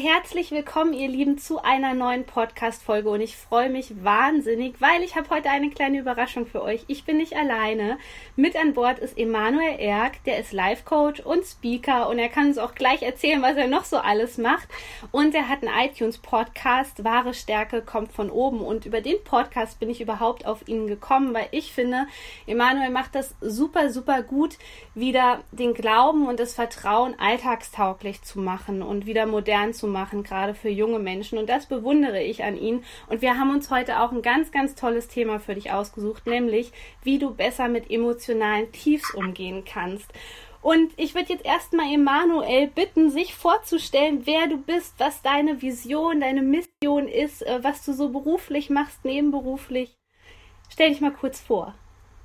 herzlich 0.00 0.52
willkommen, 0.52 0.92
ihr 0.92 1.08
Lieben, 1.08 1.38
zu 1.38 1.62
einer 1.62 1.94
neuen 1.94 2.24
Podcast-Folge 2.24 3.10
und 3.10 3.20
ich 3.20 3.36
freue 3.36 3.70
mich 3.70 4.04
wahnsinnig, 4.04 4.80
weil 4.80 5.02
ich 5.02 5.16
habe 5.16 5.28
heute 5.30 5.50
eine 5.50 5.70
kleine 5.70 5.98
Überraschung 5.98 6.46
für 6.46 6.62
euch. 6.62 6.84
Ich 6.86 7.04
bin 7.04 7.16
nicht 7.16 7.34
alleine. 7.34 7.98
Mit 8.36 8.56
an 8.56 8.74
Bord 8.74 8.98
ist 8.98 9.18
Emanuel 9.18 9.78
Erk, 9.78 10.22
der 10.24 10.38
ist 10.38 10.52
Life-Coach 10.52 11.20
und 11.20 11.44
Speaker 11.44 12.08
und 12.08 12.18
er 12.18 12.28
kann 12.28 12.46
uns 12.46 12.58
auch 12.58 12.74
gleich 12.74 13.02
erzählen, 13.02 13.42
was 13.42 13.56
er 13.56 13.66
noch 13.66 13.84
so 13.84 13.96
alles 13.96 14.38
macht. 14.38 14.68
Und 15.10 15.34
er 15.34 15.48
hat 15.48 15.64
einen 15.64 15.90
iTunes-Podcast, 15.90 17.02
Wahre 17.02 17.34
Stärke 17.34 17.82
kommt 17.82 18.12
von 18.12 18.30
oben 18.30 18.60
und 18.60 18.86
über 18.86 19.00
den 19.00 19.22
Podcast 19.24 19.80
bin 19.80 19.90
ich 19.90 20.00
überhaupt 20.00 20.46
auf 20.46 20.68
ihn 20.68 20.86
gekommen, 20.86 21.34
weil 21.34 21.48
ich 21.50 21.72
finde, 21.72 22.06
Emanuel 22.46 22.90
macht 22.90 23.14
das 23.14 23.34
super, 23.40 23.90
super 23.90 24.22
gut, 24.22 24.56
wieder 24.94 25.40
den 25.50 25.74
Glauben 25.74 26.28
und 26.28 26.38
das 26.38 26.54
Vertrauen 26.54 27.16
alltagstauglich 27.18 28.22
zu 28.22 28.38
machen 28.38 28.82
und 28.82 29.06
wieder 29.06 29.26
modern 29.26 29.74
zu 29.74 29.80
zu 29.80 29.86
machen, 29.90 30.22
gerade 30.22 30.54
für 30.54 30.68
junge 30.68 30.98
Menschen. 30.98 31.38
Und 31.38 31.48
das 31.48 31.66
bewundere 31.66 32.22
ich 32.22 32.42
an 32.44 32.56
ihn. 32.56 32.84
Und 33.08 33.22
wir 33.22 33.38
haben 33.38 33.50
uns 33.50 33.70
heute 33.70 34.00
auch 34.00 34.12
ein 34.12 34.22
ganz, 34.22 34.52
ganz 34.52 34.74
tolles 34.74 35.08
Thema 35.08 35.40
für 35.40 35.54
dich 35.54 35.72
ausgesucht, 35.72 36.26
nämlich 36.26 36.72
wie 37.02 37.18
du 37.18 37.34
besser 37.34 37.68
mit 37.68 37.90
emotionalen 37.90 38.72
Tiefs 38.72 39.12
umgehen 39.14 39.64
kannst. 39.64 40.10
Und 40.62 40.92
ich 40.98 41.14
würde 41.14 41.32
jetzt 41.32 41.44
erstmal 41.44 41.92
Emanuel 41.92 42.66
bitten, 42.66 43.10
sich 43.10 43.34
vorzustellen, 43.34 44.26
wer 44.26 44.46
du 44.46 44.58
bist, 44.58 44.94
was 44.98 45.22
deine 45.22 45.62
Vision, 45.62 46.20
deine 46.20 46.42
Mission 46.42 47.08
ist, 47.08 47.42
äh, 47.42 47.64
was 47.64 47.84
du 47.84 47.94
so 47.94 48.10
beruflich 48.10 48.68
machst, 48.68 49.04
nebenberuflich. 49.04 49.96
Stell 50.68 50.90
dich 50.90 51.00
mal 51.00 51.12
kurz 51.12 51.40
vor. 51.40 51.74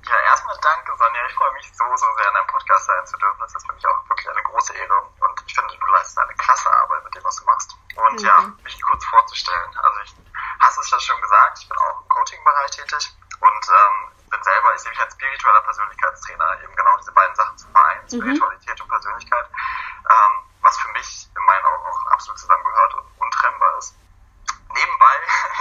Ja, 0.06 0.14
erstmal 0.30 0.56
danke, 0.62 0.92
Sonja. 0.96 1.20
Ich 1.26 1.34
freue 1.34 1.52
mich 1.54 1.66
so, 1.72 1.84
so 1.96 2.06
sehr, 2.14 2.28
in 2.28 2.34
deinem 2.34 2.46
Podcast 2.46 2.86
sein 2.86 3.06
zu 3.06 3.16
dürfen. 3.18 3.40
Das 3.40 3.54
ist 3.56 3.66
für 3.66 3.74
mich 3.74 3.86
auch 3.86 4.08
wirklich 4.08 4.28
eine 4.28 4.42
große 4.42 4.72
Ehre. 4.74 4.98
Und 5.18 5.35
ich 5.46 5.54
finde, 5.54 5.76
du 5.76 5.86
leistest 5.92 6.18
eine 6.18 6.34
klasse 6.34 6.70
Arbeit 6.72 7.04
mit 7.04 7.14
dem, 7.14 7.24
was 7.24 7.36
du 7.36 7.44
machst. 7.44 7.76
Und 7.94 8.20
mhm. 8.20 8.26
ja, 8.26 8.52
mich 8.62 8.82
kurz 8.82 9.04
vorzustellen. 9.06 9.70
Also 9.78 10.00
ich 10.00 10.14
hast 10.60 10.78
es 10.78 10.90
ja 10.90 11.00
schon 11.00 11.20
gesagt, 11.20 11.58
ich 11.60 11.68
bin 11.68 11.78
auch 11.78 12.00
im 12.02 12.08
Coaching-Bereich 12.08 12.70
tätig 12.70 13.16
und 13.40 13.64
ähm, 13.68 14.28
bin 14.30 14.42
selber, 14.42 14.74
ich 14.74 14.80
sehe 14.80 14.90
mich 14.90 15.00
als 15.00 15.14
spiritueller 15.14 15.62
Persönlichkeitstrainer, 15.62 16.62
eben 16.62 16.74
genau 16.74 16.96
diese 16.98 17.12
beiden 17.12 17.34
Sachen 17.34 17.58
zu 17.58 17.68
vereinen, 17.68 18.02
mhm. 18.02 18.08
Spiritualität 18.08 18.80
und 18.80 18.88
Persönlichkeit, 18.88 19.46
ähm, 19.46 20.32
was 20.62 20.78
für 20.78 20.90
mich 20.92 21.28
in 21.36 21.44
meinen 21.44 21.64
Augen 21.66 21.86
auch 21.86 22.06
absolut 22.12 22.38
zusammengehört 22.38 22.94
und 22.94 23.06
untrennbar 23.18 23.78
ist. 23.78 23.96
Nebenbei 24.74 25.14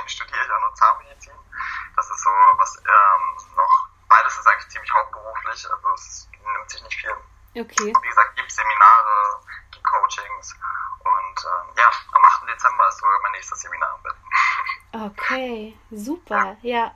studiere 0.07 0.43
ich 0.43 0.51
auch 0.51 0.61
noch 0.61 0.73
Zahnmedizin. 0.73 1.35
Das 1.95 2.09
ist 2.09 2.23
so 2.23 2.29
was 2.57 2.77
ähm, 2.77 3.55
noch 3.55 3.89
beides 4.09 4.37
ist 4.37 4.47
eigentlich 4.47 4.69
ziemlich 4.69 4.93
hauptberuflich, 4.93 5.71
also 5.71 5.93
es 5.93 6.29
nimmt 6.31 6.69
sich 6.69 6.83
nicht 6.83 6.99
viel. 6.99 7.15
Okay. 7.55 7.93
Wie 8.01 8.07
gesagt, 8.07 8.35
gibt 8.35 8.51
Seminare, 8.51 9.39
gibt 9.71 9.85
Coachings 9.85 10.55
und 10.99 11.45
ähm, 11.45 11.75
ja, 11.77 11.89
am 12.11 12.25
8. 12.25 12.49
Dezember 12.49 12.87
ist 12.89 12.97
sogar 12.97 13.19
mein 13.21 13.31
nächstes 13.31 13.61
Seminar 13.61 13.95
Okay, 14.95 15.64
super, 15.91 16.57
ja. 16.61 16.93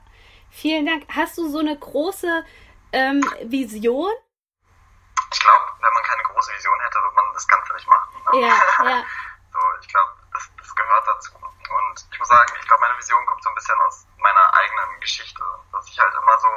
Vielen 0.50 0.86
Dank. 0.86 1.06
Hast 1.14 1.38
du 1.38 1.48
so 1.48 1.58
eine 1.58 1.78
große 1.78 2.44
ähm, 2.92 3.22
Vision? 3.44 4.10
Ich 5.32 5.40
glaube, 5.40 5.62
wenn 5.80 5.92
man 5.92 6.02
keine 6.02 6.22
große 6.24 6.52
Vision 6.52 6.80
hätte, 6.80 6.98
würde 6.98 7.14
man 7.14 7.32
das 7.34 7.46
Ganze 7.46 7.72
nicht 7.74 7.88
machen. 7.88 8.22
Ne? 8.32 8.40
Ja, 8.40 8.84
ja. 8.84 9.04
So, 9.52 9.58
ich 9.80 9.88
glaube, 9.88 10.10
das, 10.32 10.48
das 10.58 10.74
gehört 10.76 11.06
dazu. 11.08 11.32
Und 11.34 12.06
ich 12.12 12.18
muss 12.20 12.28
sagen, 12.28 12.52
ich 12.56 12.66
glaube, 12.68 12.80
meine 12.82 12.96
Vision 12.98 13.26
kommt 13.26 13.42
so 13.42 13.48
ein 13.48 13.54
bisschen 13.56 13.74
aus 13.80 14.06
meiner 14.18 14.54
eigenen 14.54 15.00
Geschichte. 15.00 15.42
Dass 15.72 15.88
ich 15.88 15.98
halt 15.98 16.14
immer 16.14 16.38
so 16.38 16.48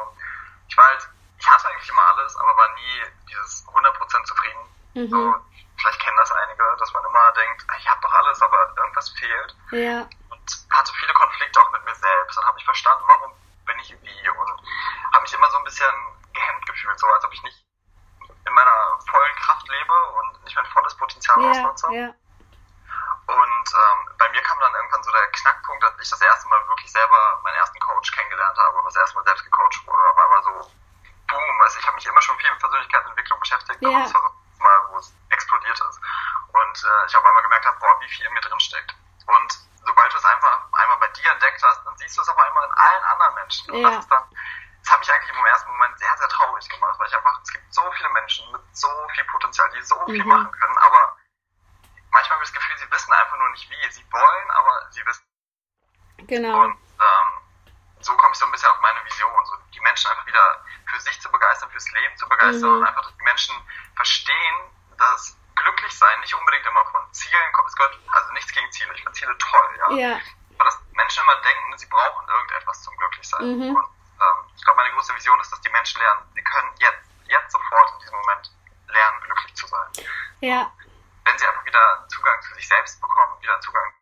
ich 0.73 0.77
war 0.77 0.85
halt, 0.85 1.07
ich 1.37 1.49
hatte 1.49 1.67
eigentlich 1.69 1.89
immer 1.89 2.01
alles, 2.01 2.35
aber 2.35 2.57
war 2.57 2.73
nie 2.73 3.03
dieses 3.29 3.67
100% 3.67 4.23
zufrieden. 4.25 4.65
Mhm. 4.95 5.09
So, 5.09 5.35
vielleicht 5.77 5.99
kennen 6.01 6.17
das 6.17 6.31
einige, 6.31 6.63
dass 6.79 6.93
man 6.93 7.05
immer 7.05 7.31
denkt, 7.33 7.65
ich 7.77 7.87
habe 7.87 8.01
doch 8.01 8.13
alles, 8.13 8.41
aber 8.41 8.73
irgendwas 8.77 9.09
fehlt. 9.09 9.55
Ja. 9.71 10.07
Und 10.29 10.65
hatte 10.71 10.93
viele 10.93 11.13
Konflikte 11.13 11.59
auch 11.59 11.71
und 12.37 12.45
habe 12.45 12.59
ich 12.59 12.65
verstanden, 12.65 13.03
warum 13.07 13.31
bin 13.65 13.79
ich 13.79 13.91
wie 14.01 14.29
und 14.29 14.61
habe 15.13 15.21
mich 15.21 15.33
immer 15.33 15.49
so 15.49 15.57
ein 15.57 15.63
bisschen 15.63 15.93
gehemmt 16.33 16.65
gefühlt, 16.65 16.99
so 16.99 17.07
als 17.07 17.23
ob 17.25 17.33
ich 17.33 17.43
nicht 17.43 17.65
in 18.45 18.53
meiner 18.53 18.99
vollen 19.09 19.35
Kraft 19.35 19.67
lebe 19.67 19.93
und 20.19 20.43
nicht 20.43 20.55
mein 20.55 20.65
volles 20.67 20.95
Potenzial 20.97 21.41
ja, 21.41 21.51
ausnutze. 21.51 21.87
Ja. 21.93 22.13
Und 23.25 23.67
ähm, 23.71 23.99
bei 24.17 24.29
mir 24.29 24.41
kam 24.43 24.59
dann 24.59 24.73
irgendwann 24.75 25.03
so 25.03 25.11
der 25.11 25.27
Knackpunkt, 25.31 25.83
dass 25.83 25.93
ich 26.01 26.09
das 26.09 26.21
erste 26.21 26.47
Mal 26.49 26.67
wirklich 26.67 26.91
selber 26.91 27.39
meinen 27.43 27.55
ersten 27.55 27.79
Coach 27.79 28.11
kennengelernt 28.11 28.57
habe 28.57 28.77
und 28.77 28.85
das 28.85 28.95
erste 28.97 29.15
Mal 29.15 29.23
selbst 29.23 29.45
gecoacht 29.45 29.87
wurde. 29.87 30.03
Auf 30.03 30.17
einmal 30.17 30.43
so, 30.43 30.71
boom, 31.29 31.59
weißt, 31.59 31.79
ich 31.79 31.87
habe 31.87 31.95
mich 31.95 32.05
immer 32.05 32.21
schon 32.21 32.37
viel 32.37 32.51
mit 32.51 32.59
Persönlichkeitsentwicklung 32.59 33.39
beschäftigt, 33.39 33.81
yeah. 33.81 33.91
aber 33.91 34.03
das 34.03 34.13
war 34.13 34.21
so 34.21 34.63
mal, 34.63 34.79
wo 34.89 34.97
es 34.97 35.13
explodiert 35.29 35.79
ist. 35.79 35.99
Und 36.51 36.83
äh, 36.83 37.05
ich 37.07 37.15
auf 37.15 37.25
einmal 37.25 37.43
gemerkt 37.43 37.65
habe, 37.65 37.79
boah, 37.79 37.99
wie 38.01 38.09
viel 38.09 38.25
in 38.25 38.33
mir 38.33 38.41
drin 38.41 38.59
steckt. 38.59 38.93
Und 39.25 39.49
sobald 39.85 40.11
du 40.11 40.17
es 40.17 40.25
einfach 40.25 40.59
einmal 40.73 40.97
bei 40.97 41.07
dir 41.09 41.31
entdeckt 41.31 41.63
hast, 41.63 41.85
dann 41.85 41.97
siehst 41.97 42.17
du 42.17 42.21
es 42.21 42.29
auf 42.29 42.37
einmal 42.37 42.65
in 42.65 42.73
allen 42.73 43.03
anderen 43.03 43.35
Menschen. 43.35 43.71
Und 43.71 43.79
yeah. 43.79 43.89
das 43.89 43.99
ist 43.99 44.11
dann 44.11 44.23
das 44.83 44.91
hat 44.91 44.99
mich 44.99 45.11
eigentlich 45.13 45.29
im 45.29 45.45
ersten 45.45 45.71
Moment 45.71 45.97
sehr, 45.97 46.17
sehr 46.17 46.27
traurig 46.27 46.67
gemacht, 46.67 46.99
weil 46.99 47.07
ich 47.07 47.15
einfach, 47.15 47.39
es 47.41 47.53
gibt 47.53 47.73
so 47.73 47.89
viele 47.93 48.09
Menschen 48.09 48.51
mit 48.51 48.61
so 48.73 48.89
viel 49.15 49.23
Potenzial, 49.25 49.69
die 49.71 49.81
so 49.81 49.95
viel 50.07 50.21
mhm. 50.21 50.27
machen 50.29 50.51
können, 50.51 50.77
aber 50.77 51.15
manchmal 52.13 52.35
habe 52.35 52.43
ich 52.43 52.51
das 52.51 52.59
Gefühl, 52.61 52.77
sie 52.77 52.91
wissen 52.91 53.13
einfach 53.13 53.37
nur 53.37 53.49
nicht 53.49 53.69
wie. 53.69 53.91
Sie 53.91 54.05
wollen, 54.11 54.51
aber 54.51 54.91
sie 54.91 55.05
wissen. 55.05 55.23
Genau. 56.33 56.65
Und 56.65 56.73
ähm, 56.73 57.29
so 58.01 58.15
komme 58.17 58.33
ich 58.33 58.39
so 58.39 58.45
ein 58.45 58.51
bisschen 58.51 58.69
auf 58.69 58.79
meine 58.81 59.03
Vision, 59.05 59.45
so 59.45 59.53
die 59.73 59.79
Menschen 59.81 60.09
einfach 60.09 60.25
wieder 60.25 60.65
für 60.89 60.99
sich 60.99 61.21
zu 61.21 61.31
begeistern, 61.31 61.69
fürs 61.69 61.89
Leben 61.91 62.17
zu 62.17 62.27
begeistern 62.27 62.69
mhm. 62.69 62.77
und 62.77 62.87
einfach, 62.87 63.03
dass 63.03 63.15
die 63.17 63.23
Menschen 63.23 63.55
verstehen, 63.95 64.55
dass 64.97 65.37
glücklich 65.55 65.93
sein 65.93 66.19
nicht 66.21 66.33
unbedingt 66.33 66.65
immer 66.65 66.83
von 66.85 67.01
Zielen 67.13 67.53
kommt. 67.53 67.69
Es 67.69 67.75
gehört 67.75 67.99
also 68.11 68.31
nichts 68.33 68.51
gegen 68.51 68.71
Ziele. 68.71 68.93
Ich 68.95 69.03
finde 69.03 69.13
Ziele 69.13 69.37
toll, 69.37 69.69
ja. 69.77 69.95
ja. 69.95 70.19
Aber 70.57 70.65
dass 70.65 70.79
Menschen 70.93 71.23
immer 71.23 71.35
denken, 71.41 71.77
sie 71.77 71.85
brauchen 71.85 72.27
irgendetwas 72.27 72.81
zum 72.81 72.97
Glücklichsein. 72.97 73.45
Mhm. 73.45 73.75
Und 73.75 73.85
ähm, 73.85 74.37
ich 74.55 74.63
glaube, 74.65 74.77
meine 74.77 74.93
große 74.93 75.15
Vision 75.15 75.39
ist, 75.39 75.51
dass 75.51 75.61
die 75.61 75.69
Menschen 75.69 76.01
lernen, 76.01 76.21
sie 76.33 76.43
können 76.43 76.71
jetzt, 76.79 77.09
jetzt 77.27 77.51
sofort 77.51 77.93
in 77.93 77.99
diesem 77.99 78.17
Moment 78.17 78.51
lernen, 78.87 79.21
glücklich 79.21 79.53
zu 79.55 79.67
sein. 79.67 79.89
Ja 80.41 80.71
wenn 81.25 81.37
sie 81.37 81.45
einfach 81.47 81.65
wieder 81.65 82.05
Zugang 82.09 82.41
zu 82.41 82.53
sich 82.55 82.67
selbst 82.67 83.01
bekommen, 83.01 83.41
wieder 83.41 83.59
Zugang 83.61 83.93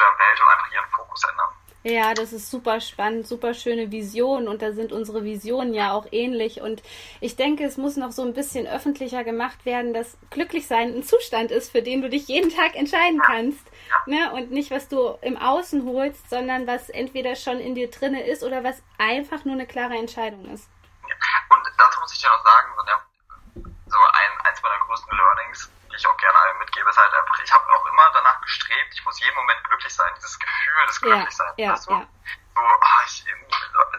der 0.00 0.26
Welt 0.26 0.40
und 0.40 0.48
einfach 0.48 0.72
ihren 0.72 0.90
Fokus 0.90 1.24
ändern. 1.24 1.48
Ja, 1.82 2.12
das 2.12 2.34
ist 2.34 2.50
super 2.50 2.78
spannend, 2.82 3.26
super 3.26 3.54
schöne 3.54 3.90
Vision 3.90 4.48
und 4.48 4.60
da 4.60 4.72
sind 4.72 4.92
unsere 4.92 5.24
Visionen 5.24 5.72
ja 5.72 5.92
auch 5.92 6.06
ähnlich 6.12 6.60
und 6.60 6.82
ich 7.22 7.36
denke, 7.36 7.64
es 7.64 7.78
muss 7.78 7.96
noch 7.96 8.12
so 8.12 8.20
ein 8.20 8.34
bisschen 8.34 8.66
öffentlicher 8.66 9.24
gemacht 9.24 9.64
werden, 9.64 9.94
dass 9.94 10.18
Glücklichsein 10.28 10.94
ein 10.94 11.02
Zustand 11.04 11.50
ist, 11.50 11.72
für 11.72 11.80
den 11.80 12.02
du 12.02 12.10
dich 12.10 12.28
jeden 12.28 12.54
Tag 12.54 12.74
entscheiden 12.74 13.22
kannst 13.24 13.66
ne? 14.04 14.30
und 14.34 14.50
nicht, 14.50 14.70
was 14.70 14.88
du 14.88 15.16
im 15.22 15.38
Außen 15.38 15.86
holst, 15.86 16.28
sondern 16.28 16.66
was 16.66 16.90
entweder 16.90 17.34
schon 17.34 17.58
in 17.60 17.74
dir 17.74 17.90
drinne 17.90 18.26
ist 18.26 18.42
oder 18.42 18.62
was 18.62 18.82
einfach 18.98 19.46
nur 19.46 19.54
eine 19.54 19.66
klare 19.66 19.94
Entscheidung 19.94 20.52
ist. 20.52 20.68
Ja. 21.08 21.14
Und 21.48 21.66
dazu 21.78 22.00
muss 22.00 22.12
ich 22.12 22.20
dir 22.20 22.28
noch 22.28 22.44
sagen, 22.44 22.68
so 23.86 23.96
ein, 23.96 24.46
eins 24.46 24.62
meiner 24.62 24.78
größten 24.86 25.16
Learnings 25.16 25.70
ich 26.00 26.06
auch 26.06 26.16
gerne 26.16 26.38
allen 26.38 26.58
mitgebe, 26.58 26.88
ist 26.88 26.98
halt 26.98 27.14
einfach, 27.14 27.38
ich 27.38 27.52
habe 27.52 27.64
auch 27.70 27.86
immer 27.86 28.10
danach 28.12 28.40
gestrebt, 28.40 28.94
ich 28.94 29.04
muss 29.04 29.20
jeden 29.20 29.36
Moment 29.36 29.62
glücklich 29.64 29.94
sein, 29.94 30.12
dieses 30.16 30.38
Gefühl 30.38 30.86
des 30.86 31.00
Glücklichseins. 31.00 31.54
Ja, 31.56 31.72
weißt 31.72 31.88
du? 31.88 31.92
ja. 31.92 32.06
So, 32.54 32.62
ach, 32.80 33.04
ich, 33.06 33.24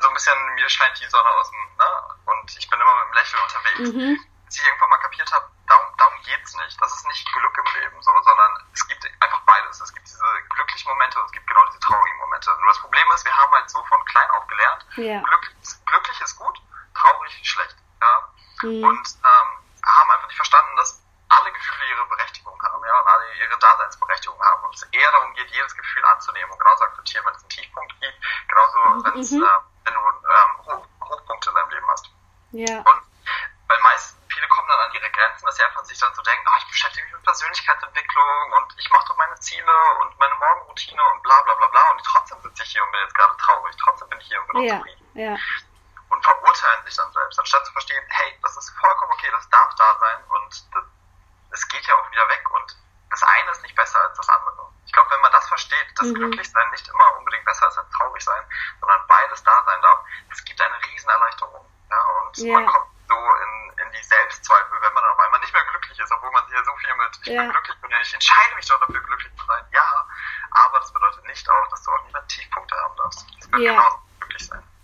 so 0.01 0.07
ein 0.07 0.13
bisschen, 0.13 0.55
mir 0.55 0.69
scheint 0.69 0.99
die 0.99 1.07
Sonne 1.07 1.29
aus 1.29 1.49
dem, 1.49 1.77
ne? 1.77 1.89
Und 2.25 2.57
ich 2.57 2.69
bin 2.69 2.81
immer 2.81 2.95
mit 2.95 3.05
dem 3.07 3.13
Lächeln 3.13 3.41
unterwegs. 3.43 3.89
Mhm. 3.93 4.19
Bis 4.45 4.59
ich 4.59 4.67
irgendwann 4.67 4.89
mal 4.89 4.97
kapiert 4.97 5.31
habe, 5.31 5.47
darum, 5.67 5.87
darum 5.97 6.21
geht's 6.23 6.55
nicht. 6.55 6.81
Das 6.81 6.93
ist 6.93 7.07
nicht 7.07 7.31
Glück 7.31 7.57
im 7.57 7.81
Leben, 7.81 8.01
so, 8.01 8.11
sondern 8.21 8.51
es 8.73 8.85
gibt 8.87 9.07
einfach 9.21 9.41
beides. 9.45 9.79
Es 9.79 9.93
gibt 9.93 10.05
diese 10.05 10.25
glücklichen 10.49 10.91
Momente 10.91 11.19
und 11.19 11.25
es 11.25 11.31
gibt 11.31 11.47
genau 11.47 11.65
diese 11.67 11.79
traurigen 11.79 12.17
Momente. 12.19 12.51
Nur 12.59 12.67
das 12.67 12.79
Problem 12.79 13.07
ist, 13.13 13.25
wir 13.25 13.37
haben 13.37 13.51
halt 13.53 13.69
so 13.69 13.81
von 13.85 14.05
klein 14.05 14.29
auf 14.31 14.45
gelernt, 14.47 14.85
ja. 14.97 15.21
Glück, 15.21 15.51
glücklich 15.85 16.21
ist 16.21 16.35
gut, 16.35 16.61
traurig 16.93 17.39
schlecht. 17.43 17.75
Ja? 18.01 18.29
Mhm. 18.63 18.83
Und 18.83 19.07
ähm, 19.23 19.49
haben 19.85 20.11
einfach 20.11 20.27
nicht 20.27 20.35
verstanden, 20.35 20.75
dass 20.75 21.00
Gefühle 21.61 21.89
ihre 21.93 22.05
Berechtigung 22.07 22.57
haben, 22.61 22.83
ja, 22.85 22.99
und 22.99 23.07
alle 23.07 23.35
ihre 23.35 23.57
Daseinsberechtigung 23.57 24.41
haben. 24.41 24.63
Und 24.63 24.75
es 24.75 24.83
eher 24.91 25.11
darum 25.11 25.33
geht, 25.33 25.49
jedes 25.51 25.75
Gefühl 25.75 26.05
anzunehmen 26.05 26.51
und 26.51 26.59
genauso 26.59 26.83
akzeptieren, 26.83 27.25
wenn 27.25 27.35
es 27.35 27.41
einen 27.41 27.49
Tiefpunkt 27.49 27.93
gibt, 28.01 28.17
genauso, 28.49 28.79
mhm. 28.79 29.43
äh, 29.43 29.47
wenn 29.85 29.93
du 29.93 29.99
ähm, 29.99 30.57
Hoch, 30.65 30.87
Hochpunkte 31.05 31.49
in 31.49 31.55
deinem 31.55 31.69
Leben 31.69 31.87
hast. 31.89 32.09
Ja. 32.51 32.77
Und 32.79 33.01
weil 33.67 33.79
meist 33.79 34.17
viele 34.33 34.47
kommen 34.47 34.67
dann 34.67 34.79
an 34.79 34.93
ihre 34.93 35.09
Grenzen, 35.11 35.45
dass 35.45 35.55
sie 35.55 35.63
einfach 35.63 35.83
sich 35.83 35.99
dann 35.99 36.13
so 36.13 36.21
denken, 36.21 36.43
oh, 36.47 36.57
ich 36.57 36.67
beschäftige 36.67 37.05
mich 37.05 37.13
mit 37.13 37.23
Persönlichkeitsentwicklung 37.23 38.53
und 38.57 38.73
ich 38.77 38.89
mache 38.89 39.05
doch 39.07 39.17
meine 39.17 39.35
Ziele 39.39 39.75
und 40.01 40.17
meine 40.19 40.35
Morgenroutine 40.35 41.01
und 41.13 41.23
bla 41.23 41.41
bla 41.43 41.53
bla 41.55 41.67
bla 41.67 41.91
und 41.91 42.03
trotzdem 42.03 42.41
sitze 42.41 42.63
ich 42.63 42.71
hier 42.71 42.83
und 42.83 42.91
bin 42.91 43.01
jetzt 43.01 43.15
gerade 43.15 43.35
traurig, 43.37 43.75
trotzdem 43.77 44.09
bin 44.09 44.19
ich 44.19 44.27
hier 44.27 44.41
und 44.41 44.47
bin 44.47 44.63
ja. 44.63 44.73
unzufrieden. 44.75 45.05
Ja. 45.13 45.35
Und 46.09 46.23
verurteilen 46.23 46.83
sich 46.83 46.95
dann 46.95 47.11
selbst, 47.13 47.39
anstatt 47.39 47.65
zu 47.65 47.71
verstehen, 47.71 48.03
hey, 48.09 48.39
das 48.41 48.57
ist 48.57 48.69
vollkommen 48.79 49.11
okay, 49.13 49.29
das 49.31 49.49
darf 49.49 49.73
da 49.75 49.97
sein 49.99 50.23
und 50.29 50.51
es 51.51 51.67
geht 51.67 51.85
ja 51.85 51.95
auch 51.95 52.11
wieder 52.11 52.27
weg 52.29 52.43
und 52.51 52.77
das 53.09 53.23
eine 53.23 53.51
ist 53.51 53.63
nicht 53.63 53.75
besser 53.75 53.99
als 54.01 54.17
das 54.17 54.29
andere. 54.29 54.71
Ich 54.85 54.91
glaube, 54.91 55.09
wenn 55.11 55.21
man 55.21 55.31
das 55.31 55.47
versteht, 55.47 55.89
dass 56.01 56.09
mhm. 56.09 56.15
Glücklichsein 56.15 56.69
nicht 56.71 56.87
immer 56.87 57.17
unbedingt 57.17 57.45
besser 57.45 57.67
ist 57.67 57.77
als 57.77 57.89
traurig 57.91 58.23
sein, 58.23 58.43
sondern 58.79 59.01
beides 59.07 59.43
da 59.43 59.63
sein 59.65 59.81
darf, 59.81 59.99
das 60.29 60.43
gibt 60.43 60.61
eine 60.61 60.77
riesen 60.91 61.09
Erleichterung. 61.09 61.65
Ja, 61.89 62.01
und 62.25 62.37
yeah. 62.37 62.59
man 62.59 62.65
kommt 62.65 62.87
so 63.07 63.15
in, 63.15 63.85
in 63.85 63.91
die 63.91 64.03
Selbstzweifel, 64.03 64.81
wenn 64.81 64.93
man 64.93 65.03
dann 65.03 65.13
auf 65.13 65.19
einmal 65.19 65.39
nicht 65.41 65.53
mehr 65.53 65.63
glücklich 65.69 65.99
ist, 65.99 66.11
obwohl 66.11 66.31
man 66.31 66.45
sich 66.47 66.55
ja 66.55 66.63
so 66.63 66.75
viel 66.77 66.95
mit, 66.95 67.19
ich 67.21 67.27
yeah. 67.27 67.43
bin 67.43 67.51
glücklich 67.51 67.77
und 67.83 67.91
ich 67.91 68.13
entscheide 68.13 68.55
mich 68.55 68.67
doch 68.67 68.79
dafür, 68.79 69.01
glücklich 69.01 69.35
zu 69.35 69.45
sein. 69.45 69.65
Ja, 69.71 70.07
aber 70.51 70.79
das 70.79 70.91
bedeutet 70.91 71.23
nicht 71.25 71.49
auch, 71.49 71.67
dass 71.69 71.83
du 71.83 71.91
auch 71.91 72.03
nicht 72.03 72.13
mehr 72.13 72.27
Tiefpunkte 72.27 72.75
haben 72.75 72.95
darfst. 72.97 73.25
Das 73.37 73.51
wird 73.51 73.61
yeah. 73.61 73.81
sein. 73.81 73.90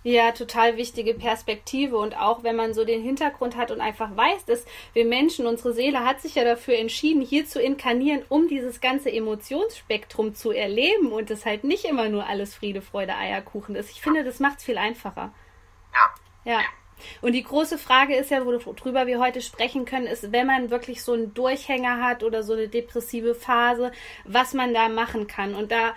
Ja, 0.09 0.31
total 0.31 0.77
wichtige 0.77 1.13
Perspektive 1.15 1.97
und 1.97 2.17
auch 2.17 2.41
wenn 2.41 2.55
man 2.55 2.73
so 2.73 2.85
den 2.85 3.03
Hintergrund 3.03 3.57
hat 3.57 3.71
und 3.71 3.81
einfach 3.81 4.15
weiß, 4.15 4.45
dass 4.45 4.63
wir 4.93 5.03
Menschen, 5.03 5.45
unsere 5.45 5.73
Seele 5.73 6.05
hat 6.05 6.21
sich 6.21 6.35
ja 6.35 6.45
dafür 6.45 6.75
entschieden, 6.77 7.21
hier 7.21 7.45
zu 7.45 7.61
inkarnieren, 7.61 8.23
um 8.29 8.47
dieses 8.47 8.79
ganze 8.79 9.11
Emotionsspektrum 9.11 10.33
zu 10.33 10.51
erleben 10.51 11.11
und 11.11 11.29
es 11.29 11.45
halt 11.45 11.65
nicht 11.65 11.83
immer 11.83 12.07
nur 12.07 12.25
alles 12.25 12.55
Friede, 12.55 12.81
Freude, 12.81 13.17
Eierkuchen 13.17 13.75
ist. 13.75 13.91
Ich 13.91 13.99
finde, 13.99 14.23
das 14.23 14.39
macht 14.39 14.59
es 14.59 14.63
viel 14.63 14.77
einfacher. 14.77 15.33
Ja. 15.93 16.53
Ja. 16.53 16.59
Und 17.21 17.33
die 17.33 17.43
große 17.43 17.77
Frage 17.77 18.15
ist 18.15 18.31
ja, 18.31 18.45
worüber 18.45 19.07
wir 19.07 19.19
heute 19.19 19.41
sprechen 19.41 19.83
können, 19.83 20.07
ist, 20.07 20.31
wenn 20.31 20.47
man 20.47 20.69
wirklich 20.69 21.03
so 21.03 21.11
einen 21.11 21.33
Durchhänger 21.33 22.01
hat 22.01 22.23
oder 22.23 22.43
so 22.43 22.53
eine 22.53 22.69
depressive 22.69 23.35
Phase, 23.35 23.91
was 24.23 24.53
man 24.53 24.73
da 24.73 24.87
machen 24.87 25.27
kann. 25.27 25.53
Und 25.53 25.69
da 25.73 25.95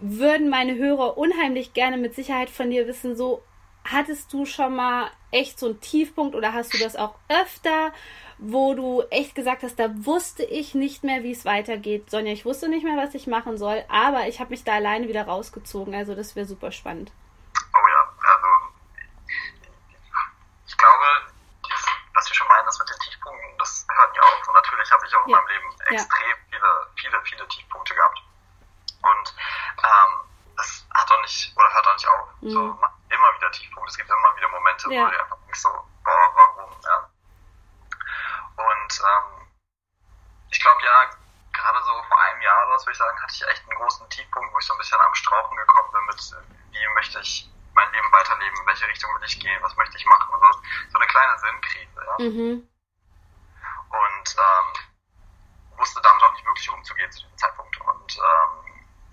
würden 0.00 0.48
meine 0.48 0.74
Hörer 0.74 1.16
unheimlich 1.16 1.74
gerne 1.74 1.96
mit 1.96 2.16
Sicherheit 2.16 2.50
von 2.50 2.68
dir 2.68 2.88
wissen, 2.88 3.14
so 3.14 3.40
hattest 3.84 4.32
du 4.32 4.46
schon 4.46 4.76
mal 4.76 5.10
echt 5.30 5.58
so 5.58 5.66
einen 5.66 5.80
Tiefpunkt 5.80 6.34
oder 6.34 6.52
hast 6.52 6.74
du 6.74 6.78
das 6.78 6.96
auch 6.96 7.14
öfter, 7.28 7.92
wo 8.38 8.74
du 8.74 9.02
echt 9.10 9.34
gesagt 9.34 9.62
hast, 9.62 9.78
da 9.78 9.88
wusste 10.04 10.42
ich 10.42 10.74
nicht 10.74 11.04
mehr, 11.04 11.22
wie 11.22 11.32
es 11.32 11.44
weitergeht. 11.44 12.10
Sonja, 12.10 12.32
ich 12.32 12.44
wusste 12.44 12.68
nicht 12.68 12.84
mehr, 12.84 12.96
was 12.96 13.14
ich 13.14 13.26
machen 13.26 13.56
soll, 13.56 13.84
aber 13.88 14.26
ich 14.26 14.40
habe 14.40 14.50
mich 14.50 14.64
da 14.64 14.74
alleine 14.74 15.08
wieder 15.08 15.26
rausgezogen. 15.26 15.94
Also 15.94 16.14
das 16.14 16.34
wäre 16.34 16.46
super 16.46 16.72
spannend. 16.72 17.12
Oh 17.74 17.88
ja, 17.88 18.08
also 18.32 18.48
ich 20.66 20.76
glaube, 20.76 21.04
das, 21.70 21.86
was 22.14 22.28
wir 22.28 22.34
schon 22.34 22.48
meinen, 22.48 22.66
das 22.66 22.78
mit 22.78 22.88
den 22.88 22.98
Tiefpunkten, 22.98 23.58
das 23.58 23.86
hört 23.96 24.12
nie 24.12 24.20
auf. 24.20 24.48
Und 24.48 24.54
natürlich 24.54 24.90
habe 24.90 25.06
ich 25.06 25.14
auch 25.14 25.26
ja. 25.28 25.38
in 25.38 25.44
meinem 25.44 25.48
Leben 25.48 25.70
extrem 25.90 26.28
ja. 26.28 26.36
viele, 26.50 26.68
viele, 26.96 27.22
viele 27.22 27.48
Tiefpunkte 27.48 27.94
gehabt. 27.94 28.22
Und 29.02 29.34
ähm, 29.78 30.20
das 30.56 30.86
hat 30.94 31.10
doch 31.10 31.20
nicht, 31.22 31.52
oder 31.56 31.74
hört 31.74 31.86
doch 31.86 31.94
nicht 31.94 32.08
auf. 32.08 32.28
Mhm. 32.40 32.50
So, 32.50 32.60
immer 33.08 33.34
wieder 33.36 33.50
Tiefpunkte, 33.52 33.90
es 33.90 33.96
gibt 33.96 34.10
immer 34.10 34.36
wieder 34.36 34.48
Momente, 34.48 34.92
ja. 34.92 35.06
wo 35.06 35.10
du 35.10 35.20
einfach 35.20 35.38
nicht 35.46 35.60
so, 35.60 35.68
boah, 36.04 36.32
warum, 36.34 36.70
ja. 36.82 37.08
Und 38.56 39.00
ähm, 39.00 39.48
ich 40.50 40.60
glaube 40.60 40.82
ja, 40.84 41.10
gerade 41.52 41.82
so 41.82 42.02
vor 42.08 42.20
einem 42.20 42.42
Jahr 42.42 42.66
oder 42.66 42.74
was 42.74 42.84
würde 42.84 42.92
ich 42.92 42.98
sagen, 42.98 43.22
hatte 43.22 43.34
ich 43.34 43.48
echt 43.48 43.62
einen 43.68 43.78
großen 43.78 44.08
Tiefpunkt, 44.10 44.52
wo 44.52 44.58
ich 44.58 44.66
so 44.66 44.74
ein 44.74 44.78
bisschen 44.78 45.00
am 45.00 45.14
Strauchen 45.14 45.56
gekommen 45.56 45.90
bin 45.92 46.06
mit, 46.06 46.36
wie 46.70 46.94
möchte 46.94 47.20
ich 47.20 47.48
mein 47.74 47.90
Leben 47.92 48.12
weiterleben, 48.12 48.60
in 48.60 48.66
welche 48.66 48.86
Richtung 48.86 49.10
will 49.14 49.24
ich 49.24 49.40
gehen, 49.40 49.62
was 49.62 49.74
möchte 49.76 49.96
ich 49.96 50.04
machen 50.04 50.34
und 50.34 50.40
so. 50.40 50.60
So 50.90 50.98
eine 50.98 51.06
kleine 51.06 51.38
Sinnkrise, 51.38 52.04
ja. 52.04 52.10
Mhm. 52.22 52.68
Und 53.90 54.36
ähm, 54.38 55.78
wusste 55.78 56.00
damit 56.00 56.22
auch 56.22 56.32
nicht 56.32 56.46
wirklich 56.46 56.70
umzugehen 56.70 57.10
zu 57.10 57.22
dem 57.22 57.36
Zeitpunkt. 57.36 57.76
Und 57.80 58.16
ähm, 58.16 58.62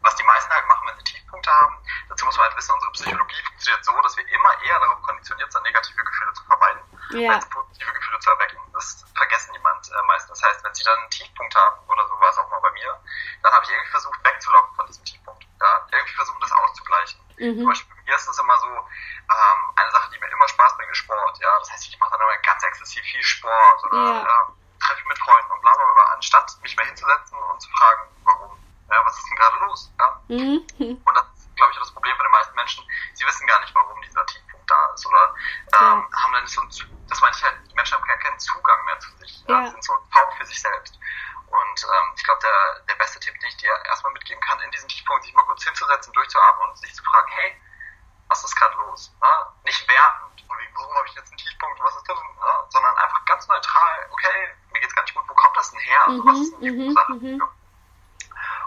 was 0.01 0.15
die 0.15 0.23
meisten 0.23 0.53
halt 0.53 0.67
machen, 0.67 0.87
wenn 0.87 0.97
sie 0.97 1.03
Tiefpunkte 1.03 1.51
haben, 1.51 1.75
dazu 2.07 2.25
muss 2.25 2.37
man 2.37 2.47
halt 2.47 2.57
wissen, 2.57 2.73
unsere 2.73 2.91
Psychologie 2.91 3.43
funktioniert 3.47 3.83
so, 3.83 4.01
dass 4.01 4.15
wir 4.15 4.27
immer 4.27 4.63
eher 4.63 4.79
darauf 4.79 5.01
konditioniert 5.01 5.51
sind, 5.51 5.63
negative 5.63 6.03
Gefühle 6.03 6.33
zu 6.33 6.43
vermeiden, 6.45 6.81
ja. 7.11 7.33
als 7.33 7.49
positive 7.49 7.91
Gefühle 7.91 8.19
zu 8.19 8.29
erwecken. 8.29 8.57
Das 8.73 9.05
vergessen 9.15 9.53
jemand 9.53 9.89
äh, 9.89 10.07
meistens. 10.07 10.39
Das 10.39 10.49
heißt, 10.49 10.63
wenn 10.63 10.73
sie 10.73 10.83
dann 10.83 10.99
einen 10.99 11.09
Tiefpunkt 11.09 11.55
haben, 11.55 11.89
oder 11.89 12.07
so 12.07 12.19
war 12.19 12.29
es 12.29 12.37
auch 12.37 12.49
mal 12.49 12.61
bei 12.61 12.71
mir, 12.71 12.99
dann 13.43 13.51
habe 13.51 13.65
ich 13.65 13.71
irgendwie 13.71 13.91
versucht 13.91 14.23
wegzulocken 14.23 14.75
von 14.75 14.85
diesem 14.87 15.03
Tiefpunkt. 15.05 15.43
Ja, 15.59 15.87
irgendwie 15.91 16.13
versucht, 16.13 16.43
das 16.43 16.51
auszugleichen. 16.51 17.19
Mhm. 17.37 17.57
Zum 17.57 17.65
Beispiel 17.67 17.95
bei 17.95 18.03
mir 18.03 18.15
ist 18.15 18.27
es 18.27 18.39
immer 18.39 18.57
so, 18.59 18.67
ähm, 18.67 19.59
eine 19.75 19.91
Sache, 19.91 20.11
die 20.11 20.19
mir 20.19 20.31
immer 20.31 20.47
Spaß 20.47 20.77
bringt, 20.77 20.88
ist 20.88 20.88
Sport. 20.99 21.39
Ja, 21.39 21.57
das 21.59 21.71
heißt, 21.71 21.87
ich 21.87 21.99
mache 21.99 22.11
dann 22.11 22.21
immer 22.21 22.37
ganz 22.43 22.63
exzessiv 22.63 23.03
viel 23.03 23.23
Sport 23.23 23.83
oder 23.85 23.97
ja. 23.97 24.23
Ja, 24.23 24.39
treffe 24.79 24.99
mich 25.01 25.07
mit 25.07 25.19
Freunden 25.19 25.51
und 25.51 25.61
bla 25.61 25.73
bla 25.73 25.93
bla, 25.93 26.03
anstatt 26.15 26.51
mich 26.61 26.75
mal 26.75 26.85
hinzusetzen 26.85 27.37
und 27.37 27.61
zu 27.61 27.69
fragen, 27.71 28.03
warum 28.23 28.51
ja, 28.89 29.05
was 29.05 29.17
ist 29.17 29.29
denn 29.29 29.37
gerade 29.37 29.57
los? 29.65 29.91
Ja? 29.99 30.21
Mhm. 30.27 31.01
Und 31.05 31.13
das 31.15 31.25
ist, 31.37 31.55
glaube 31.55 31.71
ich, 31.71 31.79
das 31.79 31.91
Problem 31.91 32.17
bei 32.17 32.23
den 32.23 32.31
meisten 32.31 32.55
Menschen. 32.55 32.83
Sie 33.13 33.25
wissen 33.25 33.45
gar 33.45 33.59
nicht, 33.61 33.73
warum 33.75 34.01
dieser 34.01 34.25
Tiefpunkt 34.25 34.69
da 34.69 34.93
ist 34.93 35.05
oder 35.05 35.35
ähm, 35.79 36.07
ja. 36.09 36.23
haben 36.23 36.33
dann 36.33 36.43
nicht 36.43 36.53
so 36.53 36.61
einen, 36.61 37.05
das 37.07 37.21
meine 37.21 37.35
ich 37.35 37.43
halt, 37.43 37.55
die 37.69 37.75
Menschen 37.75 37.95
haben 37.95 38.07
gar 38.07 38.17
keinen 38.17 38.39
Zugang 38.39 38.85
mehr 38.85 38.99
zu 38.99 39.11
sich. 39.17 39.43
Ja. 39.47 39.61
ja? 39.61 39.69
Sind 39.69 39.83
so 39.83 39.93
taub 40.13 40.33
für 40.37 40.45
sich 40.45 40.59
selbst. 40.59 40.97
Und 41.45 41.83
ähm, 41.83 42.13
ich 42.15 42.23
glaube, 42.23 42.41
der, 42.41 42.79
der 42.87 42.95
beste 42.95 43.19
Tipp, 43.19 43.39
den 43.39 43.49
ich 43.49 43.57
dir 43.57 43.73
erstmal 43.85 44.13
mitgeben 44.13 44.41
kann, 44.41 44.59
in 44.61 44.71
diesem 44.71 44.87
Tiefpunkt 44.87 45.23
sich 45.23 45.33
mal 45.33 45.45
kurz 45.45 45.63
hinzusetzen, 45.63 46.13
durchzuatmen 46.13 46.69
und 46.69 46.77
sich 46.77 46.93
zu 46.93 47.03
fragen, 47.03 47.27
hey, 47.29 47.61
was 48.27 48.43
ist 48.43 48.55
gerade 48.55 48.75
los? 48.77 49.11
Ja? 49.21 49.53
Nicht 49.65 49.87
wertend, 49.87 50.45
warum 50.73 50.95
habe 50.95 51.07
ich 51.07 51.15
jetzt 51.15 51.29
einen 51.29 51.37
Tiefpunkt, 51.37 51.79
was 51.81 51.95
ist 51.95 52.09
das? 52.09 52.17
Ja? 52.17 52.65
Sondern 52.69 52.97
einfach 52.97 53.25
ganz 53.25 53.47
neutral, 53.47 54.07
okay, 54.11 54.55
mir 54.71 54.79
geht's 54.79 54.95
gar 54.95 55.01
nicht 55.03 55.15
gut, 55.15 55.25
wo 55.27 55.33
kommt 55.33 55.57
das 55.57 55.71
denn 55.71 55.79
her? 55.79 56.07
Also, 56.07 56.25
was 56.25 56.39
ist 56.39 56.53
denn 56.53 56.61
die 56.61 56.71
mhm, 56.71 56.87
Ursache? 56.87 57.13
Mhm. 57.13 57.41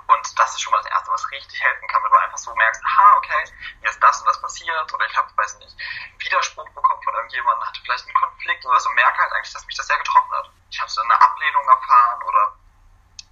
Und 0.06 0.38
das 0.38 0.50
ist 0.52 0.60
schon 0.60 0.72
mal 0.72 0.82
das 0.82 0.90
Erste, 0.90 1.10
was 1.10 1.30
richtig 1.30 1.62
helfen 1.62 1.88
kann, 1.88 2.02
wenn 2.02 2.10
du 2.10 2.18
einfach 2.18 2.38
so 2.38 2.54
merkst, 2.54 2.82
aha, 2.84 3.16
okay, 3.16 3.44
mir 3.80 3.88
ist 3.88 4.02
das 4.02 4.20
und 4.20 4.26
das 4.26 4.40
passiert 4.40 4.92
oder 4.92 5.06
ich 5.06 5.16
habe, 5.16 5.28
weiß 5.36 5.58
nicht, 5.58 5.76
Widerspruch 6.18 6.68
bekommen 6.70 7.02
von 7.02 7.14
irgendjemandem, 7.14 7.66
hatte 7.66 7.80
vielleicht 7.82 8.04
einen 8.04 8.14
Konflikt 8.14 8.64
oder 8.66 8.80
so, 8.80 8.90
merke 8.90 9.18
halt 9.18 9.32
eigentlich, 9.32 9.52
dass 9.52 9.66
mich 9.66 9.76
das 9.76 9.86
sehr 9.86 9.98
getroffen 9.98 10.32
hat. 10.32 10.50
Ich 10.70 10.80
hatte 10.80 11.02
eine 11.02 11.20
Ablehnung 11.20 11.66
erfahren 11.68 12.22
oder 12.22 12.56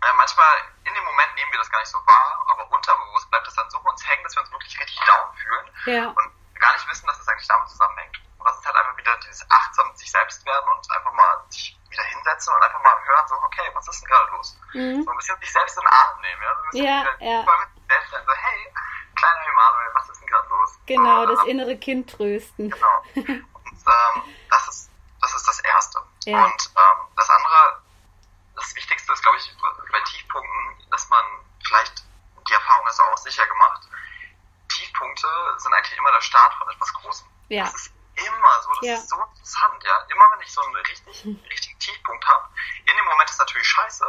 äh, 0.03 0.13
manchmal 0.15 0.57
in 0.85 0.95
dem 0.95 1.05
Moment 1.05 1.35
nehmen 1.35 1.53
wir 1.53 1.59
das 1.59 1.71
gar 1.71 1.81
nicht 1.81 1.91
so 1.91 1.99
wahr, 2.07 2.47
aber 2.49 2.71
unterbewusst 2.71 3.29
bleibt 3.31 3.47
das 3.47 3.55
dann 3.55 3.69
so 3.71 3.79
uns 3.81 4.09
hängen, 4.09 4.23
dass 4.23 4.35
wir 4.35 4.43
uns 4.43 4.53
wirklich 4.53 4.81
richtig 4.81 5.01
down 5.05 5.35
fühlen 5.35 5.71
ja. 5.87 6.07
und 6.09 6.59
gar 6.61 6.73
nicht 6.73 6.89
wissen, 6.89 7.07
dass 7.07 7.19
das 7.19 7.29
eigentlich 7.29 7.49
damit 7.49 7.69
zusammenhängt. 7.69 8.17
Und 8.39 8.47
das 8.47 8.59
ist 8.59 8.67
halt 8.67 8.77
einfach 8.77 8.97
wieder 8.97 9.17
dieses 9.19 9.51
achtsam 9.51 9.89
mit 9.89 9.99
sich 9.99 10.11
selbst 10.11 10.45
werden 10.47 10.69
und 10.71 10.91
einfach 10.91 11.13
mal 11.13 11.45
sich 11.51 11.77
wieder 11.91 12.05
hinsetzen 12.05 12.55
und 12.55 12.63
einfach 12.63 12.83
mal 12.83 13.05
hören, 13.05 13.29
so, 13.29 13.35
okay, 13.37 13.69
was 13.75 13.89
ist 13.89 14.01
denn 14.01 14.09
gerade 14.09 14.31
los? 14.33 14.57
Mhm. 15.01 15.05
So 15.05 15.11
ein 15.11 15.17
bisschen 15.17 15.41
sich 15.41 15.53
selbst 15.53 15.77
in 15.77 15.83
den 15.83 15.89
Arm 15.89 16.21
nehmen, 16.21 16.43
ja? 16.43 16.55
So 16.73 16.79
ja, 16.79 17.05
ja. 17.21 17.45
selbst 17.89 18.11
sein, 18.11 18.23
so, 18.27 18.33
hey, 18.33 18.73
kleiner 19.15 19.47
Emanuel, 19.53 19.91
was 19.95 20.09
ist 20.09 20.21
denn 20.21 20.29
gerade 20.29 20.49
los? 20.49 20.79
Genau, 20.87 21.27
so, 21.27 21.35
das 21.35 21.45
ähm, 21.45 21.51
innere 21.51 21.77
Kind 21.77 22.11
trösten. 22.11 22.71
Genau. 22.71 23.03
Und 23.15 23.87
ähm, 23.87 24.23
das, 24.51 24.69
ist, 24.69 24.91
das 25.21 25.35
ist 25.35 25.49
das 25.49 25.61
Erste. 25.61 26.01
Ja. 26.25 26.45
Und 26.45 26.71
ähm, 26.77 27.07
das 27.17 27.31
andere, 27.31 27.83
das 28.57 28.75
Wichtigste 28.75 29.13
ist, 29.13 29.23
glaube 29.23 29.39
ich, 29.39 29.57
bei 29.91 30.01
Tiefpunkten, 30.01 30.91
dass 30.91 31.09
man 31.09 31.25
vielleicht, 31.65 32.05
die 32.49 32.53
Erfahrung 32.53 32.87
ist 32.89 33.01
auch 33.01 33.17
sicher 33.19 33.47
gemacht, 33.47 33.83
Tiefpunkte 34.69 35.29
sind 35.59 35.73
eigentlich 35.75 35.99
immer 35.99 36.13
der 36.13 36.21
Start 36.21 36.55
von 36.55 36.69
etwas 36.71 36.93
Großem. 36.95 37.27
Ja. 37.49 37.65
Das 37.65 37.75
ist 37.75 37.93
immer 38.15 38.63
so. 38.63 38.71
Das 38.71 38.81
ja. 38.83 38.95
ist 38.95 39.09
so 39.09 39.17
interessant, 39.17 39.85
ja. 39.85 40.07
Immer 40.11 40.29
wenn 40.33 40.41
ich 40.41 40.53
so 40.53 40.63
einen 40.63 40.77
richtig, 40.77 41.25
richtigen 41.51 41.79
Tiefpunkt 41.79 42.27
habe, 42.29 42.49
in 42.87 42.97
dem 42.97 43.05
Moment 43.05 43.31
ist 43.31 43.39
natürlich 43.39 43.69
scheiße, 43.69 44.05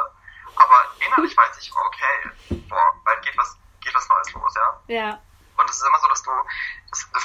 aber 0.56 0.86
innerlich 1.00 1.36
weiß 1.36 1.58
ich, 1.60 1.74
okay, 1.74 2.32
boah, 2.70 2.94
bald 3.04 3.22
geht 3.24 3.38
was, 3.38 3.58
geht 3.82 3.94
was 3.94 4.08
Neues 4.10 4.34
los, 4.34 4.54
ja. 4.56 4.82
Ja. 4.88 5.20
Und 5.58 5.70
es 5.70 5.78
ist 5.78 5.86
immer 5.86 6.00
so, 6.00 6.08
dass 6.08 6.24
du, 6.24 6.32
das, 6.90 7.10
das, 7.12 7.24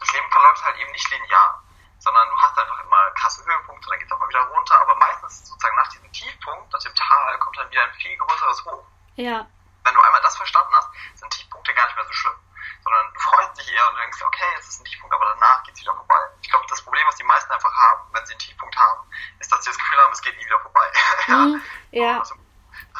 das 0.00 0.12
Leben 0.12 0.30
verläuft 0.30 0.64
halt 0.64 0.76
eben 0.78 0.92
nicht 0.92 1.10
linear, 1.10 1.62
sondern 1.98 2.28
du 2.28 2.38
hast 2.38 2.58
einfach 2.58 2.80
immer 2.84 3.10
krasse 3.12 3.44
Höhepunkte, 3.44 3.88
dann 3.90 3.98
geht 3.98 4.06
es 4.08 4.12
auch 4.12 4.18
mal 4.18 4.28
wieder 4.28 4.42
runter, 4.42 4.80
aber 4.80 4.94
meistens 4.96 5.46
sozusagen 5.48 5.76
nach 5.76 5.88
diesem 5.88 6.12
Tiefpunkt, 6.12 6.72
nach 6.72 6.82
dem 6.82 6.94
Tal, 6.94 7.38
kommt 7.38 7.58
dann 7.58 7.70
wieder 7.70 7.84
ein 7.84 7.94
viel 7.94 8.16
größeres 8.16 8.64
Hoch. 8.64 8.84
Ja. 9.16 9.46
Wenn 9.84 9.94
du 9.94 10.00
einmal 10.00 10.20
das 10.22 10.36
verstanden 10.36 10.74
hast, 10.74 10.88
sind 11.16 11.30
Tiefpunkte 11.32 11.74
gar 11.74 11.86
nicht 11.86 11.96
mehr 11.96 12.06
so 12.06 12.12
schlimm 12.12 12.36
sondern 12.82 13.12
du 13.12 13.20
freust 13.20 13.58
dich 13.58 13.72
eher 13.72 13.88
und 13.90 13.96
denkst, 13.96 14.22
okay, 14.22 14.44
jetzt 14.56 14.68
ist 14.68 14.80
ein 14.80 14.84
Tiefpunkt, 14.84 15.14
aber 15.14 15.26
danach 15.34 15.62
geht 15.64 15.74
es 15.74 15.80
wieder 15.80 15.94
vorbei. 15.94 16.20
Ich 16.42 16.50
glaube, 16.50 16.66
das 16.68 16.82
Problem, 16.82 17.06
was 17.06 17.16
die 17.16 17.24
meisten 17.24 17.50
einfach 17.52 17.72
haben, 17.74 18.02
wenn 18.12 18.24
sie 18.26 18.32
einen 18.32 18.40
Tiefpunkt 18.40 18.76
haben, 18.76 19.08
ist, 19.38 19.52
dass 19.52 19.64
sie 19.64 19.70
das 19.70 19.78
Gefühl 19.78 19.98
haben, 19.98 20.12
es 20.12 20.22
geht 20.22 20.36
nie 20.38 20.46
wieder 20.46 20.60
vorbei. 20.60 20.92
ja. 21.28 21.36
Mhm, 21.36 21.62
ja. 21.90 22.18
Also, 22.18 22.34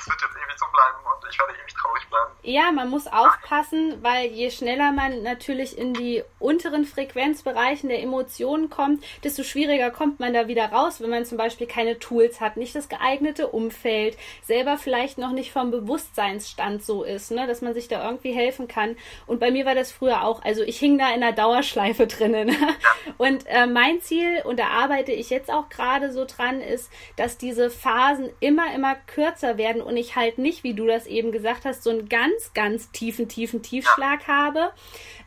das 0.01 0.09
wird 0.09 0.23
jetzt 0.23 0.37
ewig 0.37 0.59
so 0.59 0.67
bleiben 0.73 0.99
und 1.05 1.31
ich 1.31 1.39
werde 1.39 1.53
ewig 1.53 1.75
traurig 1.75 2.09
bleiben. 2.09 2.31
Ja, 2.43 2.73
man 2.73 2.89
muss 2.89 3.07
aufpassen, 3.07 4.03
weil 4.03 4.31
je 4.31 4.51
schneller 4.51 4.93
man 4.93 5.23
natürlich 5.23 5.77
in 5.77 5.93
die 5.93 6.23
unteren 6.39 6.87
Frequenzbereichen 6.87 7.91
der 7.91 8.03
Emotionen 8.03 8.71
kommt, 8.71 9.05
desto 9.25 9.43
schwieriger 9.43 9.91
kommt 9.91 10.21
man 10.21 10.33
da 10.33 10.49
wieder 10.49 10.73
raus, 10.73 11.03
wenn 11.03 11.11
man 11.11 11.27
zum 11.27 11.37
Beispiel 11.37 11.67
keine 11.67 11.99
Tools 11.99 12.41
hat, 12.41 12.57
nicht 12.57 12.75
das 12.75 12.89
geeignete 12.89 13.49
Umfeld, 13.49 14.17
selber 14.43 14.79
vielleicht 14.79 15.19
noch 15.19 15.33
nicht 15.33 15.53
vom 15.53 15.71
Bewusstseinsstand 15.71 16.83
so 16.83 17.05
ist, 17.05 17.31
ne, 17.31 17.47
dass 17.47 17.61
man 17.61 17.75
sich 17.75 17.89
da 17.89 18.05
irgendwie 18.05 18.33
helfen 18.33 18.69
kann. 18.69 18.97
Und 19.27 19.39
bei 19.39 19.51
mir 19.51 19.67
war 19.67 19.75
das 19.75 19.93
früher 19.93 20.25
auch, 20.25 20.43
also 20.43 20.63
ich 20.63 20.79
hing 20.79 20.99
da 20.99 21.09
in 21.09 21.23
einer 21.23 21.33
Dauerschleife 21.33 22.07
drinnen. 22.07 22.49
Ja. 22.49 22.69
Und 23.19 23.45
äh, 23.47 23.67
mein 23.67 24.01
Ziel, 24.01 24.43
und 24.45 24.59
da 24.59 24.69
arbeite 24.69 25.13
ich 25.13 25.29
jetzt 25.29 25.51
auch 25.51 25.69
gerade 25.69 26.11
so 26.11 26.25
dran, 26.25 26.63
ist, 26.63 26.91
dass 27.17 27.37
diese 27.37 27.69
Phasen 27.69 28.31
immer, 28.41 28.75
immer 28.75 28.95
kürzer 28.95 29.59
werden 29.59 29.83
und 29.91 29.97
ich 29.97 30.17
halt 30.17 30.39
nicht, 30.39 30.65
wie 30.65 30.75
du 30.75 30.87
das 30.87 31.07
eben 31.07 31.33
gesagt 31.33 31.65
hast, 31.65 31.83
so 31.83 31.91
einen 31.91 32.09
ganz, 32.09 32.53
ganz 32.55 32.91
tiefen, 32.93 33.29
tiefen 33.29 33.63
Tiefschlag 33.63 34.27
habe. 34.29 34.71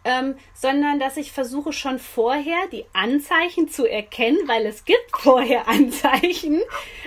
Ähm, 0.03 0.35
sondern 0.53 0.99
dass 0.99 1.17
ich 1.17 1.31
versuche 1.31 1.73
schon 1.73 1.99
vorher 1.99 2.67
die 2.71 2.85
Anzeichen 2.93 3.69
zu 3.69 3.85
erkennen, 3.85 4.39
weil 4.47 4.65
es 4.65 4.85
gibt 4.85 5.11
vorher 5.19 5.67
Anzeichen. 5.67 6.61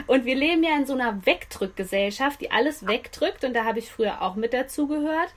Und 0.06 0.24
wir 0.24 0.34
leben 0.34 0.62
ja 0.62 0.76
in 0.76 0.86
so 0.86 0.94
einer 0.94 1.24
Wegdrückgesellschaft, 1.26 2.40
die 2.40 2.50
alles 2.50 2.86
wegdrückt. 2.86 3.44
Und 3.44 3.54
da 3.54 3.64
habe 3.64 3.78
ich 3.78 3.90
früher 3.90 4.22
auch 4.22 4.34
mit 4.34 4.52
dazu 4.52 4.86
gehört. 4.86 5.28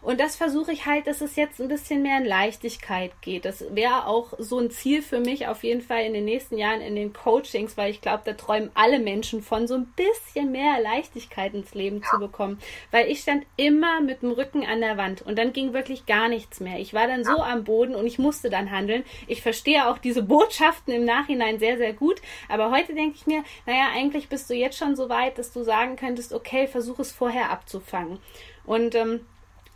Und 0.00 0.20
das 0.20 0.36
versuche 0.36 0.72
ich 0.72 0.86
halt, 0.86 1.06
dass 1.06 1.20
es 1.20 1.36
jetzt 1.36 1.60
ein 1.60 1.68
bisschen 1.68 2.02
mehr 2.02 2.18
in 2.18 2.24
Leichtigkeit 2.24 3.10
geht. 3.20 3.44
Das 3.44 3.64
wäre 3.74 4.06
auch 4.06 4.34
so 4.38 4.58
ein 4.58 4.70
Ziel 4.70 5.02
für 5.02 5.20
mich 5.20 5.48
auf 5.48 5.64
jeden 5.64 5.82
Fall 5.82 6.04
in 6.04 6.14
den 6.14 6.24
nächsten 6.24 6.56
Jahren 6.56 6.80
in 6.80 6.94
den 6.94 7.12
Coachings, 7.12 7.76
weil 7.76 7.90
ich 7.90 8.00
glaube, 8.00 8.22
da 8.24 8.34
träumen 8.34 8.70
alle 8.74 9.00
Menschen 9.00 9.42
von, 9.42 9.66
so 9.66 9.74
ein 9.74 9.92
bisschen 9.96 10.52
mehr 10.52 10.80
Leichtigkeit 10.80 11.54
ins 11.54 11.74
Leben 11.74 12.02
zu 12.02 12.18
bekommen. 12.18 12.58
Weil 12.90 13.10
ich 13.10 13.20
stand 13.20 13.44
immer 13.56 14.00
mit 14.00 14.22
dem 14.22 14.30
Rücken 14.30 14.64
an 14.64 14.80
der 14.80 14.96
Wand 14.96 15.22
und 15.22 15.36
dann 15.36 15.52
ging 15.52 15.72
wirklich 15.72 16.06
gar 16.06 16.28
nichts 16.28 16.60
mehr. 16.60 16.78
Ich 16.78 16.94
war 16.94 17.07
dann 17.08 17.24
so 17.24 17.42
am 17.42 17.64
Boden 17.64 17.94
und 17.94 18.06
ich 18.06 18.18
musste 18.18 18.50
dann 18.50 18.70
handeln. 18.70 19.04
Ich 19.26 19.42
verstehe 19.42 19.88
auch 19.88 19.98
diese 19.98 20.22
Botschaften 20.28 20.92
im 20.94 21.04
Nachhinein 21.04 21.58
sehr, 21.58 21.76
sehr 21.76 21.92
gut. 21.92 22.20
Aber 22.48 22.70
heute 22.70 22.94
denke 22.94 23.16
ich 23.16 23.26
mir, 23.26 23.42
naja, 23.66 23.88
eigentlich 23.94 24.28
bist 24.28 24.48
du 24.50 24.54
jetzt 24.54 24.78
schon 24.78 24.96
so 24.96 25.08
weit, 25.08 25.38
dass 25.38 25.52
du 25.52 25.62
sagen 25.62 25.96
könntest, 25.96 26.32
okay, 26.32 26.66
versuch 26.66 26.98
es 26.98 27.12
vorher 27.12 27.50
abzufangen. 27.50 28.18
Und 28.64 28.94
ähm, 28.94 29.26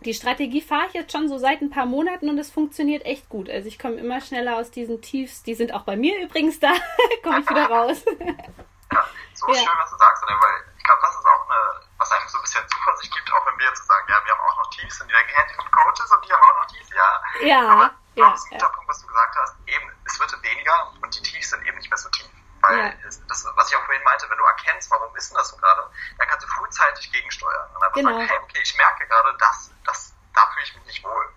die 0.04 0.14
Strategie 0.14 0.60
fahre 0.60 0.86
ich 0.88 0.94
jetzt 0.94 1.12
schon 1.12 1.28
so 1.28 1.38
seit 1.38 1.60
ein 1.60 1.70
paar 1.70 1.86
Monaten 1.86 2.28
und 2.28 2.38
es 2.38 2.50
funktioniert 2.50 3.04
echt 3.06 3.28
gut. 3.28 3.48
Also 3.48 3.68
ich 3.68 3.78
komme 3.78 3.96
immer 3.96 4.20
schneller 4.20 4.56
aus 4.56 4.70
diesen 4.70 5.00
Tiefs. 5.00 5.42
Die 5.42 5.54
sind 5.54 5.72
auch 5.72 5.82
bei 5.82 5.96
mir 5.96 6.20
übrigens 6.20 6.58
da. 6.60 6.72
komme 7.22 7.40
ich 7.40 7.48
wieder 7.48 7.66
raus. 7.66 8.04
ja, 8.20 9.04
so 9.34 9.46
ja. 9.48 9.54
schön, 9.54 9.78
was 9.80 9.90
du 9.90 9.96
sagst, 9.98 10.24
weil 10.26 10.74
ich 10.76 10.84
glaube, 10.84 11.00
das 11.02 11.14
ist 11.14 11.26
auch 11.26 11.50
eine, 11.50 11.86
was 12.02 12.10
einem 12.10 12.28
so 12.28 12.38
ein 12.38 12.42
bisschen 12.42 12.66
Zuversicht 12.68 13.14
gibt, 13.14 13.32
auch 13.32 13.46
wenn 13.46 13.58
wir 13.58 13.66
jetzt 13.66 13.86
sagen, 13.86 14.06
ja, 14.08 14.18
wir 14.24 14.32
haben 14.32 14.40
auch 14.40 14.56
noch 14.58 14.70
Tiefs 14.70 15.00
und 15.00 15.08
die 15.08 15.14
denken, 15.14 15.32
hey, 15.34 15.46
die 15.48 15.70
Coaches 15.70 16.10
und 16.10 16.24
die 16.26 16.32
haben 16.32 16.42
auch 16.42 16.54
noch 16.60 16.66
Tiefs, 16.66 16.90
ja. 16.90 17.22
Ja. 17.46 17.68
Aber 17.68 17.90
ja, 18.14 18.30
das 18.30 18.40
ist 18.40 18.46
ein 18.46 18.58
guter 18.58 18.66
ja. 18.66 18.72
Punkt, 18.74 18.88
was 18.90 19.00
du 19.00 19.06
gesagt 19.06 19.36
hast. 19.36 19.54
Eben, 19.66 19.92
es 20.04 20.18
wird 20.18 20.42
weniger 20.42 20.92
und 21.00 21.14
die 21.14 21.22
Tiefs 21.22 21.50
sind 21.50 21.64
eben 21.64 21.78
nicht 21.78 21.88
mehr 21.88 21.98
so 21.98 22.08
tief. 22.10 22.26
Weil 22.60 22.78
ja. 22.78 22.92
das, 23.28 23.46
was 23.54 23.70
ich 23.70 23.76
auch 23.76 23.84
vorhin 23.84 24.02
meinte, 24.04 24.28
wenn 24.30 24.38
du 24.38 24.44
erkennst, 24.44 24.90
warum 24.90 25.14
ist 25.16 25.30
denn 25.30 25.38
das 25.38 25.48
so 25.48 25.56
gerade, 25.56 25.90
dann 26.18 26.28
kannst 26.28 26.44
du 26.44 26.50
frühzeitig 26.50 27.10
gegensteuern. 27.10 27.70
Und 27.74 27.82
einfach 27.82 27.94
genau. 27.94 28.10
sagen, 28.10 28.28
hey, 28.28 28.38
okay, 28.42 28.60
ich 28.62 28.76
merke 28.76 29.06
gerade, 29.06 29.36
das, 29.38 29.70
das, 29.84 30.14
da 30.34 30.46
fühle 30.52 30.64
ich 30.64 30.74
mich 30.76 30.84
nicht 30.86 31.04
wohl. 31.04 31.32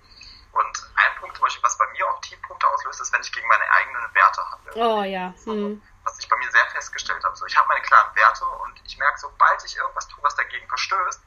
Und 0.52 0.92
ein 0.96 1.16
Punkt 1.20 1.36
zum 1.36 1.44
Beispiel, 1.44 1.64
was 1.64 1.78
bei 1.78 1.88
mir 1.92 2.08
auch 2.08 2.22
Tiefpunkte 2.22 2.68
auslöst, 2.68 3.02
ist, 3.02 3.12
wenn 3.12 3.22
ich 3.22 3.32
gegen 3.32 3.48
meine 3.48 3.70
eigenen 3.72 4.14
Werte 4.14 4.52
handle. 4.52 4.74
Oh 4.76 5.04
ja. 5.04 5.34
Hm. 5.44 5.82
Was 6.04 6.20
ich 6.20 6.30
bei 6.30 6.38
mir 6.38 6.50
sehr 6.52 6.66
festgestellt 6.68 7.24
habe. 7.24 7.36
So, 7.36 7.46
ich 7.46 7.58
habe 7.58 7.68
meine 7.68 7.82
klaren 7.82 8.16
Werte 8.16 8.46
und 8.46 8.82
ich 8.86 8.98
merke, 8.98 9.18
sobald 9.20 9.64
ich 9.66 9.76
irgendwas 9.76 10.08
tue, 10.08 10.24
was 10.24 10.36
dagegen 10.36 10.68
verstößt, 10.68 11.22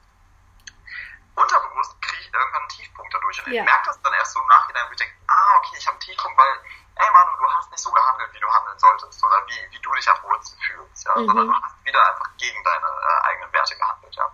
unterbewusst 1.35 2.01
kriege 2.01 2.23
ich 2.23 2.33
irgendwann 2.33 2.63
einen 2.63 2.69
Tiefpunkt 2.69 3.13
dadurch. 3.13 3.38
Und 3.38 3.38
ja. 3.51 3.63
ich 3.63 3.69
merke 3.69 3.87
das 3.87 4.01
dann 4.03 4.13
erst 4.15 4.33
so 4.33 4.41
im 4.41 4.47
Nachhinein, 4.49 4.85
wo 4.89 4.93
ich 4.93 4.99
denke, 4.99 5.15
ah, 5.29 5.57
okay, 5.59 5.77
ich 5.79 5.87
habe 5.87 5.95
einen 5.95 6.01
Tiefpunkt, 6.01 6.39
weil 6.39 6.55
ey 6.99 7.11
Manu, 7.13 7.37
du 7.39 7.47
hast 7.55 7.71
nicht 7.71 7.83
so 7.83 7.91
gehandelt, 7.91 8.33
wie 8.33 8.41
du 8.41 8.49
handeln 8.49 8.79
solltest 8.79 9.25
oder 9.25 9.47
wie, 9.47 9.71
wie 9.71 9.81
du 9.81 9.93
dich 9.95 10.11
am 10.11 10.23
wohlsten 10.23 10.59
fühlst, 10.61 11.07
ja, 11.07 11.17
mhm. 11.17 11.27
sondern 11.27 11.47
du 11.47 11.55
hast 11.55 11.85
wieder 11.85 12.09
einfach 12.09 12.29
gegen 12.37 12.63
deine 12.65 12.87
äh, 12.87 13.29
eigenen 13.29 13.53
Werte 13.53 13.77
gehandelt, 13.77 14.15
ja. 14.17 14.27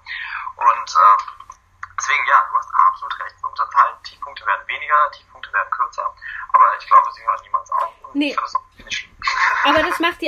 Und 0.56 0.90
äh, 0.90 1.16
deswegen, 1.98 2.24
ja, 2.26 2.46
du 2.50 2.56
hast 2.56 2.68
absolut 2.74 3.20
recht. 3.20 3.38
So, 3.40 3.48
totalen 3.48 4.02
Tiefpunkte 4.02 4.46
werden 4.46 4.66
weniger, 4.66 5.10
Tiefpunkte 5.12 5.52
werden 5.52 5.70
kürzer, 5.70 6.14
aber 6.52 6.64
ich 6.78 6.86
glaube, 6.86 7.12
sie 7.12 7.24
hören 7.24 7.40
niemals 7.42 7.70
auf. 7.70 7.92
Und 8.02 8.14
nee. 8.14 8.28
ich 8.28 8.34
finde 8.34 8.42
das 8.42 8.54
auch 8.54 8.84
nicht 8.84 8.98
schlimm. 8.98 9.16
Aber 9.64 9.82
das 9.82 9.98
macht 9.98 10.22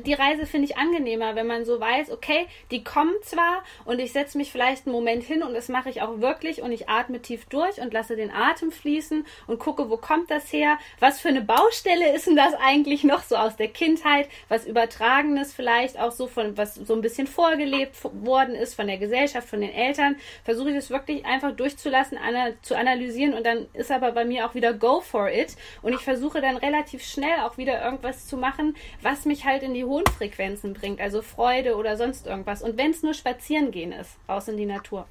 die, 0.00 0.14
Reise, 0.14 0.46
finde 0.46 0.66
ich, 0.66 0.76
angenehmer, 0.76 1.34
wenn 1.34 1.46
man 1.46 1.64
so 1.64 1.80
weiß, 1.80 2.10
okay, 2.10 2.46
die 2.70 2.84
kommen 2.84 3.14
zwar 3.22 3.62
und 3.84 3.98
ich 3.98 4.12
setze 4.12 4.38
mich 4.38 4.52
vielleicht 4.52 4.86
einen 4.86 4.94
Moment 4.94 5.22
hin 5.22 5.42
und 5.42 5.54
das 5.54 5.68
mache 5.68 5.90
ich 5.90 6.02
auch 6.02 6.20
wirklich 6.20 6.62
und 6.62 6.72
ich 6.72 6.88
atme 6.88 7.20
tief 7.22 7.46
durch 7.46 7.80
und 7.80 7.92
lasse 7.92 8.16
den 8.16 8.30
Atem 8.30 8.72
fließen 8.72 9.26
und 9.46 9.58
gucke, 9.58 9.90
wo 9.90 9.96
kommt 9.96 10.30
das 10.30 10.52
her? 10.52 10.78
Was 10.98 11.20
für 11.20 11.28
eine 11.28 11.42
Baustelle 11.42 12.14
ist 12.14 12.26
denn 12.26 12.36
das 12.36 12.54
eigentlich 12.54 13.04
noch 13.04 13.22
so 13.22 13.36
aus 13.36 13.56
der 13.56 13.68
Kindheit? 13.68 14.28
Was 14.48 14.66
Übertragenes 14.66 15.52
vielleicht 15.52 15.98
auch 15.98 16.12
so 16.12 16.26
von, 16.26 16.56
was 16.56 16.74
so 16.74 16.94
ein 16.94 17.00
bisschen 17.00 17.26
vorgelebt 17.26 17.96
worden 18.24 18.54
ist 18.54 18.74
von 18.74 18.86
der 18.86 18.98
Gesellschaft, 18.98 19.48
von 19.48 19.60
den 19.60 19.72
Eltern. 19.72 20.16
Versuche 20.44 20.70
ich 20.70 20.76
das 20.76 20.90
wirklich 20.90 21.24
einfach 21.24 21.52
durchzulassen, 21.52 22.18
zu 22.62 22.76
analysieren 22.76 23.34
und 23.34 23.44
dann 23.44 23.66
ist 23.72 23.90
aber 23.90 24.12
bei 24.12 24.24
mir 24.24 24.46
auch 24.46 24.54
wieder 24.54 24.72
go 24.72 25.00
for 25.00 25.30
it 25.30 25.56
und 25.82 25.92
ich 25.92 26.00
versuche 26.00 26.40
dann 26.40 26.56
relativ 26.56 27.04
schnell 27.04 27.40
auch 27.40 27.58
wieder 27.58 27.84
irgendwas 27.84 28.26
zu 28.26 28.36
machen, 28.36 28.76
was 29.02 29.24
mich 29.24 29.44
halt 29.44 29.62
in 29.62 29.74
die 29.74 29.84
hohen 29.90 30.06
Frequenzen 30.06 30.72
bringt, 30.72 31.00
also 31.00 31.20
Freude 31.20 31.76
oder 31.76 31.96
sonst 31.96 32.26
irgendwas. 32.26 32.62
Und 32.62 32.78
wenn 32.78 32.92
es 32.92 33.02
nur 33.02 33.12
spazieren 33.12 33.72
gehen 33.72 33.92
ist, 33.92 34.16
raus 34.28 34.46
in 34.48 34.56
die 34.56 34.64
Natur. 34.64 35.06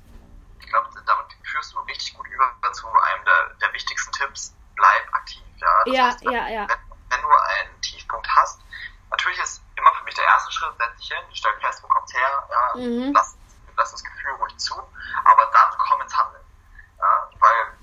Ich 0.62 0.68
glaube, 0.68 0.88
damit 1.06 1.28
führst 1.44 1.74
du 1.74 1.80
richtig 1.82 2.14
gut 2.16 2.26
über 2.28 2.72
zu 2.72 2.88
einem 2.88 3.26
der, 3.26 3.56
der 3.62 3.74
wichtigsten 3.74 4.12
Tipps, 4.14 4.56
bleib 4.76 5.14
aktiv. 5.14 5.44
Ja, 5.58 5.94
ja, 5.94 6.06
heißt, 6.08 6.22
ja, 6.24 6.48
ja. 6.48 6.68
Wenn, 6.68 6.78
wenn, 7.10 7.22
du 7.22 7.28
einen 7.28 7.82
Tiefpunkt 7.82 8.28
hast, 8.38 8.62
natürlich 9.12 9.40
ist 9.40 9.62
immer 9.76 9.92
für 9.96 10.06
mich 10.06 10.16
der 10.16 10.24
erste 10.24 10.52
Schritt, 10.52 10.74
setz 10.78 10.98
dich 10.98 11.10
hin, 11.10 11.26
stell 11.34 11.52
fest, 11.60 11.84
wo 11.84 11.88
kommt's 11.88 12.14
her, 12.14 12.48
ja, 12.50 12.80
mhm. 12.80 13.12
lass, 13.14 13.38
lass 13.76 13.92
das 13.92 14.04
Gefühl 14.04 14.32
ruhig 14.40 14.56
zu, 14.58 14.76
aber 15.26 15.46
dann 15.52 15.70
komm 15.78 16.02
ins 16.02 16.18
Handeln. 16.18 16.44
Ja, 17.00 17.30
weil 17.40 17.78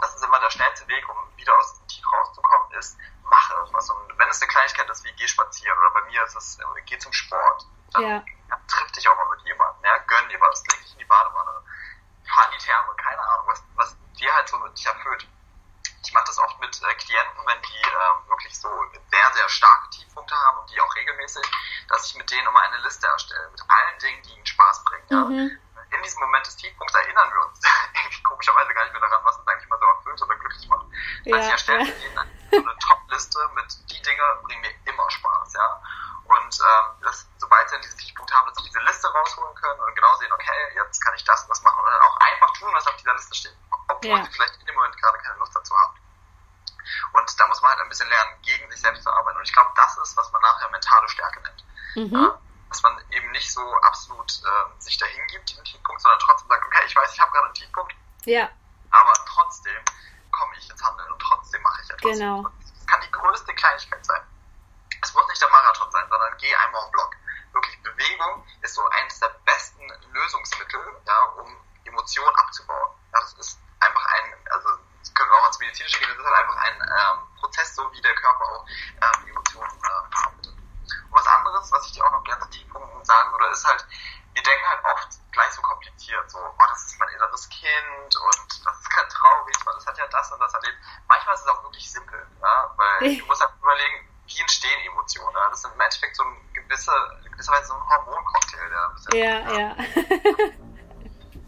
das 0.00 0.14
ist 0.16 0.24
immer 0.24 0.40
der 0.40 0.50
schnellste 0.50 0.88
Weg, 0.88 1.08
um 1.08 1.16
wieder 1.36 1.56
aus 1.58 1.78
dem 1.78 1.86
Tief 1.86 2.04
rauszukommen, 2.12 2.72
ist, 2.72 2.98
mach 3.30 3.50
irgendwas. 3.50 3.88
Und 3.88 4.18
wenn 4.18 4.28
es 4.28 4.42
eine 4.42 4.50
Kleinigkeit 4.50 4.90
ist 4.90 5.04
wie 5.04 5.12
geh 5.12 5.26
spazieren 5.26 5.78
oder 5.78 5.90
bei 5.90 6.02
mir 6.10 6.22
ist 6.24 6.36
es, 6.36 6.58
äh, 6.58 6.82
geh 6.84 6.98
zum 6.98 7.12
Sport, 7.12 7.66
dann, 7.92 8.02
ja. 8.02 8.24
dann 8.48 8.66
triff 8.66 8.90
dich 8.92 9.08
auch 9.08 9.16
mal 9.16 9.30
mit 9.30 9.46
jemandem, 9.46 9.84
ja, 9.84 9.96
gönn 10.06 10.28
dir 10.28 10.40
was, 10.40 10.62
leg 10.66 10.82
dich 10.82 10.92
in 10.92 10.98
die 10.98 11.04
Badewanne, 11.04 11.62
fahr 12.28 12.46
in 12.46 12.58
die 12.58 12.64
Therme, 12.64 12.94
keine 12.96 13.22
Ahnung, 13.22 13.46
was, 13.46 13.62
was 13.76 13.96
dir 14.18 14.34
halt 14.34 14.48
so 14.48 14.58
mit 14.58 14.76
dich 14.76 14.86
erfüllt. 14.86 15.26
Ich 16.02 16.12
mache 16.12 16.24
das 16.26 16.38
oft 16.38 16.58
mit 16.60 16.74
äh, 16.82 16.94
Klienten, 16.94 17.46
wenn 17.46 17.62
die 17.62 17.86
äh, 17.86 18.28
wirklich 18.28 18.58
so 18.58 18.68
sehr, 19.10 19.32
sehr 19.32 19.48
starke 19.48 19.90
Tiefpunkte 19.90 20.34
haben 20.34 20.58
und 20.58 20.70
die 20.70 20.80
auch 20.80 20.94
regelmäßig, 20.94 21.44
dass 21.88 22.06
ich 22.06 22.16
mit 22.16 22.30
denen 22.30 22.46
immer 22.46 22.60
eine 22.60 22.78
Liste 22.78 23.06
erstelle 23.06 23.48
mit 23.50 23.62
allen 23.68 23.98
Dingen, 23.98 24.22
die 24.22 24.34
ihnen 24.34 24.46
Spaß 24.46 24.84
bringen. 24.84 25.06
Ja. 25.10 25.24
Mhm. 25.24 25.58
In 25.92 26.02
diesem 26.02 26.20
Moment 26.20 26.46
des 26.46 26.56
Tiefpunkts 26.56 26.94
erinnern 26.94 27.30
wir 27.30 27.46
uns 27.46 27.60
komischerweise 28.24 28.72
gar 28.74 28.84
nicht 28.84 28.92
mehr 28.92 29.00
daran, 29.00 29.24
was 29.24 29.36
uns 29.38 29.48
eigentlich 29.48 29.68
mal 29.68 29.78
so 29.78 29.86
erfüllt 29.86 30.22
oder 30.22 30.36
glücklich 30.36 30.68
macht. 30.68 30.86
Das 31.24 31.34
heißt, 31.34 31.46
ich 31.46 31.52
erstelle 31.52 31.78
ja. 31.80 31.84
mit 31.84 32.02
denen 32.02 32.39
so 32.50 32.56
eine 32.56 32.78
Top-Liste 32.78 33.38
mit 33.54 33.90
die 33.90 34.02
Dinge 34.02 34.22
bringen 34.42 34.60
mir 34.62 34.74
immer 34.84 35.10
Spaß, 35.10 35.54
ja. 35.54 35.82
Und 36.24 36.60
ähm, 36.60 36.86
das, 37.02 37.26
sobald 37.38 37.68
sie 37.68 37.74
dann 37.74 37.82
diesen 37.82 37.98
Tiefpunkt 37.98 38.32
haben, 38.32 38.46
dass 38.46 38.56
sie 38.56 38.68
diese 38.68 38.80
Liste 38.80 39.08
rausholen 39.08 39.54
können 39.56 39.80
und 39.80 39.94
genau 39.94 40.14
sehen, 40.16 40.32
okay, 40.32 40.74
jetzt 40.76 41.02
kann 41.04 41.14
ich 41.14 41.24
das 41.24 41.42
und 41.42 41.50
das 41.50 41.62
machen 41.62 41.84
und 41.84 41.90
dann 41.90 42.02
auch 42.02 42.16
einfach 42.18 42.52
tun, 42.58 42.70
was 42.72 42.86
auf 42.86 42.96
dieser 42.96 43.14
Liste 43.14 43.34
steht, 43.34 43.56
obwohl 43.88 44.10
ja. 44.18 44.24
sie 44.24 44.30
vielleicht 44.30 44.56
in 44.60 44.66
dem 44.66 44.74
Moment 44.76 44.96
gerade 44.96 45.18
keine 45.18 45.38
Lust 45.38 45.54
dazu 45.56 45.76
haben. 45.76 45.94
Und 47.12 47.40
da 47.40 47.46
muss 47.48 47.60
man 47.62 47.70
halt 47.72 47.80
ein 47.80 47.88
bisschen 47.88 48.08
lernen, 48.08 48.42
gegen 48.42 48.70
sich 48.70 48.80
selbst 48.80 49.02
zu 49.02 49.10
arbeiten. 49.10 49.38
Und 49.38 49.44
ich 49.44 49.52
glaube, 49.52 49.70
das 49.76 49.96
ist, 49.98 50.16
was 50.16 50.30
man 50.32 50.42
nachher 50.42 50.68
mentale 50.70 51.08
Stärke 51.08 51.40
nennt. 51.40 51.64
Mhm. 51.94 52.16
Ja, 52.16 52.38
dass 52.70 52.82
man 52.84 52.96
eben 53.10 53.30
nicht 53.32 53.52
so 53.52 53.60
absolut 53.82 54.30
äh, 54.30 54.80
sich 54.80 54.96
dahin 54.96 55.26
gibt, 55.26 55.50
diesen 55.50 55.64
Tiefpunkt, 55.64 56.00
sondern 56.00 56.20
trotzdem 56.20 56.48
sagt, 56.48 56.64
okay, 56.64 56.82
ich 56.86 56.94
weiß, 56.94 57.12
ich 57.12 57.20
habe 57.20 57.32
gerade 57.32 57.46
einen 57.46 57.54
Tiefpunkt. 57.54 57.94
Ja. 58.24 58.48
Aber 58.90 59.12
trotzdem 59.26 59.84
komme 60.30 60.54
ich 60.56 60.70
ins 60.70 60.82
Handeln 60.82 61.10
und 61.10 61.18
trotzdem 61.20 61.60
mache 61.62 61.82
ich 61.82 61.90
etwas. 61.90 61.99
Genau. 62.12 62.42
Kann 62.86 63.00
die 63.02 63.10
größte 63.10 63.54
Kleinigkeit 63.54 64.04
sein. 64.04 64.20
Es 65.02 65.14
muss 65.14 65.26
nicht 65.28 65.40
der 65.40 65.48
Marathon 65.50 65.90
sein, 65.90 66.04
sondern 66.08 66.36
geh 66.38 66.54
einmal 66.54 66.84
im 66.84 66.90
Block. 66.92 67.16
Wirklich, 67.52 67.82
Bewegung 67.82 68.44
ist 68.62 68.74
so 68.74 68.86
eines 68.88 69.18
der 69.20 69.28
besten 69.44 69.82
Lösungsmittel, 70.12 70.80
ja, 71.06 71.22
um 71.38 71.56
Emotionen 71.84 72.34
abzubauen. 72.36 72.90
Ja, 73.12 73.20
das 73.20 73.32
ist 73.34 73.58
einfach 73.80 74.04
ein, 74.06 74.34
also 74.50 74.68
das 75.00 75.14
können 75.14 75.30
wir 75.30 75.38
auch 75.38 75.46
ins 75.46 75.58
Medizinische 75.58 75.98
gehen, 75.98 76.08
das 76.10 76.18
ist 76.18 76.26
halt 76.26 76.36
einfach 76.36 76.56
ein 76.56 76.76
ähm, 76.76 77.36
Prozess, 77.40 77.74
so 77.74 77.90
wie 77.92 78.00
der 78.00 78.14
Körper 78.14 78.44
auch 78.44 78.66
ähm, 78.66 79.28
Emotionen 79.28 79.70
äh, 79.70 80.14
verarbeitet. 80.14 80.52
Und 80.52 81.12
was 81.12 81.26
anderes, 81.26 81.72
was 81.72 81.86
ich 81.86 81.92
dir 81.92 82.04
auch 82.04 82.12
noch 82.12 82.24
gerne 82.24 82.40
zu 82.42 82.50
Tiefpunkten 82.50 83.04
sagen 83.04 83.32
würde, 83.32 83.46
ist 83.50 83.66
halt, 83.66 83.84
wir 84.34 84.42
denken 84.42 84.68
halt 84.68 84.84
oft 84.84 85.20
gleich 85.32 85.50
so 85.52 85.62
kompliziert, 85.62 86.30
so, 86.30 86.38
oh, 86.38 86.66
das 86.68 86.86
ist 86.86 86.98
mein 86.98 87.08
inneres 87.08 87.48
Kind 87.48 88.16
und 88.16 88.66
das 88.66 88.78
ist 88.78 88.90
kein 88.90 89.08
traurig, 89.08 89.56
weil 89.64 89.74
das 89.74 89.86
hat 89.86 89.98
ja 89.98 90.06
das 90.06 90.32
und 90.32 90.40
das 90.40 90.54
erlebt. 90.54 90.78
Manchmal 91.08 91.34
ist 91.34 91.40
es 91.42 91.48
auch 91.48 91.62
wirklich 91.62 91.90
simpel, 91.90 92.26
ja, 92.40 92.74
weil 92.76 93.16
du 93.16 93.26
musst 93.26 93.40
halt 93.40 93.52
überlegen, 93.58 94.08
wie 94.26 94.40
entstehen 94.40 94.80
Emotionen. 94.86 95.34
Ja? 95.34 95.48
Das 95.50 95.64
ist 95.64 95.72
im 95.72 95.80
Endeffekt 95.80 96.16
so 96.16 96.22
ein 96.24 96.52
gewisser, 96.52 97.20
gewisserweise 97.30 97.68
so 97.68 97.74
ein 97.74 97.88
Hormoncocktail, 97.88 98.68
der 98.70 98.86
ein 98.86 98.94
bisschen. 98.94 99.16
Ja, 99.16 99.50
ja. 99.58 99.70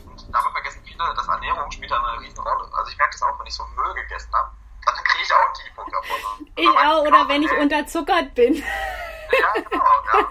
und 0.06 0.34
dabei 0.34 0.50
vergessen 0.50 0.82
viele, 0.84 1.14
dass 1.14 1.28
Ernährung 1.28 1.70
spielt 1.70 1.92
eine 1.92 2.20
riesen 2.20 2.40
Rolle. 2.40 2.68
Also 2.74 2.90
ich 2.90 2.98
merke 2.98 3.12
das 3.12 3.22
auch, 3.22 3.38
wenn 3.38 3.46
ich 3.46 3.54
so 3.54 3.64
Müll 3.66 3.94
gegessen 3.94 4.32
habe, 4.32 4.50
dann 4.84 5.04
kriege 5.04 5.22
ich 5.22 5.32
auch 5.32 5.44
einen 5.44 5.54
Tiefpunkt 5.54 5.94
davon. 5.94 6.16
Ne? 6.16 6.52
Ich 6.56 6.68
auch, 6.68 7.02
oder 7.02 7.28
wenn 7.28 7.42
ich 7.42 7.52
unterzuckert 7.72 8.34
bin. 8.34 8.54
Ja, 8.54 9.52
genau, 9.54 9.84
ja. 10.12 10.28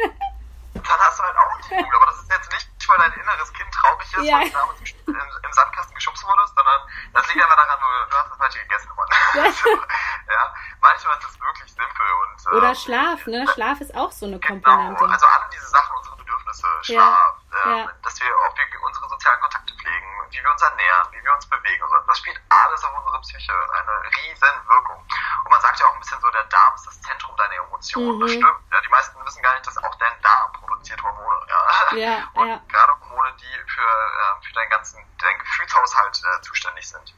Dann 0.74 1.00
hast 1.00 1.20
du 1.20 1.24
halt 1.24 1.38
auch 1.38 1.52
einen 1.52 1.62
Tiefpunkt, 1.62 1.96
aber 1.96 2.06
das 2.06 2.22
ist 2.22 2.32
jetzt 2.32 2.52
nicht, 2.54 2.70
weil 2.88 2.98
dein 2.98 3.14
inneres 3.14 3.54
Kind 3.54 3.70
traurig 3.74 4.14
ist, 4.14 4.24
ja. 4.24 4.38
weil 4.38 4.50
du 4.50 4.54
damals 4.54 4.80
im, 4.80 5.16
im 5.44 5.54
Sandkasten 5.54 5.96
geschubst 5.96 6.24
wurdest, 6.24 6.56
sondern 6.56 6.82
das 7.14 7.28
liegt 7.28 7.44
einfach 7.44 7.56
daran, 7.56 7.80
du, 7.80 8.16
hast 8.18 8.30
das 8.30 8.38
falsche 8.38 8.60
gegessen, 8.60 8.92
Mann. 8.96 9.08
Ja. 9.34 9.44
also, 9.44 9.70
ja, 9.70 10.54
manchmal 10.82 11.18
ist 11.18 11.30
es 11.30 11.42
wirklich 11.42 11.74
simpel 11.74 12.06
und. 12.22 12.46
Äh, 12.46 12.56
Oder 12.58 12.76
Schlaf, 12.76 13.26
ne? 13.28 13.48
Schlaf 13.54 13.82
ist 13.82 13.96
auch 13.96 14.12
so 14.12 14.26
eine 14.26 14.40
genau, 14.40 14.62
Komponente. 14.62 15.14
Also 15.14 15.26
alle 15.26 15.50
diese 15.52 15.68
Sachen, 15.68 15.98
unsere 15.98 16.16
Bedürfnisse, 16.18 16.68
Schlaf, 16.82 17.18
ja. 17.66 17.84
Äh, 17.84 17.88
dass 18.04 18.22
wir, 18.22 18.30
ob 18.48 18.58
wir 18.58 18.66
unsere 18.86 19.10
sozialen 19.10 19.42
Kontakte 19.42 19.74
pflegen, 19.76 20.08
wie 20.30 20.44
wir 20.44 20.52
uns 20.52 20.62
ernähren, 20.62 21.08
wie 21.12 21.24
wir 21.24 21.34
uns 21.34 21.46
bewegen 21.48 21.84
und 21.84 21.90
so. 21.90 21.98
Das 22.08 22.18
spielt 22.18 22.40
alles 22.50 22.82
das 22.82 22.84
auf 22.86 22.98
unsere 22.98 23.20
Psyche 23.22 23.54
eine 23.54 23.92
riesen 24.16 24.68
Wirkung. 24.68 24.98
Und 25.44 25.52
man 25.52 25.62
sagt 25.62 25.80
ja 25.80 25.86
auch 25.86 25.94
ein 25.94 26.00
bisschen 26.00 26.20
so, 26.22 26.30
der 26.30 26.44
Darm 26.46 26.74
ist 26.76 26.88
das 26.88 27.02
Zentrum 27.02 27.36
Emotionen. 27.92 28.18
Mhm. 28.18 28.22
Das 28.22 28.32
stimmt. 28.32 28.72
Ja, 28.72 28.82
die 28.82 28.90
meisten 28.90 29.26
wissen 29.26 29.42
gar 29.42 29.54
nicht, 29.54 29.68
dass 29.68 29.78
auch 29.78 29.96
dein 29.96 30.22
Darm 30.22 30.54
produziert 30.54 31.02
Hormone. 31.02 31.48
Ja, 31.48 31.98
ja. 31.98 32.30
Und 32.34 32.48
ja. 32.48 32.62
gerade 32.68 32.94
Hormone, 33.02 33.34
die 33.38 33.72
für, 33.72 33.82
äh, 33.82 34.46
für 34.46 34.54
deinen 34.54 34.70
ganzen, 34.70 35.18
deinen 35.18 35.40
Gefühlshaushalt 35.40 36.22
äh, 36.24 36.42
zuständig 36.42 36.88
sind 36.88 37.14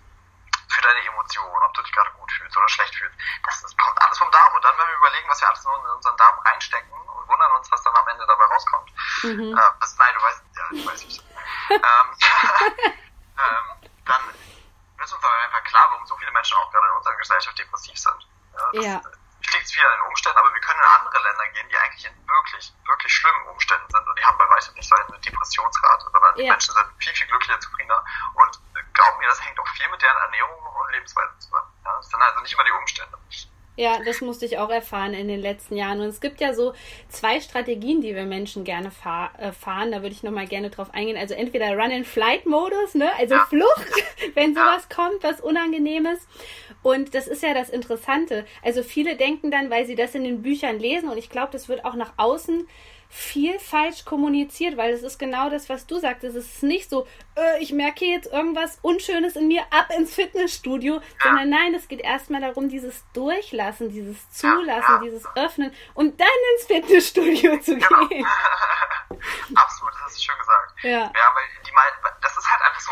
für 0.74 0.82
deine 0.82 1.06
Emotionen, 1.06 1.64
ob 1.64 1.74
du 1.76 1.82
dich 1.84 1.92
gerade 1.92 2.10
gut 2.12 2.32
fühlst 2.32 2.58
oder 2.58 2.68
schlecht 2.68 2.96
fühlst. 2.96 3.16
Das, 3.46 3.62
das 3.62 3.78
kommt 3.78 4.02
alles 4.02 4.18
vom 4.18 4.32
Darm. 4.32 4.54
Und 4.56 4.64
dann, 4.64 4.76
wenn 4.78 4.88
wir 4.88 4.98
überlegen, 4.98 5.30
was 5.30 5.40
wir 5.40 5.48
alles 5.48 5.64
in 5.64 5.72
unseren 5.72 6.18
Darm 6.18 6.40
reinstecken 6.40 6.92
und 6.92 7.28
wundern 7.28 7.52
uns, 7.52 7.72
was 7.72 7.84
dann 7.84 7.96
am 7.96 8.08
Ende 8.08 8.26
dabei 8.26 8.46
rauskommt. 8.46 8.92
Mhm. 9.22 9.56
Äh, 9.56 9.62
also, 9.80 9.96
nein, 10.00 10.14
du 10.16 10.22
weißt, 10.22 10.44
ja, 10.56 10.64
ich 10.72 10.88
weiß 10.88 11.04
nicht. 11.06 11.24
ähm, 11.70 11.80
ähm, 13.38 13.90
dann 14.06 14.22
wird 14.26 15.14
uns 15.14 15.14
aber 15.14 15.34
einfach 15.46 15.64
klar, 15.66 15.88
warum 15.92 16.06
so 16.08 16.18
viele 16.18 16.32
Menschen 16.32 16.58
auch 16.58 16.72
gerade 16.72 16.88
in 16.88 16.94
unserer 16.94 17.16
Gesellschaft 17.18 17.60
depressiv 17.60 17.98
sind. 17.98 18.28
Ja, 18.54 18.72
das, 18.74 18.86
ja. 18.86 19.02
liegt 19.54 19.72
viel 19.72 19.86
an 19.86 19.94
den 19.94 20.08
Umständen, 20.08 20.38
aber 20.38 20.54
wir 20.54 20.62
können 20.62 20.80
in 20.80 20.86
andere 20.86 21.24
Länder 21.24 21.48
gehen, 21.50 21.70
die 21.70 21.78
eigentlich 21.78 22.06
in 22.06 22.28
wirklich, 22.28 22.74
wirklich 22.86 23.14
schlimmen 23.14 23.48
Umständen 23.48 23.88
sind 23.90 24.08
und 24.08 24.18
die 24.18 24.26
haben 24.26 24.38
bei 24.38 24.50
weitem 24.50 24.74
nicht 24.74 24.90
so 24.90 24.96
eine 24.96 25.20
Depressionsrate, 25.20 26.10
sondern 26.12 26.36
die 26.36 26.50
Menschen 26.50 26.74
sind 26.74 26.88
viel, 27.00 27.14
viel 27.14 27.28
glücklicher, 27.28 27.60
zufriedener 27.60 28.04
und 28.36 28.60
glaub 28.94 29.20
mir, 29.20 29.28
das 29.28 29.44
hängt 29.44 29.60
auch 29.60 29.68
viel 29.70 29.90
mit 29.90 30.02
deren 30.02 30.18
Ernährung 30.18 30.66
und 30.66 30.92
Lebensweise 30.92 31.38
zusammen. 31.40 31.72
Ja, 31.86 31.98
das 31.98 32.10
sind 32.10 32.22
also 32.22 32.40
nicht 32.42 32.54
immer 32.54 32.64
die 32.64 32.72
Umstände. 32.72 33.18
Ja, 33.76 33.98
das 34.06 34.22
musste 34.22 34.46
ich 34.46 34.60
auch 34.60 34.70
erfahren 34.70 35.16
in 35.16 35.28
den 35.28 35.40
letzten 35.40 35.76
Jahren. 35.76 36.00
Und 36.00 36.08
es 36.08 36.22
gibt 36.22 36.40
ja 36.40 36.54
so 36.54 36.74
zwei 37.10 37.42
Strategien, 37.42 38.02
die 38.02 38.16
wir 38.16 38.26
Menschen 38.26 38.64
gerne 38.64 38.92
fahr 38.92 39.32
äh, 39.40 39.52
fahren. 39.52 39.92
Da 39.92 40.04
würde 40.04 40.14
ich 40.14 40.22
nochmal 40.22 40.46
gerne 40.46 40.70
drauf 40.70 40.94
eingehen. 40.94 41.18
Also 41.18 41.34
entweder 41.34 41.72
Run-and-Flight-Modus, 41.72 42.94
ne? 42.94 43.10
Also. 43.18 43.36
Flucht, 43.50 43.92
wenn 44.36 44.54
sowas 44.54 44.90
kommt, 44.90 45.24
was 45.24 45.42
Unangenehmes. 45.42 46.28
Und 46.84 47.16
das 47.16 47.28
ist 47.28 47.42
ja 47.42 47.56
das 47.56 47.70
Interessante. 47.70 48.46
Also 48.62 48.84
viele 48.84 49.16
denken 49.16 49.50
dann, 49.50 49.72
weil 49.72 49.88
sie 49.88 49.96
das 49.96 50.14
in 50.14 50.24
den 50.24 50.44
Büchern 50.44 50.78
lesen, 50.78 51.10
und 51.10 51.18
ich 51.18 51.30
glaube, 51.30 51.52
das 51.52 51.68
wird 51.68 51.84
auch 51.84 51.96
nach 51.96 52.14
außen 52.18 52.68
viel 53.14 53.60
falsch 53.60 54.06
kommuniziert, 54.06 54.76
weil 54.76 54.92
es 54.92 55.04
ist 55.04 55.20
genau 55.20 55.48
das, 55.52 55.70
was 55.70 55.86
du 55.86 56.00
sagtest. 56.00 56.36
Es 56.36 56.46
ist 56.46 56.64
nicht 56.64 56.90
so, 56.90 57.08
äh, 57.36 57.62
ich 57.62 57.72
merke 57.72 58.06
jetzt 58.06 58.26
irgendwas 58.26 58.80
Unschönes 58.82 59.36
in 59.36 59.48
mir, 59.48 59.62
ab 59.70 59.92
ins 59.96 60.16
Fitnessstudio, 60.16 60.96
ja. 60.96 61.02
sondern 61.22 61.50
nein, 61.52 61.76
es 61.76 61.88
geht 61.88 62.02
erstmal 62.02 62.42
darum, 62.42 62.70
dieses 62.70 63.06
Durchlassen, 63.14 63.90
dieses 63.90 64.32
Zulassen, 64.32 64.66
ja, 64.68 64.96
ja. 64.96 65.00
dieses 65.04 65.28
Öffnen 65.36 65.72
und 65.94 66.20
dann 66.20 66.28
ins 66.56 66.66
Fitnessstudio 66.66 67.58
zu 67.62 67.78
genau. 67.78 68.08
gehen. 68.08 68.26
Absolut, 69.54 69.94
das 69.94 70.02
hast 70.06 70.18
du 70.18 70.22
schön 70.24 70.40
gesagt. 70.40 70.74
Ja. 70.82 71.12
Ja, 71.14 71.36
weil 71.36 71.44
die 71.68 71.72
das 72.20 72.36
ist 72.36 72.50
halt 72.50 72.62
einfach 72.64 72.82
so, 72.82 72.92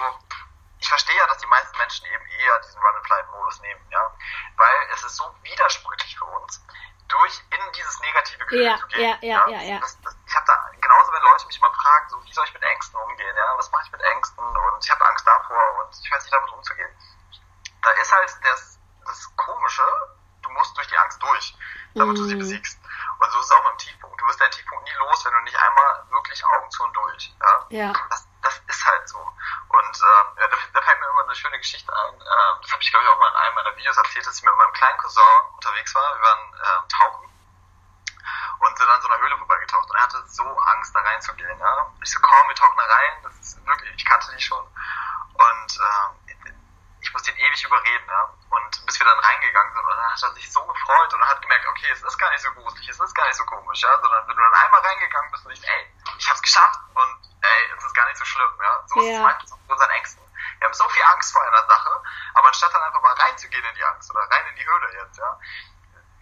ich 0.80 0.88
verstehe 0.88 1.18
ja, 1.18 1.26
dass 1.26 1.40
die 1.40 1.48
meisten 1.48 1.76
Menschen 1.80 2.06
eben 2.06 2.26
eher 2.40 2.60
diesen 2.60 2.80
Run-and-Flight-Modus 2.80 3.62
nehmen, 3.62 3.82
ja, 3.90 4.16
weil 4.58 4.76
es 4.94 5.04
ist 5.04 5.16
so 5.16 5.24
widersprüchlich 5.42 6.16
für 6.16 6.26
uns 6.26 6.62
durch 7.12 7.44
in 7.52 7.72
dieses 7.76 8.00
negative 8.00 8.46
Gefühl 8.46 8.64
ja, 8.64 8.78
zu 8.78 8.88
gehen. 8.88 9.02
Ja, 9.02 9.18
ja, 9.22 9.50
ja, 9.50 9.62
ja. 9.62 9.80
Das, 9.80 10.00
das, 10.02 10.16
ich 10.26 10.36
habe 10.36 10.46
da 10.48 10.72
genauso, 10.80 11.12
wenn 11.12 11.22
Leute 11.22 11.46
mich 11.48 11.60
mal 11.62 11.74
fragen, 11.74 12.10
so 12.10 12.24
wie 12.24 12.34
soll 12.34 12.46
ich 12.46 12.54
mit 12.54 12.64
Ängsten 12.64 13.00
umgehen, 13.00 13.36
ja, 13.36 13.58
was 13.58 13.72
mache 13.72 13.84
ich 13.86 13.92
mit 13.92 14.02
Ängsten 14.02 14.44
und 14.44 14.84
ich 14.84 14.92
habe 14.92 15.06
Angst 15.08 15.28
davor 15.28 15.84
und 15.84 15.96
ich 15.96 16.12
weiß 16.12 16.24
nicht 16.24 16.34
damit 16.34 16.52
umzugehen. 16.52 16.90
Da 17.82 17.92
ist 17.92 18.12
halt 18.12 18.32
das, 18.44 18.80
das 19.06 19.36
Komische, 19.36 19.84
du 20.42 20.50
musst 20.52 20.76
durch 20.78 20.88
die 20.88 20.98
Angst 20.98 21.22
durch, 21.22 21.58
damit 21.96 22.14
mm. 22.14 22.22
du 22.22 22.24
sie 22.26 22.36
mhm. 22.36 22.40
besiegst. 22.40 22.80
Und 23.20 23.32
so 23.32 23.40
ist 23.40 23.46
es 23.46 23.52
auch 23.52 23.72
im 23.72 23.78
Tiefpunkt. 23.78 24.20
Du 24.22 24.26
wirst 24.26 24.40
deinen 24.40 24.52
Tiefpunkt 24.52 24.84
nie 24.86 24.98
los, 24.98 25.26
wenn 25.26 25.34
du 25.34 25.40
nicht 25.42 25.58
einmal 25.58 26.06
wirklich 26.10 26.44
Augen 26.46 26.70
zu 26.72 26.84
und 26.84 26.96
durch. 26.96 27.34
Ja. 27.42 27.66
ja. 27.70 27.94
Das, 28.10 28.28
das 28.42 28.62
ist 28.68 28.86
halt 28.86 29.08
so. 29.08 29.20
Und 29.20 29.96
ähm, 30.02 30.28
ja, 30.38 30.48
da, 30.48 30.58
da 30.74 30.82
fällt 30.82 31.00
mir 31.00 31.10
immer 31.10 31.24
eine 31.24 31.36
schöne 31.36 31.58
Geschichte 31.58 31.92
ein. 31.94 32.16
Ähm, 32.16 32.56
das 32.62 32.72
habe 32.72 32.82
ich, 32.82 32.92
glaube 32.92 33.06
ich, 33.06 33.12
auch 33.12 33.20
mal 33.20 33.30
in 33.30 33.36
einem 33.36 33.56
meiner 33.56 33.76
Videos 33.78 33.98
erzählt, 33.98 34.26
dass 34.26 34.38
ich 34.38 34.44
mit 34.44 34.56
meinem 34.56 34.74
kleinen 34.74 34.98
Cousin 34.98 35.24
unterwegs 35.56 35.96
war. 35.96 36.16
Wir 36.16 36.24
waren 36.24 36.54
ähm, 36.54 36.90
tauchen 36.90 37.30
und 38.60 38.78
sind 38.78 38.90
an 38.90 39.02
so 39.02 39.10
einer 39.10 39.22
Höhle 39.22 39.38
vorbeigetaucht. 39.38 39.90
Und 39.90 39.96
er 39.96 40.04
hatte 40.04 40.24
so 40.28 40.44
Angst, 40.44 40.96
da 40.96 41.00
reinzugehen. 41.00 41.60
Ja? 41.60 41.92
Ich 42.04 42.12
so, 42.12 42.20
komm, 42.22 42.48
wir 42.48 42.56
tauchen 42.56 42.78
da 42.78 42.86
rein. 42.86 43.14
Das 43.24 43.36
ist 43.36 43.66
wirklich, 43.66 43.96
ich 43.96 44.06
kannte 44.06 44.32
die 44.36 44.42
schon. 44.42 44.64
Und 44.64 45.80
ähm, 45.80 46.46
ich 47.02 47.14
musste 47.14 47.32
ihn 47.32 47.38
ewig 47.38 47.64
überreden. 47.64 48.08
Ja? 48.08 48.30
Und 48.50 48.86
bis 48.86 49.00
wir 49.00 49.06
dann 49.06 49.20
reingegangen 49.20 49.72
sind, 49.74 49.82
und 49.82 49.90
dann 49.90 50.12
hat 50.12 50.24
er 50.24 50.34
sich 50.34 50.52
so 50.52 50.66
gefreut 50.66 51.14
und 51.14 51.28
hat 51.28 51.42
gemerkt, 51.42 51.66
okay, 51.68 51.90
es 51.92 52.04
ist 52.04 52.18
gar 52.18 52.30
nicht 52.32 52.42
so 52.42 52.52
gruselig, 52.52 52.90
es 52.90 53.00
ist 53.00 53.16
gar 53.16 53.26
nicht 53.28 53.38
so 53.38 53.46
komisch, 53.46 53.82
ja, 53.82 54.00
sondern 54.02 54.28
wenn 54.28 54.36
du 54.36 54.42
dann 54.42 54.54
einmal 54.54 54.82
reingegangen 54.82 55.32
bist 55.32 55.46
und 55.46 55.52
ich, 55.54 55.68
ey, 55.68 55.88
ich 56.18 56.30
hab's 56.30 56.42
geschafft 56.42 56.80
und 56.94 57.20
ey, 57.42 57.72
es 57.78 57.86
ist 57.86 57.94
gar 57.96 58.06
nicht 58.08 58.18
so 58.18 58.26
schlimm, 59.02 59.14
ja. 59.14 59.20
So 59.20 59.26
ja. 59.26 59.30
ist 59.30 59.42
es 59.42 59.50
meistens 59.50 59.62
mit 59.62 59.72
unseren 59.72 59.92
Ängsten. 59.92 60.22
Wir 60.60 60.68
haben 60.68 60.74
so 60.74 60.90
viel 60.90 61.04
Angst 61.04 61.34
vor 61.34 61.42
einer 61.42 61.66
Sache, 61.68 62.04
aber 62.36 62.48
anstatt 62.48 62.74
dann 62.74 62.84
einfach 62.84 63.02
mal 63.02 63.14
reinzugehen 63.14 63.66
in 63.66 63.76
die 63.76 63.84
Angst 63.84 64.12
oder 64.12 64.22
rein 64.22 64.46
in 64.50 64.56
die 64.56 64.66
Höhle 64.66 64.94
jetzt, 64.94 65.18
ja, 65.18 65.40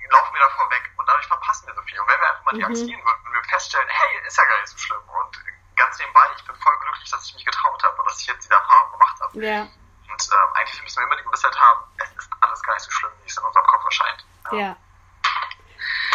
laufen 0.09 0.33
wir 0.33 0.41
davor 0.41 0.69
weg 0.71 0.89
und 0.97 1.07
dadurch 1.07 1.27
verpassen 1.27 1.67
wir 1.67 1.75
so 1.75 1.81
viel. 1.83 1.99
Und 1.99 2.07
wenn 2.07 2.19
wir 2.19 2.29
einfach 2.29 2.45
mal 2.45 2.55
die 2.55 2.63
Angst 2.63 2.83
mhm. 2.83 2.87
gehen 2.87 3.05
würden 3.05 3.21
und 3.25 3.33
wir 3.33 3.43
feststellen, 3.43 3.87
hey, 3.87 4.27
ist 4.27 4.37
ja 4.37 4.45
gar 4.45 4.59
nicht 4.59 4.69
so 4.69 4.77
schlimm 4.77 5.01
und 5.07 5.39
ganz 5.75 5.97
nebenbei, 5.99 6.25
ich 6.35 6.43
bin 6.45 6.55
voll 6.55 6.77
glücklich, 6.79 7.09
dass 7.09 7.25
ich 7.25 7.33
mich 7.35 7.45
getraut 7.45 7.83
habe 7.83 7.95
und 7.99 8.05
dass 8.09 8.19
ich 8.21 8.27
jetzt 8.27 8.43
diese 8.43 8.53
Erfahrung 8.53 8.91
gemacht 8.91 9.15
habe. 9.21 9.39
Ja. 9.39 9.61
Und 9.61 10.29
ähm, 10.31 10.53
eigentlich 10.55 10.81
müssen 10.83 10.99
wir 10.99 11.05
immer 11.05 11.17
die 11.17 11.23
Gewissheit 11.23 11.55
haben, 11.59 11.83
es 11.97 12.11
ist 12.11 12.29
alles 12.41 12.61
gar 12.63 12.73
nicht 12.73 12.83
so 12.83 12.91
schlimm, 12.91 13.11
wie 13.21 13.27
es 13.27 13.37
in 13.37 13.43
unserem 13.43 13.65
Kopf 13.65 13.85
erscheint. 13.85 14.25
ja. 14.51 14.57
ja. 14.57 14.75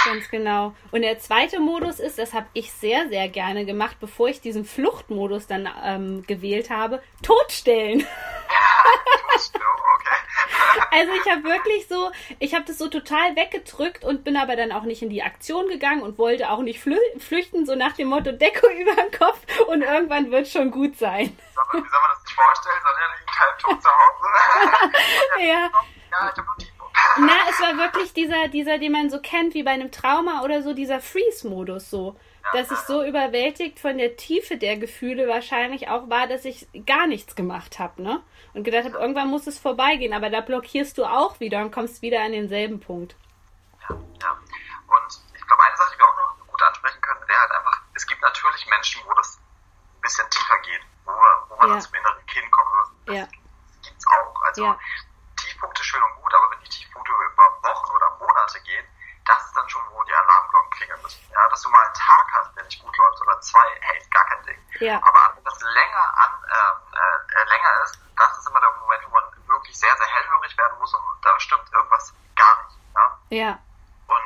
Ganz 0.04 0.23
genau. 0.34 0.74
Und 0.90 1.02
der 1.02 1.20
zweite 1.20 1.60
Modus 1.60 2.00
ist, 2.00 2.18
das 2.18 2.32
habe 2.32 2.46
ich 2.54 2.72
sehr, 2.72 3.08
sehr 3.08 3.28
gerne 3.28 3.64
gemacht, 3.64 3.98
bevor 4.00 4.28
ich 4.28 4.40
diesen 4.40 4.64
Fluchtmodus 4.64 5.46
dann 5.46 5.68
ähm, 5.84 6.24
gewählt 6.26 6.70
habe, 6.70 7.00
totstellen. 7.22 8.04
Also 10.90 11.12
ich 11.12 11.30
habe 11.30 11.42
wirklich 11.44 11.88
so, 11.88 12.10
ich 12.38 12.54
habe 12.54 12.64
das 12.64 12.78
so 12.78 12.88
total 12.88 13.34
weggedrückt 13.34 14.04
und 14.04 14.22
bin 14.22 14.36
aber 14.36 14.54
dann 14.54 14.70
auch 14.70 14.84
nicht 14.84 15.02
in 15.02 15.10
die 15.10 15.24
Aktion 15.24 15.66
gegangen 15.68 16.02
und 16.02 16.18
wollte 16.18 16.50
auch 16.50 16.60
nicht 16.60 16.80
flü 16.80 16.96
flüchten, 17.18 17.66
so 17.66 17.74
nach 17.74 17.92
dem 17.92 18.08
Motto 18.08 18.30
Deko 18.30 18.68
über 18.80 18.94
den 18.94 19.10
Kopf 19.10 19.40
und 19.66 19.82
irgendwann 19.82 20.30
wird 20.30 20.46
schon 20.48 20.70
gut 20.70 20.96
sein. 20.96 21.26
Wie 21.26 21.78
soll 21.78 21.80
man, 21.80 22.10
das 22.10 22.22
sich 22.24 22.34
vorstellen? 22.34 22.80
Soll 22.82 22.92
er 23.02 23.18
liegt 23.18 23.40
halb 23.40 23.58
tot 23.58 23.82
zu 23.82 23.88
Hause? 23.88 24.92
ja. 25.48 25.70
Ja, 26.10 26.30
ich 26.30 26.38
habe 26.38 26.46
nur 26.46 26.56
na, 27.16 27.32
es 27.50 27.60
war 27.60 27.76
wirklich 27.76 28.12
dieser, 28.12 28.48
dieser, 28.48 28.78
den 28.78 28.92
man 28.92 29.10
so 29.10 29.20
kennt 29.20 29.54
wie 29.54 29.62
bei 29.62 29.72
einem 29.72 29.90
Trauma 29.90 30.42
oder 30.42 30.62
so, 30.62 30.74
dieser 30.74 31.00
Freeze-Modus 31.00 31.90
so. 31.90 32.16
Dass 32.52 32.70
ich 32.70 32.78
so 32.80 33.02
überwältigt 33.02 33.80
von 33.80 33.96
der 33.96 34.16
Tiefe 34.16 34.58
der 34.58 34.76
Gefühle 34.76 35.26
wahrscheinlich 35.26 35.88
auch 35.88 36.10
war, 36.10 36.26
dass 36.26 36.44
ich 36.44 36.68
gar 36.84 37.06
nichts 37.06 37.34
gemacht 37.36 37.78
habe, 37.78 38.02
ne? 38.02 38.22
Und 38.52 38.64
gedacht 38.64 38.84
habe, 38.84 38.98
irgendwann 38.98 39.28
muss 39.28 39.46
es 39.46 39.58
vorbeigehen, 39.58 40.12
aber 40.12 40.28
da 40.28 40.42
blockierst 40.42 40.98
du 40.98 41.06
auch 41.06 41.40
wieder 41.40 41.62
und 41.62 41.72
kommst 41.72 42.02
wieder 42.02 42.22
an 42.22 42.32
denselben 42.32 42.80
Punkt. 42.80 43.16
Ja, 43.88 43.96
ja. 43.96 44.30
Und 44.30 45.22
ich 45.34 45.46
glaube, 45.46 45.62
eine 45.64 45.76
Sache, 45.76 45.92
die 45.94 45.98
wir 45.98 46.06
auch 46.06 46.16
noch 46.16 46.46
gut 46.46 46.62
ansprechen 46.62 47.00
können, 47.00 47.20
wäre 47.26 47.40
halt 47.40 47.50
einfach, 47.50 47.80
es 47.94 48.06
gibt 48.06 48.20
natürlich 48.20 48.66
Menschen, 48.68 49.00
wo 49.06 49.14
das 49.14 49.38
ein 49.38 50.00
bisschen 50.02 50.28
tiefer 50.30 50.58
geht, 50.58 50.80
wo, 51.06 51.12
wo 51.48 51.56
man 51.56 51.68
ja. 51.70 51.80
zum 51.80 51.94
inneren 51.94 52.26
Kind 52.26 52.50
kommen 52.52 52.70
wird. 52.76 53.06
Das 53.06 53.16
ja. 53.16 53.26
gibt's 53.88 54.06
auch. 54.06 54.42
Also 54.42 54.64
ja. 54.64 54.78
Tiefpunkte 55.36 55.82
schön 55.82 56.02
und 56.02 56.22
gut, 56.22 56.23
Tiefpunkte 57.04 57.12
über 57.32 57.68
Wochen 57.68 57.90
oder 57.92 58.10
Monate 58.18 58.60
gehen, 58.62 58.86
das 59.24 59.44
ist 59.46 59.56
dann 59.56 59.68
schon, 59.68 59.82
wo 59.90 60.02
die 60.04 60.14
Alarmglocken 60.14 60.70
klingeln 60.70 61.02
müssen. 61.02 61.20
Ja, 61.32 61.48
dass 61.48 61.62
du 61.62 61.68
mal 61.70 61.84
einen 61.84 61.94
Tag 61.94 62.26
hast, 62.32 62.56
der 62.56 62.64
nicht 62.64 62.82
gut 62.82 62.96
läuft 62.96 63.20
oder 63.22 63.40
zwei, 63.40 63.64
hey, 63.80 63.98
ist 63.98 64.10
gar 64.10 64.24
kein 64.26 64.42
Ding. 64.44 64.58
Ja. 64.80 64.96
Aber 65.02 65.36
wenn 65.36 65.44
das 65.44 65.60
länger 65.60 66.18
an, 66.18 66.30
äh, 66.44 67.40
äh, 67.40 67.44
länger 67.48 67.82
ist, 67.84 67.98
das 68.16 68.38
ist 68.38 68.48
immer 68.48 68.60
der 68.60 68.70
Moment, 68.80 69.04
wo 69.06 69.10
man 69.10 69.24
wirklich 69.46 69.78
sehr, 69.78 69.96
sehr 69.96 70.06
hellhörig 70.06 70.58
werden 70.58 70.78
muss 70.78 70.94
und 70.94 71.02
da 71.22 71.40
stimmt 71.40 71.72
irgendwas 71.72 72.14
gar 72.36 72.64
nicht. 72.64 72.78
Ja. 73.30 73.36
ja. 73.36 73.58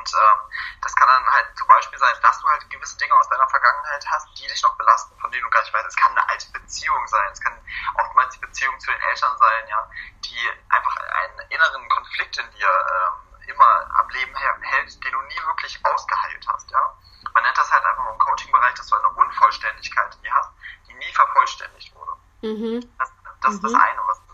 Und 0.09 0.21
ähm, 0.21 0.81
das 0.83 0.95
kann 0.95 1.09
dann 1.09 1.27
halt 1.35 1.47
zum 1.57 1.69
Beispiel 1.69 1.99
sein, 1.99 2.15
dass 2.23 2.41
du 2.41 2.49
halt 2.49 2.69
gewisse 2.71 2.97
Dinge 2.97 3.15
aus 3.15 3.29
deiner 3.29 3.49
Vergangenheit 3.49 4.05
hast, 4.09 4.29
die 4.39 4.47
dich 4.47 4.63
noch 4.63 4.77
belasten, 4.77 5.19
von 5.21 5.31
denen 5.31 5.45
du 5.45 5.51
gar 5.51 5.61
nicht 5.61 5.73
weißt. 5.73 5.87
Es 5.87 5.97
kann 5.97 6.13
eine 6.13 6.29
alte 6.29 6.51
Beziehung 6.51 7.07
sein, 7.07 7.29
es 7.33 7.41
kann 7.41 7.53
oftmals 7.95 8.35
die 8.35 8.41
Beziehung 8.41 8.79
zu 8.81 8.91
den 8.91 9.01
Eltern 9.01 9.37
sein, 9.39 9.69
ja, 9.69 9.91
die 10.25 10.51
einfach 10.71 10.97
einen 10.97 11.41
inneren 11.51 11.89
Konflikt 11.89 12.39
in 12.39 12.51
dir 12.53 12.69
ähm, 12.69 13.49
immer 13.49 13.89
am 14.01 14.09
Leben 14.11 14.35
hält, 14.37 15.05
den 15.05 15.13
du 15.13 15.21
nie 15.23 15.47
wirklich 15.47 15.79
ausgeheilt 15.85 16.47
hast, 16.49 16.71
ja. 16.71 16.99
Man 17.35 17.43
nennt 17.43 17.59
das 17.59 17.71
halt 17.71 17.85
einfach 17.85 18.11
im 18.11 18.19
Coaching-Bereich, 18.19 18.75
dass 18.75 18.87
du 18.89 18.97
eine 18.97 19.09
Unvollständigkeit 19.09 20.15
in 20.15 20.23
dir 20.23 20.35
hast, 20.35 20.51
die 20.89 20.95
nie 20.95 21.13
vervollständigt 21.13 21.95
wurde. 21.95 22.13
Mhm. 22.43 22.95
Das, 22.99 23.13
das 23.43 23.55
ist 23.55 23.65
das 23.65 23.73
mhm. 23.73 23.81
eine, 23.81 24.01
was 24.07 24.28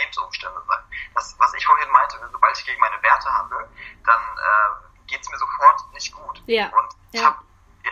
Lebensumstände 0.00 0.62
sein. 0.68 0.82
Das, 1.14 1.36
was 1.38 1.52
ich 1.54 1.64
vorhin 1.66 1.90
meinte, 1.90 2.16
sobald 2.32 2.58
ich 2.58 2.64
gegen 2.64 2.80
meine 2.80 3.00
Werte 3.02 3.32
handle, 3.32 3.68
dann 4.04 4.20
äh, 4.20 5.06
geht 5.06 5.20
es 5.22 5.28
mir 5.28 5.38
sofort 5.38 5.92
nicht 5.92 6.12
gut. 6.14 6.42
Ja. 6.46 6.66
Und 6.68 6.88
ich 7.12 7.20
ja. 7.20 7.26
habe 7.28 7.38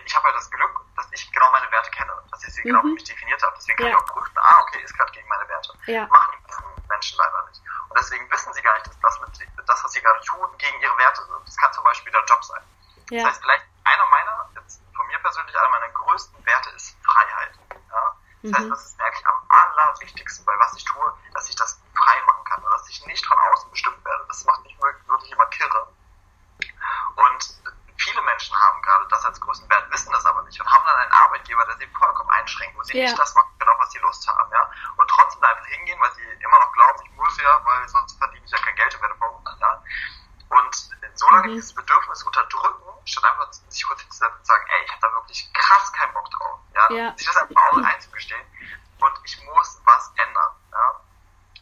ich 0.05 0.15
hab 0.17 0.23
halt 0.23 0.37
das 0.37 0.51
Glück, 0.51 0.81
dass 0.97 1.07
ich 1.13 1.31
genau 1.33 1.51
meine 1.51 1.71
Werte 1.71 1.91
kenne, 1.91 2.13
dass 2.31 2.45
ich 2.45 2.55
sie 2.55 2.63
genau 2.63 2.81
Mhm. 2.83 2.89
für 2.89 2.95
mich 2.95 3.05
definiert 3.05 3.43
habe. 3.43 3.55
Deswegen 3.57 3.77
kann 3.79 3.87
Ja. 3.89 3.93
ich 3.97 3.99
auch 4.03 4.07
prüfen, 4.07 4.37
ah, 4.37 4.61
okay, 4.63 4.81
ist 4.83 4.95
gerade 4.97 5.11
gegen 5.13 5.29
meine 5.29 5.49
Werte. 5.49 5.73
Ja. 5.87 6.07
Machen 6.07 6.33
die 6.37 6.43
meisten 6.47 6.89
Menschen 6.89 7.19
leider 7.19 7.47
nicht. 7.49 7.61
Und 7.89 7.99
deswegen 7.99 8.31
wissen 8.31 8.53
sie 8.53 8.63
gar 8.63 8.75
nicht, 8.75 8.87
dass 8.87 8.99
das, 9.01 9.21
mit, 9.21 9.49
das 9.67 9.85
was 9.85 9.93
sie 9.93 10.01
gerade 10.03 10.21
tun, 10.25 10.47
gegen 10.59 10.81
ihre 10.81 10.97
Werte 10.99 11.23
sind. 11.25 11.47
Das 11.47 11.57
kann 11.57 11.73
zum 11.73 11.85
Beispiel 11.85 12.13
der 12.13 12.25
Job 12.25 12.45
sein. 12.45 12.63
Ja. 13.11 13.23
Das 13.23 13.33
heißt, 13.33 13.43
vielleicht 13.43 13.65
einer 13.85 14.07
meiner, 14.11 14.51
jetzt 14.57 14.83
von 14.95 15.07
mir 15.07 15.19
persönlich, 15.21 15.59
einer 15.59 15.71
meiner 15.71 15.89
größten 15.89 16.45
Werte 16.47 16.71
ist 16.71 16.97
Freiheit. 17.05 17.53
Ja? 17.91 18.17
Das 18.43 18.53
heißt, 18.53 18.67
Mhm. 18.67 18.71
das 18.71 18.85
ist 18.85 19.01
eigentlich 19.01 19.27
am 19.27 19.39
allerwichtigsten, 19.49 20.45
bei 20.45 20.59
was 20.59 20.77
ich 20.77 20.85
tue, 20.85 21.13
dass 21.33 21.49
ich 21.49 21.57
das 21.57 21.81
frei 21.95 22.21
machen 22.27 22.45
kann. 22.45 22.59
Sie 32.99 33.05
ja. 33.05 33.11
nicht 33.11 33.19
das 33.19 33.35
machen 33.35 33.51
können, 33.59 33.71
auf 33.71 33.81
was 33.81 33.91
sie 33.93 33.99
Lust 33.99 34.29
haben, 34.29 34.51
ja. 34.53 34.71
Und 34.97 35.09
trotzdem 35.09 35.43
einfach 35.43 35.67
hingehen, 35.67 36.01
weil 36.01 36.13
sie 36.13 36.23
immer 36.43 36.59
noch 36.59 36.73
glauben, 36.73 37.01
ich 37.05 37.13
muss 37.13 37.41
ja, 37.41 37.61
weil 37.65 37.89
sonst 37.89 38.19
verdiene 38.19 38.45
ich 38.45 38.51
ja 38.51 38.59
kein 38.59 38.75
Geld 38.77 38.95
und 38.95 39.03
werde 39.03 39.15
verhungern, 39.17 39.59
ja. 39.61 39.83
Und 40.51 40.91
solange 41.15 41.49
mhm. 41.49 41.53
dieses 41.55 41.75
Bedürfnis 41.75 42.23
unterdrücken, 42.23 42.85
statt 43.05 43.25
einfach 43.25 43.53
sich 43.53 43.87
kurz 43.87 44.01
hinzusetzen 44.01 44.39
und 44.39 44.47
sagen, 44.47 44.65
ey, 44.69 44.85
ich 44.85 44.93
habe 44.93 45.01
da 45.03 45.13
wirklich 45.13 45.53
krass 45.53 45.93
keinen 45.93 46.13
Bock 46.13 46.31
drauf, 46.31 46.59
ja. 46.75 46.97
ja. 46.97 47.17
Sich 47.17 47.27
das 47.27 47.37
einfach 47.37 47.73
auch 47.73 47.77
einzugestehen 47.77 48.47
und 49.01 49.21
ich 49.25 49.45
muss 49.45 49.81
was 49.85 50.13
ändern, 50.17 50.53
ja. 50.73 50.91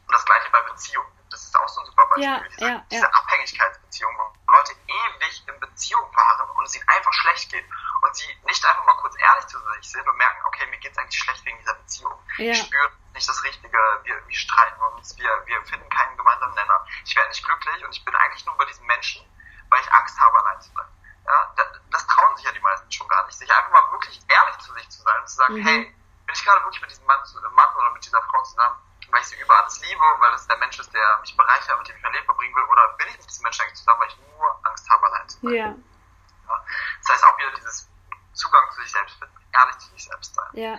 Und 0.07 0.13
das 0.13 0.25
gleiche 0.25 0.51
bei 0.51 0.63
Beziehungen. 0.63 1.11
Das 1.31 1.43
ist 1.43 1.59
auch 1.59 1.69
so 1.69 1.81
ein 1.81 1.87
super 1.87 2.07
Beispiel. 2.07 2.25
Ja, 2.25 2.41
diese, 2.49 2.65
ja, 2.65 2.85
diese 2.91 3.13
Abhängigkeitsbeziehung, 3.13 4.17
wo 4.17 4.53
Leute 4.53 4.73
ewig 4.87 5.45
in 5.49 5.61
Beziehung 5.61 6.13
fahren 6.13 6.49
und 6.57 6.65
es 6.65 6.77
ihnen 6.77 6.89
einfach 6.89 7.13
schlecht 7.13 7.51
geht 7.51 7.65
und 8.03 8.17
sie 8.17 8.27
nicht 8.45 8.65
einfach 8.65 8.85
mal 8.87 8.95
kurz 8.95 9.17
ehrlich 9.19 9.47
zu 9.47 9.59
sich 9.59 9.91
sind 9.91 10.09
und 10.09 10.17
merken, 10.17 10.39
okay, 10.47 10.67
mir 10.67 10.79
geht 10.79 10.93
es 10.93 10.99
eigentlich 10.99 11.19
schlecht 11.19 11.45
wegen 11.45 11.59
dieser 11.59 11.75
Beziehung. 11.75 12.19
Ja. 12.39 12.53
Ich 12.53 12.59
spüre 12.59 12.91
nicht 13.15 13.29
das 13.29 13.43
Richtige, 13.43 13.79
wir, 14.05 14.29
wir 14.29 14.37
streiten 14.37 14.81
uns, 14.95 15.17
wir, 15.17 15.31
wir 15.47 15.63
finden 15.65 15.89
keinen 15.89 16.17
gemeinsamen 16.17 16.55
Nenner. 16.55 16.87
Ich 17.05 17.17
werde 17.17 17.29
nicht 17.29 17.45
glücklich 17.45 17.85
und 17.85 17.91
ich 17.91 18.05
bin 18.05 18.15
eigentlich 18.15 18.45
nur 18.45 18.57
bei 18.57 18.65
diesem 18.67 18.87
Menschen, 18.87 19.25
weil 19.71 19.81
ich 19.81 19.93
Angst 19.93 20.19
habe, 20.21 20.39
allein 20.39 20.61
zu 20.61 20.71
sein. 20.73 20.87
Ja, 21.27 21.55
das 21.91 22.07
trauen 22.07 22.37
sich 22.37 22.45
ja 22.45 22.53
die 22.53 22.61
meisten 22.61 22.91
schon 22.93 23.09
gar 23.09 23.27
nicht, 23.27 23.37
sich 23.37 23.51
einfach 23.51 23.71
mal 23.71 23.93
wirklich 23.93 24.21
ehrlich 24.29 24.59
zu 24.59 24.73
sich 24.75 24.89
zu 24.91 25.03
sein 25.03 25.21
und 25.21 25.29
zu 25.29 25.37
sagen, 25.37 25.55
mhm. 25.55 25.67
hey, 25.67 25.95
bin 26.27 26.35
ich 26.35 26.45
gerade 26.45 26.63
wirklich 26.63 26.81
mit 26.81 26.91
diesem 26.91 27.07
Mann, 27.07 27.19
Mann 27.53 27.75
oder 27.77 27.91
mit 27.91 28.05
dieser 28.05 28.23
Frau 28.23 28.43
zusammen, 28.43 28.77
weil 29.11 29.21
ich 29.21 29.27
sie 29.27 29.41
über 29.41 29.59
alles 29.59 29.81
liebe, 29.81 30.01
weil 30.19 30.31
das 30.33 30.47
der 30.47 30.57
Mensch 30.59 30.79
ist, 30.79 30.93
der 30.93 31.19
mich 31.21 31.37
bereichert, 31.37 31.79
mit 31.79 31.89
dem 31.89 31.97
ich 31.97 32.03
mein 32.03 32.13
Leben 32.13 32.25
verbringen 32.27 32.55
will, 32.55 32.65
oder 32.65 32.89
bin 32.99 33.09
ich 33.09 33.19
mit 33.19 33.29
diesem 33.29 33.43
Menschen 33.43 33.63
eigentlich 33.63 33.79
zusammen, 33.79 34.01
weil 34.01 34.09
ich 34.09 34.19
nur 34.19 34.61
Angst 34.67 34.89
habe, 34.89 35.07
allein 35.07 35.29
zu 35.29 35.41
sein? 35.41 35.55
Ja. 35.55 35.67
ja. 35.67 36.65
Das 37.01 37.13
heißt 37.13 37.25
auch 37.25 37.39
wieder 37.39 37.51
dieses 37.53 37.89
Zugang 38.35 38.71
zu 38.73 38.83
sich 38.83 38.93
selbst 38.93 39.19
finden, 39.19 39.35
ehrlich 39.53 39.79
zu 39.79 39.91
sich 39.91 40.05
selbst 40.05 40.35
sein. 40.35 40.51
Ja. 40.53 40.73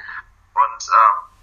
Und 0.53 0.89
ähm, 0.89 1.37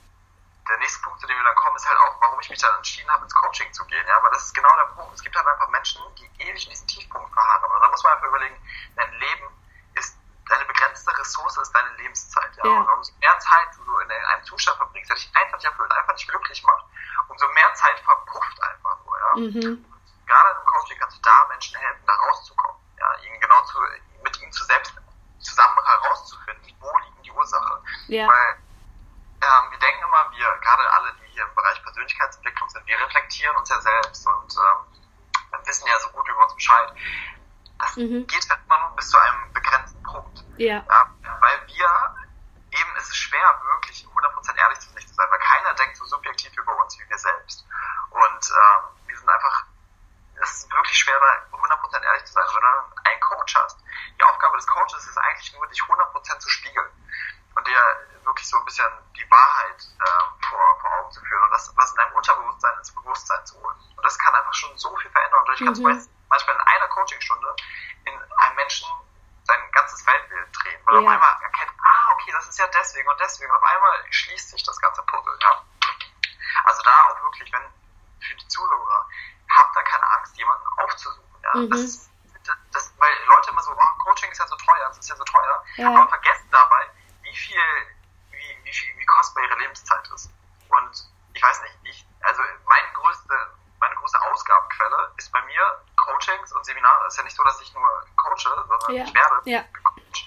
der 0.69 0.79
nächste 0.79 1.03
Punkt, 1.03 1.21
zu 1.21 1.27
dem 1.27 1.37
wir 1.37 1.45
dann 1.45 1.55
kommen, 1.57 1.77
ist 1.77 1.89
halt 1.89 1.99
auch, 1.99 2.21
warum 2.21 2.41
ich 2.41 2.44
mich 2.55 2.63
dann 2.63 2.77
entschieden 2.77 3.11
habe, 3.11 3.25
ins 3.25 3.35
Coaching 3.35 3.73
zu 3.73 3.85
gehen. 3.87 4.07
Ja, 4.07 4.23
weil 4.23 4.31
das 4.31 4.47
ist 4.47 4.55
genau 4.55 4.75
der 4.77 4.95
Punkt. 4.95 5.15
Es 5.15 5.23
gibt 5.23 5.35
halt 5.35 5.47
einfach 5.47 5.69
Menschen, 5.69 6.01
die 6.15 6.31
ewig 6.39 6.65
in 6.65 6.71
diesen 6.71 6.87
Tiefpunkt 6.87 7.33
verharren. 7.33 7.71
Und 7.71 7.81
da 7.81 7.89
muss 7.89 8.03
man 8.05 8.13
einfach 8.13 8.29
überlegen, 8.29 8.57
dein 8.95 9.13
Leben 9.19 9.47
ist, 9.95 10.17
deine 10.49 10.65
begrenzte 10.65 11.11
Ressource 11.19 11.57
ist 11.59 11.73
deine 11.75 11.91
Lebenszeit. 11.97 12.57
Ja. 12.63 12.65
ja. 12.65 12.79
Und 12.79 12.89
umso 12.91 13.13
mehr 13.19 13.39
Zeit 13.41 13.69
du 13.77 13.99
in 13.99 14.11
einem 14.11 14.45
Zustand 14.45 14.77
verbringst, 14.79 15.11
der 15.11 15.17
dich 15.17 15.31
einfach 15.35 15.59
nicht 15.59 15.67
erfüllt, 15.67 15.93
einfach 15.93 16.15
nicht 16.15 16.29
glücklich 16.29 16.63
macht, 16.63 16.85
umso 17.29 17.49
mehr 17.49 17.75
Zeit 17.75 17.99
verpufft 18.01 18.63
einfach 18.63 18.99
nur. 19.05 19.19
Ja. 19.19 19.35
Mhm. 19.37 19.85
gerade 20.27 20.51
im 20.55 20.67
Coaching 20.67 20.99
kannst 20.99 21.17
du 21.19 21.23
da 21.23 21.47
Menschen 21.49 21.77
helfen, 21.77 22.03
da 22.07 22.15
rauszukommen. 22.15 22.81
Ja, 22.99 23.15
ihnen 23.27 23.41
genau 23.41 23.61
zu, 23.65 23.79
mit 24.23 24.41
ihnen 24.41 24.53
zu 24.53 24.65
selbst 24.65 24.95
zusammen 25.41 25.77
herauszufinden, 25.85 26.73
wo 26.79 26.97
liegt 26.99 27.27
die 27.27 27.33
Ursache. 27.33 27.83
Ja. 28.07 28.29
Weil 28.29 28.59
ähm, 29.45 29.71
wir 29.71 29.79
denken 29.79 30.03
immer, 30.05 30.31
wir, 30.31 30.59
gerade 30.61 30.93
alle, 30.93 31.13
die 31.21 31.33
hier 31.33 31.45
im 31.45 31.55
Bereich 31.55 31.83
Persönlichkeitsentwicklung 31.83 32.69
sind, 32.71 32.87
wir 32.87 32.99
reflektieren 32.99 33.57
uns 33.57 33.69
ja 33.69 33.81
selbst 33.81 34.27
und 34.27 34.57
ähm, 34.57 35.67
wissen 35.67 35.87
ja 35.87 35.99
so 35.99 36.09
gut 36.11 36.29
über 36.29 36.43
uns 36.45 36.55
Bescheid. 36.55 36.93
Das 37.79 37.94
mhm. 38.05 38.27
geht 38.27 38.49
halt 38.51 38.61
immer 38.65 38.79
nur 38.81 38.97
bis 38.97 39.09
zu 39.09 39.19
einem 39.19 39.53
begrenzten 39.53 40.03
Punkt. 40.03 40.45
Ja. 40.57 40.85
ja. 40.87 41.11
Weil 41.41 41.67
wir, 41.67 42.17
eben 42.71 42.97
ist 42.97 43.09
es 43.09 43.17
schwer, 43.17 43.61
wirklich 43.65 44.07
100% 44.07 44.57
ehrlich 44.57 44.81
zu 44.81 44.91
sich 44.91 45.07
zu 45.07 45.15
sein, 45.15 45.27
weil 45.31 45.39
keiner 45.39 45.75
denkt 45.75 45.97
so 45.97 46.05
subjektiv 46.05 46.53
über 46.57 46.77
uns 46.83 46.99
wie 46.99 47.09
wir 47.09 47.19
selbst. 47.19 47.67
Und 48.11 48.23
ähm, 48.51 49.07
wir 49.07 49.17
sind 49.17 49.29
einfach, 49.29 49.65
es 50.43 50.51
ist 50.51 50.73
wirklich 50.73 50.99
schwer, 50.99 51.19
da 51.19 51.57
100% 51.57 52.03
ehrlich 52.03 52.25
zu 52.25 52.33
sein. 52.33 52.45
Wenn 52.55 52.63
du 52.63 53.11
einen 53.11 53.21
Coach 53.21 53.55
hast, 53.57 53.79
die 54.19 54.25
Aufgabe 54.25 54.57
des 54.57 54.67
Coaches 54.67 55.07
ist 55.07 55.19
eigentlich 55.19 55.53
nur, 55.55 55.67
dich 55.69 55.81
100% 55.81 56.39
zu 56.39 56.49
spiegeln 56.49 56.91
und 57.55 57.67
dir 57.67 57.81
wirklich 58.25 58.49
so 58.49 58.59
ein 58.59 58.65
bisschen 58.65 58.91
die 59.17 59.31
Wahrheit 59.31 59.81
äh, 60.01 60.47
vor, 60.47 60.81
vor 60.81 60.91
Augen 60.99 61.11
zu 61.13 61.21
führen 61.21 61.43
und 61.43 61.51
das, 61.51 61.73
was 61.77 61.91
in 61.91 61.97
deinem 61.97 62.13
Unterbewusstsein 62.15 62.79
ins 62.79 62.95
Bewusstsein 62.95 63.47
zu 63.47 63.55
holen. 63.63 63.77
Und 63.97 64.05
das 64.05 64.19
kann 64.19 64.35
einfach 64.35 64.55
schon 64.55 64.77
so 64.77 64.97
viel 64.97 65.11
verändern. 65.11 65.45
Und 65.47 65.53
ich 65.55 65.65
kann 65.65 65.75
mhm. 65.75 66.09
manchmal 66.29 66.57
in 66.57 66.63
einer 66.63 66.89
Coachingstunde 66.89 67.57
in 68.07 68.15
einem 68.15 68.57
Menschen 68.57 68.89
sein 69.45 69.61
ganzes 69.73 70.07
Weltbild 70.07 70.49
drehen, 70.53 70.81
weil 70.85 70.95
ja. 70.95 71.01
auf 71.01 71.07
einmal 71.07 71.43
erkennt, 71.43 71.71
ah, 71.85 72.13
okay, 72.13 72.33
das 72.33 72.49
ist 72.49 72.59
ja 72.59 72.67
deswegen 72.69 73.09
und 73.09 73.21
deswegen. 73.21 73.51
Und 73.51 73.57
auf 73.57 73.63
einmal 73.63 74.05
schließt 74.11 74.51
sich 74.51 74.63
das 74.63 74.81
ganze 74.81 75.03
Puzzle. 75.03 75.39
Ja? 75.43 75.63
Also 76.65 76.83
da 76.83 76.91
auch 76.91 77.23
wirklich, 77.25 77.53
wenn 77.53 77.63
für 78.21 78.35
die 78.35 78.49
Zuhörer, 78.49 79.09
habt 79.51 79.77
da 79.77 79.83
keine 79.83 80.11
Angst, 80.13 80.37
jemanden 80.37 80.65
aufzusuchen. 80.79 81.43
Ja? 81.43 81.54
Mhm. 81.65 81.71
Das, 81.71 82.11
das, 82.73 82.93
weil 82.99 83.13
Leute 83.29 83.51
immer 83.51 83.63
so, 83.63 83.73
oh, 83.73 84.05
Coaching 84.05 84.31
ist 84.31 84.39
ja 84.39 84.47
so 84.47 84.57
teuer, 84.57 84.89
das 84.89 84.99
ist 84.99 85.09
ja 85.09 85.17
so 85.17 85.25
teuer, 85.25 85.65
ja. 85.77 85.89
aber 85.89 86.09
vergessen 86.09 86.49
dabei, 86.51 86.91
wie 87.23 87.35
viel 87.35 87.61
wie, 88.65 88.73
viel, 88.73 88.99
wie 88.99 89.07
kostbar 89.07 89.45
ihre 89.45 89.59
Lebenszeit 89.59 90.09
ist. 90.15 90.31
Und 90.69 91.09
ich 91.33 91.43
weiß 91.43 91.63
nicht, 91.63 91.75
ich, 91.85 92.07
also 92.21 92.43
meine 92.67 92.89
größte, 92.95 93.35
meine 93.81 93.95
größte 93.97 94.21
Ausgabenquelle 94.23 95.13
ist 95.17 95.31
bei 95.33 95.43
mir 95.43 95.85
Coachings 95.97 96.53
und 96.53 96.65
Seminare. 96.65 97.07
Es 97.07 97.15
ist 97.15 97.19
ja 97.19 97.25
nicht 97.25 97.37
so, 97.37 97.45
dass 97.45 97.61
ich 97.61 97.73
nur 97.75 98.05
coache, 98.17 98.65
sondern 98.69 98.95
ja. 98.95 99.05
ich 99.05 99.15
werde 99.15 99.41
ja. 99.45 99.65
Coach. 99.83 100.27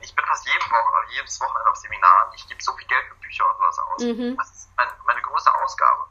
Ich 0.00 0.14
bin 0.14 0.24
fast 0.24 0.46
jede 0.46 0.64
Woche, 0.70 1.06
jedes 1.10 1.40
Wochenende 1.40 1.70
auf 1.70 1.76
Seminaren. 1.76 2.32
Ich 2.34 2.46
gebe 2.48 2.62
so 2.62 2.72
viel 2.76 2.86
Geld 2.86 3.04
für 3.08 3.14
Bücher 3.16 3.48
und 3.50 3.56
sowas 3.56 3.78
aus. 3.78 4.02
Mhm. 4.02 4.36
Das 4.36 4.50
ist 4.50 4.70
mein, 4.76 4.88
meine 5.04 5.20
größte 5.22 5.52
Ausgabe. 5.54 6.06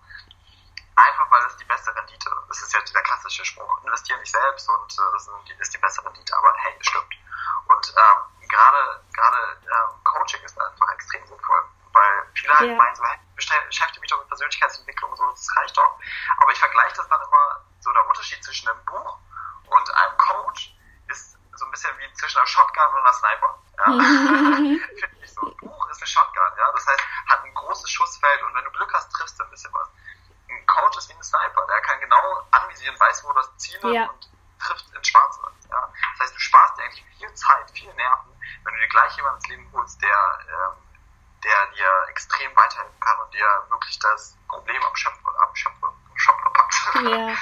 Einfach 0.97 1.31
weil 1.31 1.41
das 1.43 1.57
die 1.57 1.65
beste 1.65 1.95
Rendite. 1.95 2.29
Das 2.47 2.61
ist 2.61 2.73
ja 2.73 2.81
dieser 2.81 3.01
klassische 3.01 3.45
Spruch. 3.45 3.83
Investieren 3.83 4.19
dich 4.19 4.31
selbst 4.31 4.69
und 4.69 4.93
äh, 4.93 5.11
das 5.13 5.29
ist 5.59 5.73
die 5.73 5.77
beste 5.77 6.05
Rendite. 6.05 6.37
Aber 6.37 6.53
hey, 6.57 6.75
das 6.77 6.87
stimmt. 6.87 7.13
Und 7.67 7.93
ähm, 7.97 8.47
gerade 8.47 9.01
gerade 9.13 9.37
ähm, 9.63 10.03
Coaching 10.03 10.41
ist 10.43 10.59
einfach 10.59 10.93
extrem 10.93 11.25
sinnvoll, 11.27 11.63
weil 11.93 12.27
viele 12.33 12.53
halt 12.69 12.77
ja. 12.77 12.83
meinen 12.83 12.95
so, 12.95 13.03
hey, 13.03 13.17
beschäftige 13.35 14.01
mich 14.01 14.09
doch 14.09 14.19
mit 14.19 14.27
Persönlichkeitsentwicklung 14.27 15.11
und 15.11 15.17
so, 15.17 15.29
das 15.29 15.47
reicht 15.57 15.77
doch. 15.77 15.99
Aber 16.37 16.51
ich 16.51 16.59
vergleiche 16.59 16.95
das 16.95 17.07
dann 17.07 17.21
immer, 17.21 17.61
so 17.79 17.91
der 17.91 18.07
Unterschied 18.07 18.43
zwischen 18.43 18.67
einem 18.69 18.83
Buch 18.85 19.17
und 19.67 19.95
einem 19.95 20.17
Coach 20.17 20.75
ist 21.07 21.37
so 21.53 21.65
ein 21.65 21.71
bisschen 21.71 21.91
wie 21.97 22.13
zwischen 22.13 22.37
einem 22.37 22.47
Shotgun 22.47 22.85
und 22.87 22.99
einer 22.99 23.13
Sniper. 23.13 23.59
Ja? 23.77 23.85
Finde 23.85 25.17
ich 25.21 25.33
so. 25.33 25.41
Ein 25.41 25.57
Buch 25.57 25.89
ist 25.89 26.01
eine 26.01 26.07
Shotgun, 26.07 26.51
ja, 26.57 26.71
das 26.73 26.87
heißt, 26.87 27.03
hat 27.27 27.43
ein 27.43 27.53
großes 27.53 27.89
Schussfeld 27.89 28.43
und 28.43 28.55
wenn 28.55 28.63
du 28.63 28.71
Glück 28.71 28.91
hast, 28.93 29.11
triffst 29.11 29.39
du 29.39 29.43
ein 29.43 29.49
bisschen 29.51 29.73
was. 29.73 29.89
Ein 30.49 30.65
Coach 30.65 30.97
ist 30.97 31.09
wie 31.09 31.13
ein 31.13 31.23
Sniper, 31.23 31.65
der 31.67 31.81
kann 31.81 31.99
genau 31.99 32.47
anvisieren, 32.51 32.99
weiß, 32.99 33.23
wo 33.23 33.33
das 33.33 33.55
Ziel 33.57 33.77
ist 33.77 33.93
ja. 33.93 34.05
und 34.05 34.29
trifft 34.59 34.85
ins 34.95 35.07
Schwarze. 35.07 35.41
Ja? 35.69 35.91
Das 36.13 36.27
heißt, 36.27 36.35
du 36.35 36.39
sparst 36.39 36.77
dir 36.77 36.83
eigentlich 36.83 37.05
viel 37.17 37.33
Zeit, 37.33 37.71
viel 37.71 37.93
Nerven, 37.93 38.31
wenn 38.63 38.73
du 38.73 38.79
dir 38.79 38.89
gleich 38.89 39.15
jemanden 39.15 39.37
ins 39.37 39.47
Leben 39.47 39.71
holst, 39.73 40.01
der, 40.01 40.39
ähm, 40.47 40.75
der 41.43 41.67
dir 41.67 42.05
extrem 42.09 42.55
weiterhelfen 42.55 42.99
kann 42.99 43.19
und 43.19 43.33
dir 43.33 43.47
wirklich 43.69 43.99
das 43.99 44.37
Problem 44.47 44.81
am 44.83 44.95
Schöpfer, 44.95 45.29
am 45.39 45.55
Schöpfer, 45.55 45.87
am 45.87 46.17
Schöpfer 46.17 46.49
packt. 46.51 46.75
Ja. 47.03 47.35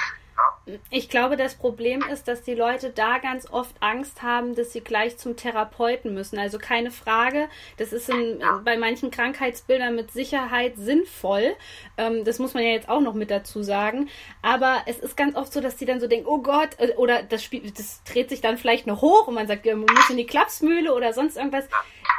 Ich 0.90 1.03
glaube, 1.14 1.36
das 1.36 1.54
Problem 1.54 2.02
ist, 2.12 2.26
dass 2.26 2.42
die 2.42 2.56
Leute 2.56 2.90
da 2.90 3.18
ganz 3.18 3.48
oft 3.48 3.76
Angst 3.78 4.22
haben, 4.22 4.56
dass 4.56 4.72
sie 4.72 4.80
gleich 4.80 5.16
zum 5.16 5.36
Therapeuten 5.36 6.12
müssen. 6.12 6.40
Also 6.40 6.58
keine 6.58 6.90
Frage, 6.90 7.46
das 7.76 7.92
ist 7.92 8.08
in, 8.08 8.42
bei 8.64 8.76
manchen 8.76 9.12
Krankheitsbildern 9.12 9.94
mit 9.94 10.10
Sicherheit 10.10 10.72
sinnvoll. 10.76 11.54
Ähm, 11.96 12.24
das 12.24 12.40
muss 12.40 12.54
man 12.54 12.64
ja 12.64 12.70
jetzt 12.70 12.88
auch 12.88 13.00
noch 13.00 13.14
mit 13.14 13.30
dazu 13.30 13.62
sagen. 13.62 14.08
Aber 14.42 14.82
es 14.86 14.98
ist 14.98 15.16
ganz 15.16 15.36
oft 15.36 15.52
so, 15.52 15.60
dass 15.60 15.76
die 15.76 15.84
dann 15.84 16.00
so 16.00 16.08
denken, 16.08 16.26
oh 16.26 16.38
Gott, 16.38 16.70
äh, 16.78 16.94
oder 16.96 17.22
das, 17.22 17.44
Spiel, 17.44 17.70
das 17.70 18.02
dreht 18.02 18.28
sich 18.28 18.40
dann 18.40 18.58
vielleicht 18.58 18.88
noch 18.88 19.00
hoch 19.00 19.28
und 19.28 19.34
man 19.34 19.46
sagt, 19.46 19.66
man 19.66 19.82
muss 19.82 20.10
in 20.10 20.16
die 20.16 20.26
Klapsmühle 20.26 20.92
oder 20.92 21.12
sonst 21.12 21.36
irgendwas. 21.36 21.68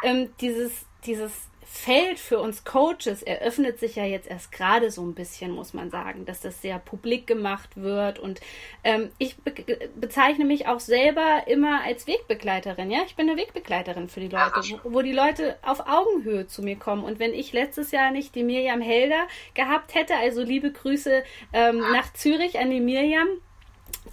Ähm, 0.03 0.29
dieses, 0.39 0.85
dieses 1.05 1.33
Feld 1.67 2.19
für 2.19 2.39
uns 2.39 2.63
Coaches 2.63 3.23
eröffnet 3.23 3.79
sich 3.79 3.95
ja 3.95 4.05
jetzt 4.05 4.29
erst 4.29 4.51
gerade 4.51 4.91
so 4.91 5.01
ein 5.01 5.15
bisschen, 5.15 5.51
muss 5.51 5.73
man 5.73 5.89
sagen, 5.89 6.25
dass 6.25 6.39
das 6.39 6.61
sehr 6.61 6.77
publik 6.77 7.25
gemacht 7.25 7.75
wird. 7.75 8.19
Und 8.19 8.39
ähm, 8.83 9.09
ich 9.17 9.35
be 9.37 9.53
bezeichne 9.95 10.45
mich 10.45 10.67
auch 10.67 10.79
selber 10.79 11.43
immer 11.47 11.81
als 11.83 12.05
Wegbegleiterin. 12.07 12.91
Ja, 12.91 12.99
ich 13.05 13.15
bin 13.15 13.29
eine 13.29 13.39
Wegbegleiterin 13.39 14.09
für 14.09 14.19
die 14.19 14.27
Leute, 14.27 14.61
wo, 14.83 14.93
wo, 14.93 15.01
die 15.01 15.11
Leute 15.11 15.57
auf 15.63 15.87
Augenhöhe 15.87 16.45
zu 16.45 16.61
mir 16.61 16.75
kommen. 16.75 17.03
Und 17.03 17.19
wenn 17.19 17.33
ich 17.33 17.51
letztes 17.51 17.91
Jahr 17.91 18.11
nicht 18.11 18.35
die 18.35 18.43
Miriam 18.43 18.81
Helder 18.81 19.27
gehabt 19.55 19.95
hätte, 19.95 20.15
also 20.15 20.43
liebe 20.43 20.71
Grüße 20.71 21.23
ähm, 21.53 21.79
nach 21.79 22.13
Zürich 22.13 22.59
an 22.59 22.69
die 22.69 22.79
Miriam 22.79 23.27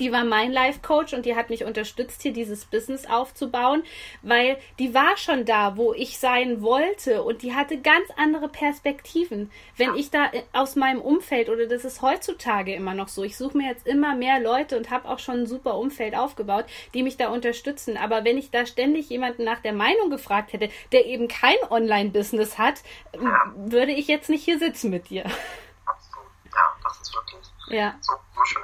die 0.01 0.13
war 0.13 0.25
mein 0.25 0.53
Life-Coach 0.53 1.13
und 1.15 1.27
die 1.27 1.37
hat 1.37 1.51
mich 1.51 1.65
unterstützt, 1.65 2.23
hier 2.23 2.33
dieses 2.33 2.65
Business 2.65 3.07
aufzubauen, 3.07 3.83
weil 4.23 4.59
die 4.79 4.95
war 4.95 5.17
schon 5.17 5.45
da, 5.45 5.77
wo 5.77 5.93
ich 5.93 6.19
sein 6.19 6.63
wollte 6.63 7.23
und 7.23 7.43
die 7.43 7.55
hatte 7.55 7.79
ganz 7.79 8.09
andere 8.17 8.49
Perspektiven. 8.49 9.51
Wenn 9.77 9.95
ich 9.95 10.11
da 10.11 10.27
äh, 10.27 10.43
aus 10.53 10.77
meinem 10.77 11.01
Umfeld, 11.01 11.49
oder 11.49 11.67
das 11.67 11.85
ist 11.85 12.03
heutzutage 12.03 12.75
immer 12.75 12.95
noch 12.95 13.09
so, 13.09 13.23
ich 13.23 13.37
suche 13.37 13.57
mir 13.57 13.69
jetzt 13.69 13.87
immer 13.87 14.15
mehr 14.15 14.41
Leute 14.41 14.77
und 14.77 14.91
habe 14.91 15.09
auch 15.09 15.19
schon 15.19 15.41
ein 15.43 15.47
super 15.47 15.77
Umfeld 15.77 16.17
aufgebaut, 16.17 16.65
die 16.95 17.03
mich 17.03 17.17
da 17.17 17.29
unterstützen. 17.29 17.97
Aber 17.97 18.25
wenn 18.25 18.39
ich 18.39 18.51
da 18.51 18.67
ständig 18.67 19.09
jemanden 19.11 19.45
nach 19.45 19.61
der 19.61 19.73
Meinung 19.73 20.11
gefragt 20.11 20.53
hätte, 20.53 20.71
der 20.93 21.07
eben 21.07 21.29
kein 21.29 21.57
Online-Business 21.71 22.59
hat, 22.59 22.83
würde 23.57 23.93
ich 23.93 24.09
jetzt 24.09 24.31
nicht 24.31 24.45
hier 24.45 24.59
sitzen 24.59 24.91
mit 24.91 25.11
dir. 25.11 25.25
Absolut. 25.85 26.27
Ja, 26.53 26.77
das 26.83 27.01
ist 27.01 27.15
wirklich 27.15 27.53
ja. 27.73 27.95
so, 28.01 28.13
so 28.35 28.45
schön. 28.45 28.63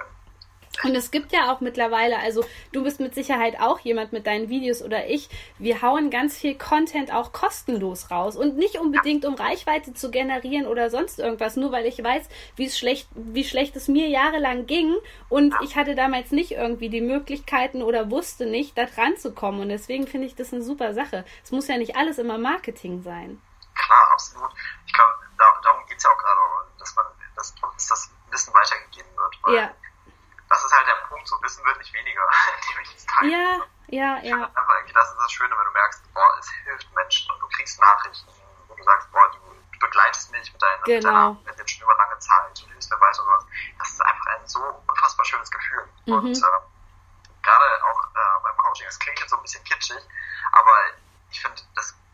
Und 0.84 0.94
es 0.94 1.10
gibt 1.10 1.32
ja 1.32 1.52
auch 1.52 1.60
mittlerweile, 1.60 2.18
also 2.18 2.44
du 2.72 2.84
bist 2.84 3.00
mit 3.00 3.14
Sicherheit 3.14 3.60
auch 3.60 3.80
jemand 3.80 4.12
mit 4.12 4.26
deinen 4.26 4.48
Videos 4.48 4.82
oder 4.82 5.08
ich, 5.08 5.28
wir 5.58 5.82
hauen 5.82 6.10
ganz 6.10 6.38
viel 6.38 6.56
Content 6.56 7.12
auch 7.12 7.32
kostenlos 7.32 8.10
raus 8.10 8.36
und 8.36 8.56
nicht 8.56 8.78
unbedingt 8.78 9.24
um 9.24 9.34
Reichweite 9.34 9.92
zu 9.92 10.10
generieren 10.10 10.66
oder 10.66 10.90
sonst 10.90 11.18
irgendwas, 11.18 11.56
nur 11.56 11.72
weil 11.72 11.86
ich 11.86 12.02
weiß, 12.02 12.28
wie 12.56 12.66
es 12.66 12.78
schlecht, 12.78 13.08
wie 13.14 13.44
schlecht 13.44 13.74
es 13.76 13.88
mir 13.88 14.08
jahrelang 14.08 14.66
ging 14.66 14.94
und 15.28 15.54
ich 15.62 15.76
hatte 15.76 15.94
damals 15.94 16.30
nicht 16.30 16.52
irgendwie 16.52 16.90
die 16.90 17.00
Möglichkeiten 17.00 17.82
oder 17.82 18.10
wusste 18.10 18.46
nicht, 18.46 18.78
da 18.78 18.86
dran 18.86 19.16
zu 19.16 19.34
kommen 19.34 19.60
und 19.60 19.68
deswegen 19.70 20.06
finde 20.06 20.28
ich 20.28 20.36
das 20.36 20.52
eine 20.52 20.62
super 20.62 20.94
Sache. 20.94 21.24
Es 21.42 21.50
muss 21.50 21.66
ja 21.66 21.76
nicht 21.76 21.96
alles 21.96 22.18
immer 22.18 22.38
Marketing 22.38 23.02
sein. 23.02 23.40
Klar, 23.74 24.12
absolut. 24.12 24.50
Ich 24.86 24.92
glaube, 24.92 25.12
darum 25.38 25.86
geht 25.88 25.98
es 25.98 26.04
ja 26.04 26.10
auch 26.10 26.18
gerade, 26.18 26.40
dass 26.78 26.94
man, 26.94 27.06
dass, 27.36 27.54
dass 27.54 27.88
das 27.88 28.10
Wissen 28.30 28.54
weitergegeben 28.54 29.10
wird. 29.16 29.56
ja 29.56 29.70
das 30.48 30.64
ist 30.64 30.72
halt 30.72 30.86
der 30.86 31.06
Punkt, 31.08 31.28
so 31.28 31.40
Wissen 31.42 31.64
wird 31.64 31.78
nicht 31.78 31.92
weniger, 31.92 32.26
indem 32.68 32.82
ich 32.82 32.96
es 32.96 33.06
teile. 33.06 33.30
Ja, 33.30 33.58
ja, 33.88 34.18
ja. 34.22 34.44
Einfach 34.44 34.74
irgendwie, 34.76 34.94
das 34.94 35.10
ist 35.10 35.18
das 35.18 35.32
Schöne, 35.32 35.56
wenn 35.56 35.64
du 35.64 35.72
merkst, 35.72 36.14
boah, 36.14 36.38
es 36.38 36.50
hilft 36.64 36.92
Menschen 36.94 37.30
und 37.30 37.40
du 37.40 37.48
kriegst 37.48 37.80
Nachrichten, 37.80 38.28
wo 38.68 38.74
du 38.74 38.82
sagst, 38.82 39.10
boah, 39.12 39.30
du, 39.32 39.48
begleitest 39.78 40.30
mich 40.32 40.52
mit 40.52 40.62
deiner, 40.62 40.82
genau. 40.82 41.32
mit 41.32 41.46
deiner 41.46 41.58
jetzt 41.58 41.70
schon 41.70 41.82
über 41.82 41.94
lange 41.96 42.18
Zeit 42.18 42.62
und 42.62 42.70
hilfst 42.70 42.90
mir 42.90 43.00
weiter 43.00 43.22
und 43.22 43.28
was. 43.28 43.46
Das 43.78 43.90
ist 43.90 44.02
einfach 44.02 44.26
ein 44.26 44.46
so 44.46 44.60
unfassbar 44.86 45.24
schönes 45.24 45.50
Gefühl. 45.50 45.88
Mhm. 46.06 46.14
Und 46.14 46.36
äh, 46.36 46.60
gerade 47.42 47.84
auch 47.84 48.04
äh, 48.14 48.42
beim 48.42 48.56
Coaching, 48.56 48.86
es 48.86 48.98
klingt 48.98 49.20
jetzt 49.20 49.30
so 49.30 49.36
ein 49.36 49.42
bisschen 49.42 49.64
kitschig, 49.64 50.00
aber 50.52 50.72
ich 51.30 51.40
finde, 51.40 51.62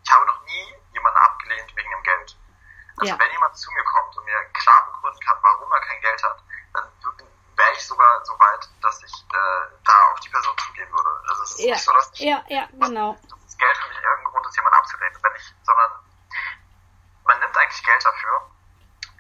ich 0.04 0.12
habe 0.12 0.26
noch 0.26 0.42
nie 0.44 0.74
jemanden 0.92 1.18
abgelehnt 1.18 1.74
wegen 1.76 1.90
dem 1.90 2.02
Geld. 2.02 2.36
Also 2.96 3.12
ja. 3.12 3.18
wenn 3.18 3.30
jemand 3.30 3.56
zu 3.56 3.70
mir 3.72 3.84
kommt 3.84 4.16
und 4.16 4.24
mir 4.24 4.44
klar 4.52 4.86
begründen 4.92 5.20
kann, 5.20 5.36
warum 5.42 5.72
er 5.72 5.80
kein 5.80 6.00
Geld 6.00 6.22
hat, 6.22 6.38
ich 6.38 6.43
sogar 7.94 8.24
so 8.24 8.33
weit, 8.38 8.68
dass 8.83 9.02
ich 9.02 9.14
äh, 9.30 9.62
da 9.85 9.96
auf 10.12 10.20
die 10.20 10.28
Person 10.28 10.57
zugehen 10.59 10.90
würde. 10.90 11.11
Also 11.28 11.42
es 11.42 11.50
ist 11.52 11.61
ja. 11.61 11.74
nicht 11.74 11.85
so, 11.85 11.92
dass 11.92 12.11
ich, 12.14 12.20
ja, 12.20 12.42
ja, 12.48 12.66
genau. 12.72 13.16
das 13.22 13.57
Geld 13.57 13.76
für 13.76 13.88
mich 13.88 13.98
irgendein 14.02 14.33
Grund 14.33 14.46
ist, 14.46 14.57
jemanden 14.57 14.78
abzulehnen, 14.78 15.18
wenn 15.22 15.37
ich, 15.37 15.54
sondern 15.62 15.90
man 17.24 17.40
nimmt 17.40 17.57
eigentlich 17.57 17.83
Geld 17.85 18.04
dafür, 18.04 18.50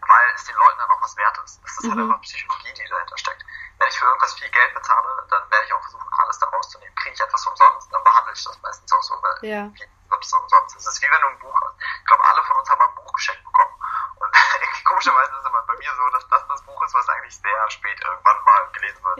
weil 0.06 0.26
es 0.34 0.44
den 0.44 0.56
Leuten 0.56 0.78
dann 0.78 0.90
auch 0.90 1.02
was 1.02 1.16
wert 1.16 1.38
ist. 1.44 1.62
Das 1.62 1.70
ist 1.70 1.84
halt 1.84 1.94
mhm. 1.94 2.00
halt 2.00 2.10
einfach 2.10 2.22
Psychologie, 2.22 2.74
die 2.74 2.88
dahinter 2.88 3.18
steckt. 3.18 3.44
Wenn 3.78 3.88
ich 3.88 3.98
für 3.98 4.06
irgendwas 4.06 4.34
viel 4.34 4.50
Geld 4.50 4.74
bezahle, 4.74 5.26
dann 5.30 5.50
werde 5.50 5.64
ich 5.64 5.72
auch 5.72 5.82
versuchen, 5.82 6.08
alles 6.18 6.38
da 6.38 6.46
rauszunehmen. 6.46 6.94
Kriege 6.96 7.14
ich 7.14 7.20
etwas 7.20 7.46
umsonst, 7.46 7.92
dann 7.92 8.04
behandle 8.04 8.32
ich 8.32 8.44
das 8.44 8.60
meistens 8.62 8.92
auch 8.92 9.02
so, 9.02 9.14
weil 9.22 9.48
ja. 9.48 9.70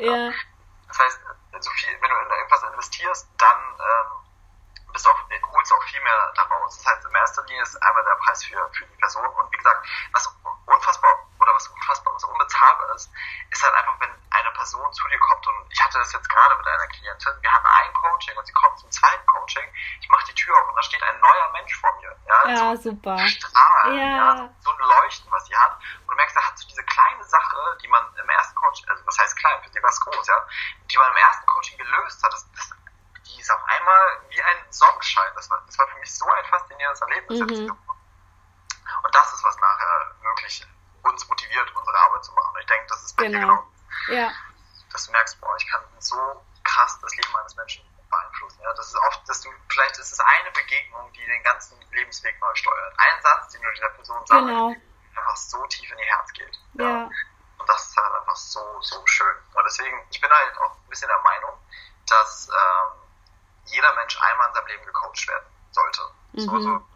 yeah. 0.05 0.33
Einfach, 13.95 14.01
wenn 14.01 14.11
eine 14.31 14.51
Person 14.51 14.93
zu 14.93 15.09
dir 15.09 15.19
kommt 15.19 15.47
und 15.47 15.67
ich 15.71 15.83
hatte 15.83 15.99
das 15.99 16.13
jetzt 16.13 16.29
gerade 16.29 16.57
mit 16.57 16.67
einer 16.67 16.87
Klientin, 16.89 17.33
wir 17.41 17.53
hatten 17.53 17.67
ein 17.67 17.93
Coaching 17.95 18.37
und 18.37 18.47
sie 18.47 18.53
kommt 18.53 18.79
zum 18.79 18.91
zweiten 18.91 19.27
Coaching, 19.27 19.65
ich 20.01 20.09
mache 20.09 20.27
die 20.27 20.35
Tür 20.35 20.55
auf 20.57 20.69
und 20.69 20.77
da 20.77 20.83
steht 20.83 21.03
ein 21.03 21.21
neuer 21.21 21.53
Mensch 21.53 21.75
vor 21.81 21.95
mir. 22.01 22.17
Ja, 22.27 22.49
ja 22.49 22.77
so 22.77 22.91
super. 22.91 23.19
Strahl, 23.29 23.97
ja. 23.97 24.17
ja. 24.17 24.51
so 24.61 24.71
ein 24.71 24.79
Leuchten, 24.79 25.31
was 25.31 25.47
sie 25.47 25.57
hat. 25.57 25.79
Und 26.03 26.09
du 26.09 26.15
merkst, 26.15 26.37
da 26.37 26.43
hat 26.43 26.59
so 26.59 26.67
diese 26.69 26.83
kleine 26.85 27.25
Sache, 27.25 27.79
die 27.83 27.89
man 27.89 28.05
im 28.17 28.29
ersten 28.29 28.55
Coaching, 28.57 28.89
also 28.89 29.07
was 29.07 29.19
heißt 29.19 29.37
klein, 29.37 29.63
für 29.63 29.71
sie 29.71 29.83
war 29.83 29.91
es 29.91 30.01
groß, 30.01 30.27
ja, 30.27 30.47
die 30.91 30.99
man 30.99 31.11
im 31.11 31.17
ersten 31.17 31.47
Coaching 31.47 31.79
gelöst 31.79 32.23
hat, 32.23 32.33
das, 32.33 32.51
das, 32.53 32.71
die 33.27 33.41
ist 33.41 33.51
auf 33.51 33.63
einmal 33.65 34.21
wie 34.29 34.43
ein 34.43 34.57
Sonnenschein. 34.71 35.31
Das 35.37 35.51
war, 35.51 35.63
das 35.67 35.79
war 35.79 35.87
für 35.89 35.99
mich 35.99 36.15
so 36.15 36.27
ein 36.27 36.45
faszinierendes 36.47 37.01
Erlebnis. 37.01 37.41
Mhm. 37.41 37.79
Und 39.03 39.15
das 39.15 39.33
ist, 39.33 39.45
was 39.45 39.57
nachher 39.59 40.15
wirklich 40.23 40.67
uns 41.03 41.29
motiviert, 41.29 41.75
unsere 41.75 41.99
Arbeit 41.99 42.25
zu 42.25 42.33
machen. 42.33 42.55
Ich 42.61 42.67
denke, 42.67 42.87
das 42.89 43.03
ist 43.05 43.17
bei 43.17 43.25
genau. 43.25 43.39
dir 43.39 43.47
genau. 43.47 43.74
Ja. 44.09 44.33
Dass 44.93 45.07
du 45.07 45.13
merkst, 45.13 45.41
boah, 45.41 45.57
ich 45.57 45.67
kann 45.67 45.83
so 45.99 46.45
krass 46.63 46.99
das 47.01 47.15
Leben 47.17 47.37
eines 47.37 47.57
Menschen 47.57 47.85
beeinflussen. 48.11 48.61
Ja, 48.63 48.73
das 48.75 48.89
ist 48.89 48.97
oft, 48.97 49.29
dass 49.29 49.41
du, 49.41 49.51
vielleicht 49.69 49.99
ist 49.99 50.13
es 50.13 50.21
eine 50.21 50.51
Begegnung, 50.53 51.13
die 51.13 51.25
den 51.25 51.43
ganzen 51.43 51.81
Lebensweg 51.93 52.41
neu 52.41 52.55
steuert. 52.55 52.95
Ein 52.99 53.23
Satz, 53.23 53.53
den 53.53 53.63
du 53.63 53.71
dieser 53.73 53.91
Person 53.91 54.27
sagst, 54.27 54.47
genau. 54.47 54.75
einfach 55.17 55.37
so 55.37 55.67
tief 55.67 55.91
in 55.91 55.99
ihr 55.99 56.07
Herz 56.07 56.33
geht. 56.33 56.59
Ja. 56.75 56.85
ja. 56.85 57.11
Und 57.59 57.69
das 57.69 57.89
ist 57.89 57.97
halt 57.97 58.15
einfach 58.15 58.37
so, 58.37 58.83
so 58.83 59.07
schön. 59.07 59.37
Und 59.55 59.65
deswegen, 59.65 59.97
ich 60.11 60.21
bin 60.21 60.31
halt 60.31 60.59
auch 60.59 60.77
ein 60.77 60.89
bisschen 60.89 61.09
der 61.09 61.21
Meinung, 61.21 61.59
dass 62.07 62.49
ähm, 62.49 62.99
jeder 63.67 63.95
Mensch 63.95 64.21
einmal 64.21 64.49
in 64.49 64.55
seinem 64.55 64.67
Leben 64.67 64.85
gecoacht 64.85 65.29
werden 65.29 65.47
sollte. 65.71 66.03
Mhm. 66.33 66.41
So, 66.41 66.61
so 66.61 66.87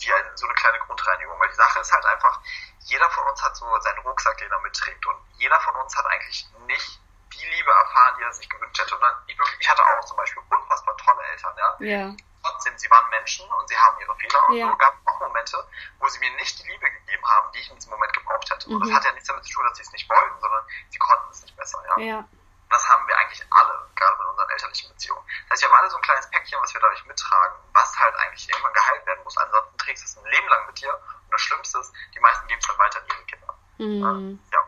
wie 0.00 0.12
ein, 0.12 0.36
so 0.36 0.46
eine 0.46 0.54
kleine 0.54 0.78
Grundreinigung. 0.80 1.38
Weil 1.38 1.48
die 1.48 1.54
Sache 1.54 1.80
ist 1.80 1.92
halt 1.92 2.04
einfach, 2.06 2.40
jeder 2.84 3.10
von 3.10 3.24
uns 3.28 3.42
hat 3.42 3.56
so 3.56 3.66
seinen 3.80 3.98
Rucksack, 4.00 4.36
den 4.38 4.50
er 4.50 4.60
mitträgt. 4.60 5.04
Und 5.06 5.16
jeder 5.38 5.58
von 5.60 5.74
uns 5.76 5.96
hat 5.96 6.06
eigentlich 6.06 6.46
nicht 6.66 7.00
die 7.32 7.46
Liebe 7.46 7.70
erfahren, 7.70 8.14
die 8.18 8.22
er 8.22 8.32
sich 8.32 8.48
gewünscht 8.48 8.80
hätte. 8.80 8.94
Und 8.94 9.00
dann, 9.00 9.14
ich, 9.26 9.38
wirklich, 9.38 9.60
ich 9.60 9.68
hatte 9.68 9.82
auch 9.82 10.04
zum 10.04 10.16
Beispiel 10.16 10.42
unfassbar 10.50 10.96
tolle 10.98 11.22
Eltern, 11.24 11.54
ja. 11.56 11.76
ja. 11.80 12.16
Trotzdem, 12.42 12.76
sie 12.76 12.90
waren 12.90 13.08
Menschen 13.08 13.50
und 13.50 13.68
sie 13.68 13.76
haben 13.76 13.98
ihre 14.00 14.14
Fehler. 14.16 14.48
Und 14.48 14.56
ja. 14.56 14.68
so 14.68 14.76
gab 14.76 14.94
es 14.94 15.06
auch 15.06 15.20
Momente, 15.20 15.68
wo 15.98 16.08
sie 16.08 16.20
mir 16.20 16.30
nicht 16.36 16.62
die 16.62 16.68
Liebe 16.68 16.90
gegeben 16.90 17.26
haben, 17.26 17.50
die 17.52 17.58
ich 17.60 17.70
in 17.70 17.76
diesem 17.76 17.90
Moment 17.90 18.12
gebraucht 18.12 18.50
hätte. 18.50 18.68
Mhm. 18.68 18.76
Und 18.76 18.86
das 18.86 18.94
hat 18.94 19.04
ja 19.04 19.12
nichts 19.12 19.28
damit 19.28 19.44
zu 19.44 19.52
tun, 19.54 19.64
dass 19.64 19.76
sie 19.78 19.82
es 19.82 19.92
nicht 19.92 20.08
wollten, 20.08 20.40
sondern 20.40 20.64
sie 20.90 20.98
konnten 20.98 21.30
es 21.30 21.42
nicht 21.42 21.56
besser, 21.56 21.82
ja. 21.88 22.04
ja. 22.04 22.28
Das 22.68 22.88
haben 22.88 23.06
wir 23.06 23.16
eigentlich 23.16 23.46
alle, 23.50 23.88
gerade 23.94 24.13
elterlichen 24.54 24.88
Beziehungen. 24.90 25.22
Das 25.48 25.58
heißt, 25.58 25.62
wir 25.62 25.68
haben 25.70 25.78
alle 25.78 25.90
so 25.90 25.96
ein 25.96 26.02
kleines 26.02 26.30
Päckchen, 26.30 26.58
was 26.62 26.72
wir 26.74 26.80
dadurch 26.80 27.04
mittragen, 27.06 27.56
was 27.72 27.98
halt 27.98 28.14
eigentlich 28.16 28.48
irgendwann 28.48 28.72
geheilt 28.72 29.06
werden 29.06 29.22
muss. 29.24 29.36
Ansonsten 29.36 29.78
trägst 29.78 30.02
du 30.02 30.06
es 30.08 30.16
ein 30.24 30.30
Leben 30.30 30.48
lang 30.48 30.66
mit 30.66 30.80
dir. 30.80 30.94
Und 30.94 31.30
das 31.32 31.40
Schlimmste 31.42 31.78
ist, 31.78 31.92
die 32.14 32.20
meisten 32.20 32.46
geben 32.48 32.60
es 32.60 32.66
dann 32.66 32.78
weiter 32.78 32.98
an 33.00 33.06
ihre 33.06 33.24
Kinder. 33.24 33.54
Mhm. 33.78 34.38
Ja, 34.52 34.62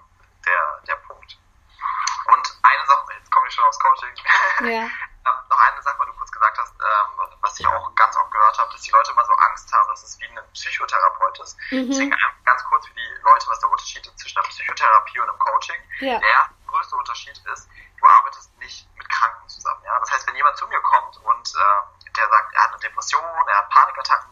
der, 0.45 0.81
der 0.87 0.97
Punkt. 1.07 1.39
Und 2.27 2.59
eine 2.63 2.87
Sache, 2.87 3.13
jetzt 3.19 3.31
komme 3.31 3.47
ich 3.49 3.55
schon 3.55 3.65
aufs 3.65 3.79
Coaching. 3.79 4.11
Ja. 4.61 4.67
ähm, 4.67 4.91
noch 5.49 5.59
eine 5.59 5.83
Sache, 5.83 5.99
weil 5.99 6.07
du 6.07 6.13
kurz 6.15 6.31
gesagt 6.33 6.59
hast, 6.59 6.75
ähm, 6.75 7.37
was 7.41 7.59
ich 7.61 7.67
auch 7.67 7.95
ganz 7.95 8.17
oft 8.17 8.31
gehört 8.31 8.59
habe, 8.59 8.71
dass 8.73 8.81
die 8.83 8.91
Leute 8.91 9.13
immer 9.13 9.25
so 9.25 9.33
Angst 9.35 9.73
haben, 9.73 9.89
dass 9.89 10.03
es 10.03 10.19
wie 10.21 10.27
ein 10.27 10.41
Psychotherapeut 10.53 11.39
ist. 11.41 11.57
Mhm. 11.71 11.89
Deswegen 11.89 12.15
ganz 12.45 12.65
kurz 12.65 12.87
für 12.87 12.95
die 12.95 13.09
Leute, 13.23 13.47
was 13.49 13.61
der 13.61 13.71
Unterschied 13.71 14.07
ist 14.07 14.19
zwischen 14.19 14.39
einer 14.39 14.49
Psychotherapie 14.49 15.21
und 15.21 15.29
einem 15.29 15.39
Coaching. 15.39 15.81
Ja. 16.01 16.19
Der 16.19 16.51
größte 16.67 16.97
Unterschied 16.97 17.39
ist, 17.53 17.69
du 18.01 18.07
arbeitest 18.07 18.57
nicht 18.59 18.89
mit 18.97 19.09
Kranken 19.09 19.49
zusammen. 19.49 19.83
Ja? 19.85 19.99
Das 20.01 20.11
heißt, 20.13 20.27
wenn 20.27 20.37
jemand 20.37 20.57
zu 20.57 20.67
mir 20.67 20.81
kommt 20.81 21.17
und 21.19 21.49
äh, 21.55 22.11
der 22.17 22.29
sagt, 22.29 22.55
er 22.55 22.63
hat 22.65 22.71
eine 22.71 22.81
Depression, 22.81 23.23
er 23.49 23.59
hat 23.59 23.69
Panikattacken, 23.71 24.31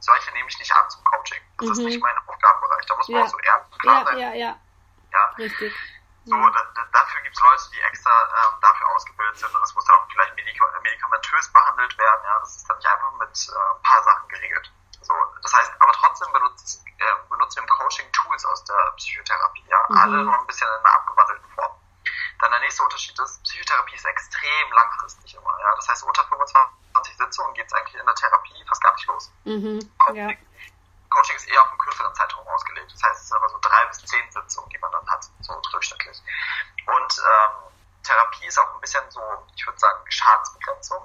solche 0.00 0.30
nehme 0.32 0.48
ich 0.48 0.58
nicht 0.58 0.72
an 0.74 0.88
zum 0.90 1.02
Coaching. 1.04 1.40
Das 1.58 1.66
Mhm. 1.66 1.72
ist 1.72 1.78
nicht 1.80 2.02
mein 2.02 2.16
Aufgabenbereich. 2.26 2.86
Da 2.86 2.96
muss 2.96 2.99
man 2.99 2.99
Ja. 3.10 3.22
auch 3.22 3.28
so 3.28 3.38
ernst 3.38 3.78
klar 3.80 4.12
Ja, 4.12 4.18
ja, 4.18 4.34
ja. 4.34 4.56
Ja? 5.12 5.24
Richtig. 5.38 5.74
So, 6.24 6.36
da, 6.36 6.60
da, 6.74 6.82
dafür 6.92 7.20
gibt 7.22 7.34
es 7.34 7.42
Leute, 7.42 7.62
die 7.72 7.80
extra 7.80 8.10
ähm, 8.10 8.60
dafür 8.60 8.86
ausgebildet 8.94 9.38
sind 9.38 9.54
und 9.54 9.60
das 9.60 9.74
muss 9.74 9.84
dann 9.86 9.96
auch 9.96 10.06
vielleicht 10.12 10.36
medika 10.36 10.64
medikamentös 10.82 11.48
behandelt 11.52 11.96
werden. 11.98 12.20
Ja, 12.24 12.38
das 12.40 12.56
ist 12.56 12.68
dann 12.68 12.76
nicht 12.76 12.86
einfach 12.88 13.12
mit 13.18 13.48
äh, 13.48 13.52
ein 13.52 13.82
paar 13.82 14.02
Sachen 14.04 14.28
geregelt. 14.28 14.70
So, 15.00 15.14
das 15.42 15.54
heißt, 15.54 15.72
aber 15.80 15.92
trotzdem 15.92 16.32
benutzt, 16.32 16.84
äh, 16.98 17.04
benutzen 17.30 17.56
wir 17.56 17.62
im 17.62 17.68
Coaching 17.68 18.12
Tools 18.12 18.44
aus 18.44 18.62
der 18.64 18.92
Psychotherapie. 18.96 19.64
Ja, 19.68 19.78
Mhm. 19.88 19.96
alle 19.98 20.24
nur 20.24 20.38
ein 20.38 20.46
bisschen 20.46 20.68
in 20.68 20.74
einer 20.84 20.94
abgewandelten 20.94 21.50
Form. 21.54 21.72
Dann 22.40 22.50
der 22.52 22.60
nächste 22.60 22.82
Unterschied 22.84 23.18
ist, 23.18 23.42
Psychotherapie 23.42 23.94
ist 23.96 24.04
extrem 24.04 24.72
langfristig 24.72 25.34
immer. 25.34 25.58
Ja, 25.58 25.74
das 25.76 25.88
heißt, 25.88 26.04
unter 26.04 26.24
25 26.24 27.16
Sitzungen 27.16 27.54
geht 27.54 27.66
es 27.66 27.72
eigentlich 27.72 27.94
in 27.98 28.06
der 28.06 28.14
Therapie 28.14 28.64
fast 28.68 28.82
gar 28.82 28.92
nicht 28.94 29.06
los. 29.06 29.32
Mhm. 29.44 29.90
Ja. 30.14 30.28
Kürzeren 32.10 32.14
Zeitraum 32.14 32.46
ausgelegt. 32.48 32.92
Das 32.92 33.02
heißt, 33.02 33.20
es 33.22 33.28
sind 33.28 33.36
immer 33.38 33.48
so 33.48 33.58
drei 33.60 33.84
bis 33.86 34.04
zehn 34.04 34.30
Sitzungen, 34.30 34.68
die 34.70 34.78
man 34.78 34.90
dann 34.92 35.08
hat, 35.08 35.24
so 35.40 35.60
durchschnittlich. 35.72 36.22
Und 36.86 37.18
ähm, 37.18 37.72
Therapie 38.02 38.46
ist 38.46 38.58
auch 38.58 38.74
ein 38.74 38.80
bisschen 38.80 39.08
so, 39.10 39.20
ich 39.54 39.66
würde 39.66 39.78
sagen, 39.78 39.98
Schadensbegrenzung. 40.10 41.02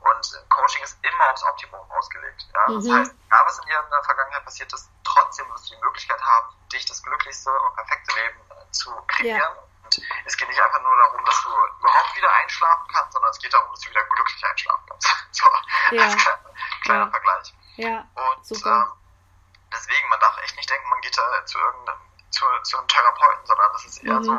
Und 0.00 0.44
Coaching 0.50 0.82
ist 0.82 0.98
immer 1.02 1.30
aufs 1.30 1.44
Optimum 1.44 1.88
ausgelegt. 1.92 2.46
Ja? 2.52 2.66
Das 2.74 2.84
Mhm. 2.84 2.92
heißt, 2.98 3.14
egal 3.26 3.42
was 3.46 3.58
in 3.58 3.64
dir 3.66 3.78
in 3.84 3.90
der 3.90 4.02
Vergangenheit 4.02 4.44
passiert 4.44 4.72
ist, 4.72 4.90
trotzdem 5.04 5.48
wirst 5.50 5.70
du 5.70 5.76
die 5.76 5.80
Möglichkeit 5.82 6.20
haben, 6.20 6.48
dich 6.72 6.84
das 6.86 7.02
glücklichste 7.02 7.50
und 7.50 7.76
perfekte 7.76 8.14
Leben 8.20 8.40
äh, 8.50 8.70
zu 8.72 8.90
kreieren. 9.06 9.38
Ja. 9.38 9.48
Und 9.84 10.00
es 10.24 10.36
geht 10.36 10.48
nicht 10.48 10.60
einfach 10.60 10.80
nur 10.82 10.96
darum, 10.96 11.24
dass 11.24 11.40
du 11.42 11.48
überhaupt 11.78 12.16
wieder 12.16 12.32
einschlafen 12.32 12.88
kannst, 12.92 13.12
sondern 13.12 13.30
es 13.30 13.38
geht 13.38 13.54
darum, 13.54 13.70
dass 13.70 13.80
du 13.80 13.90
wieder 13.90 14.02
glücklich 14.04 14.44
einschlafen 14.44 14.84
kannst. 14.88 15.06
so, 15.30 15.46
Ja. 15.92 16.02
als 16.02 16.16
kleiner, 16.16 16.38
kleiner 16.82 17.04
Ja. 17.04 17.10
Vergleich. 17.10 17.54
Ja. 17.76 18.04
Und 18.14 18.46
Super. 18.46 18.92
ähm, 18.92 19.01
geht 21.12 21.18
da 21.18 21.46
zu 21.46 21.58
irgendeinem, 21.58 22.00
zu, 22.30 22.44
zu 22.62 22.78
einem 22.78 22.88
Therapeuten, 22.88 23.46
sondern 23.46 23.72
das 23.72 23.84
ist 23.84 24.02
eher 24.04 24.14
Mhm. 24.14 24.24
so, 24.24 24.38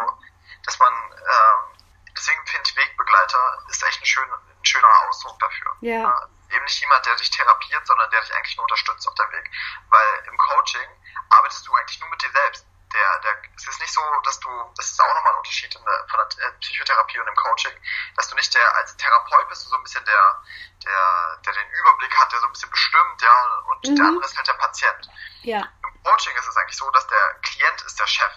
dass 0.65 0.79
man, 0.79 0.93
ähm, 0.93 1.77
deswegen 2.15 2.45
finde 2.47 2.69
ich 2.69 2.75
Wegbegleiter 2.75 3.63
ist 3.69 3.83
echt 3.83 4.01
ein, 4.01 4.05
schön, 4.05 4.29
ein 4.31 4.65
schöner 4.65 4.87
Ausdruck 5.07 5.39
dafür. 5.39 5.75
Ja. 5.81 6.09
Äh, 6.49 6.55
eben 6.55 6.65
nicht 6.65 6.81
jemand, 6.81 7.05
der 7.05 7.15
dich 7.15 7.29
therapiert, 7.29 7.85
sondern 7.85 8.09
der 8.11 8.21
dich 8.21 8.33
eigentlich 8.35 8.57
nur 8.57 8.63
unterstützt 8.63 9.07
auf 9.07 9.15
dem 9.15 9.31
Weg. 9.31 9.49
Weil 9.89 10.23
im 10.27 10.37
Coaching 10.37 10.89
arbeitest 11.29 11.67
du 11.67 11.73
eigentlich 11.75 11.99
nur 11.99 12.09
mit 12.09 12.21
dir 12.21 12.31
selbst. 12.31 12.65
der, 12.93 13.19
der, 13.21 13.41
es 13.55 13.67
ist 13.67 13.81
nicht 13.81 13.91
so, 13.93 14.01
dass 14.23 14.39
du, 14.39 14.49
das 14.77 14.91
ist 14.91 15.01
auch 15.01 15.13
nochmal 15.15 15.33
ein 15.33 15.39
Unterschied 15.39 15.73
in 15.75 15.83
der, 15.83 16.05
von 16.07 16.19
der 16.19 16.51
Psychotherapie 16.61 17.19
und 17.19 17.25
dem 17.25 17.35
Coaching, 17.35 17.73
dass 18.15 18.27
du 18.27 18.35
nicht 18.35 18.53
der, 18.53 18.75
als 18.75 18.95
Therapeut 18.97 19.49
bist 19.49 19.65
du 19.65 19.69
so 19.69 19.75
ein 19.77 19.83
bisschen 19.83 20.05
der, 20.05 20.43
der, 20.85 21.39
der 21.43 21.53
den 21.53 21.69
Überblick 21.71 22.15
hat, 22.19 22.31
der 22.31 22.39
so 22.39 22.45
ein 22.45 22.51
bisschen 22.53 22.69
bestimmt, 22.69 23.21
ja, 23.21 23.63
und 23.65 23.87
mhm. 23.87 23.95
der 23.95 24.05
andere 24.05 24.25
ist 24.25 24.37
halt 24.37 24.47
der 24.47 24.53
Patient. 24.53 25.09
Ja. 25.41 25.67
Im 25.83 26.03
Coaching 26.03 26.35
ist 26.37 26.47
es 26.47 26.55
eigentlich 26.57 26.77
so, 26.77 26.89
dass 26.91 27.07
der 27.07 27.33
Klient 27.41 27.81
ist 27.81 27.99
der 27.99 28.07
Chef 28.07 28.31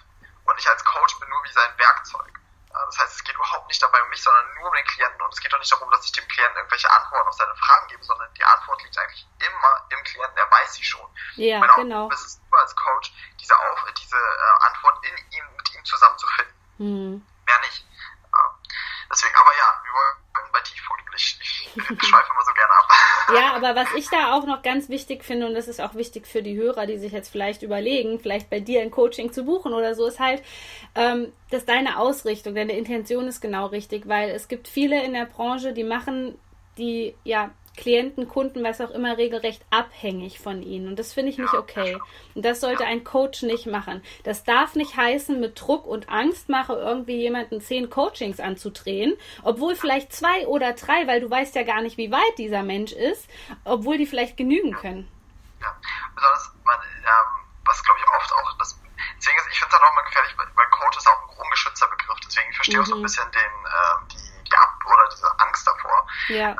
und 0.44 0.58
ich 0.58 0.68
als 0.68 0.82
Coach 0.84 1.18
bin 1.20 1.28
nur 1.28 1.44
wie 1.44 1.52
sein 1.52 1.76
Werkzeug. 1.76 2.32
Das 2.70 2.98
heißt, 2.98 3.14
es 3.16 3.24
geht 3.24 3.34
überhaupt 3.34 3.68
nicht 3.68 3.82
dabei 3.82 4.02
um 4.02 4.08
mich, 4.10 4.22
sondern 4.22 4.52
nur 4.54 4.68
um 4.68 4.74
den 4.74 4.84
Klienten. 4.84 5.22
Und 5.22 5.32
es 5.32 5.40
geht 5.40 5.52
auch 5.54 5.58
nicht 5.58 5.72
darum, 5.72 5.90
dass 5.90 6.04
ich 6.04 6.12
dem 6.12 6.28
Klienten 6.28 6.58
irgendwelche 6.58 6.90
Antworten 6.90 7.26
auf 7.26 7.34
seine 7.34 7.56
Fragen 7.56 7.88
gebe, 7.88 8.04
sondern 8.04 8.28
die 8.34 8.44
Antwort 8.44 8.82
liegt 8.82 8.98
eigentlich 8.98 9.26
immer 9.38 9.86
im 9.88 10.04
Klienten. 10.04 10.36
Er 10.36 10.50
weiß 10.66 10.74
sie 10.74 10.84
schon. 10.84 11.06
Ja, 11.36 11.60
meine 11.60 11.72
genau. 11.76 12.08
Es 12.12 12.24
ist 12.24 12.42
nur 12.50 12.60
als 12.60 12.74
Coach, 12.74 13.12
diese, 13.40 13.54
auf, 13.54 13.84
diese 13.98 14.16
äh, 14.16 14.66
Antwort 14.66 14.98
in 15.04 15.38
ihm, 15.38 15.44
mit 15.56 15.74
ihm 15.74 15.84
zusammenzufinden. 15.84 16.54
Hm. 16.78 17.26
Mehr 17.46 17.58
nicht. 17.60 17.84
Äh, 18.32 18.72
deswegen, 19.10 19.34
aber 19.34 19.50
ja, 19.58 19.80
wir 19.84 19.92
wollen 19.92 20.52
bei 20.52 20.60
Tiefpunkten. 20.60 21.14
Ich, 21.16 21.38
ich, 21.40 21.76
ich 21.76 21.84
schweife 22.08 22.32
immer 22.32 22.44
so 22.44 22.52
gerne 22.52 22.72
ab. 22.72 22.92
Ja, 23.34 23.56
aber 23.56 23.74
was 23.74 23.92
ich 23.94 24.08
da 24.08 24.34
auch 24.34 24.46
noch 24.46 24.62
ganz 24.62 24.88
wichtig 24.88 25.24
finde, 25.24 25.46
und 25.46 25.54
das 25.54 25.68
ist 25.68 25.80
auch 25.80 25.94
wichtig 25.94 26.26
für 26.26 26.42
die 26.42 26.56
Hörer, 26.56 26.86
die 26.86 26.98
sich 26.98 27.12
jetzt 27.12 27.30
vielleicht 27.30 27.62
überlegen, 27.62 28.20
vielleicht 28.20 28.50
bei 28.50 28.60
dir 28.60 28.82
ein 28.82 28.90
Coaching 28.90 29.32
zu 29.32 29.44
buchen 29.44 29.72
oder 29.72 29.94
so, 29.94 30.06
ist 30.06 30.20
halt, 30.20 30.42
ähm, 30.94 31.32
dass 31.50 31.64
deine 31.64 31.98
Ausrichtung, 31.98 32.54
deine 32.54 32.76
Intention 32.76 33.26
ist 33.26 33.40
genau 33.40 33.66
richtig, 33.66 34.08
weil 34.08 34.30
es 34.30 34.48
gibt 34.48 34.68
viele 34.68 35.02
in 35.02 35.12
der 35.12 35.26
Branche, 35.26 35.72
die 35.72 35.84
machen 35.84 36.38
die, 36.78 37.16
ja, 37.24 37.50
Klienten, 37.76 38.28
Kunden, 38.28 38.64
was 38.64 38.80
auch 38.80 38.90
immer, 38.90 39.16
regelrecht 39.18 39.62
abhängig 39.70 40.38
von 40.38 40.62
ihnen. 40.62 40.88
Und 40.88 40.98
das 40.98 41.12
finde 41.12 41.30
ich 41.30 41.38
nicht 41.38 41.54
okay. 41.54 41.98
Und 42.34 42.44
das 42.44 42.60
sollte 42.60 42.84
ein 42.84 43.04
Coach 43.04 43.42
nicht 43.42 43.66
machen. 43.66 44.02
Das 44.24 44.44
darf 44.44 44.74
nicht 44.74 44.96
heißen, 44.96 45.38
mit 45.38 45.60
Druck 45.60 45.86
und 45.86 46.08
Angst 46.08 46.48
mache 46.48 46.72
irgendwie 46.72 47.16
jemanden 47.16 47.60
zehn 47.60 47.90
Coachings 47.90 48.40
anzudrehen, 48.40 49.16
obwohl 49.42 49.74
vielleicht 49.74 50.12
zwei 50.12 50.46
oder 50.46 50.72
drei, 50.72 51.06
weil 51.06 51.20
du 51.20 51.30
weißt 51.30 51.54
ja 51.54 51.62
gar 51.62 51.82
nicht, 51.82 51.96
wie 51.96 52.10
weit 52.10 52.38
dieser 52.38 52.62
Mensch 52.62 52.92
ist, 52.92 53.28
obwohl 53.64 53.98
die 53.98 54.06
vielleicht 54.06 54.36
genügen 54.36 54.72
können. 54.72 55.08
Ja, 55.60 55.76
besonders, 56.14 56.52
man, 56.64 56.78
ähm, 56.80 57.46
was 57.64 57.82
glaube 57.82 58.00
ich 58.00 58.06
oft 58.16 58.32
auch, 58.32 58.58
das, 58.58 58.80
deswegen 59.18 59.38
ist, 59.38 59.48
ich 59.50 59.58
finde 59.58 59.76
es 59.76 59.82
auch 59.82 59.94
mal 59.94 60.02
gefährlich, 60.02 60.34
weil, 60.36 60.66
Coach 60.70 60.98
ist 60.98 61.08
auch 61.08 61.22
ein 61.22 61.38
ungeschützter 61.44 61.88
Begriff, 61.88 62.20
deswegen 62.24 62.50
ich 62.50 62.56
verstehe 62.56 62.76
mhm. 62.76 62.82
auch 62.82 62.86
so 62.86 62.94
ein 62.94 62.98
mhm. 62.98 63.02
bisschen 63.02 63.30
den, 63.32 63.40
äh, 63.42 64.12
die, 64.12 64.44
die 64.44 64.56
Ab- 64.56 64.84
oder 64.86 65.08
diese 65.12 65.40
Angst 65.40 65.66
davor. 65.66 66.06
Ja. 66.28 66.50
Ähm, 66.50 66.56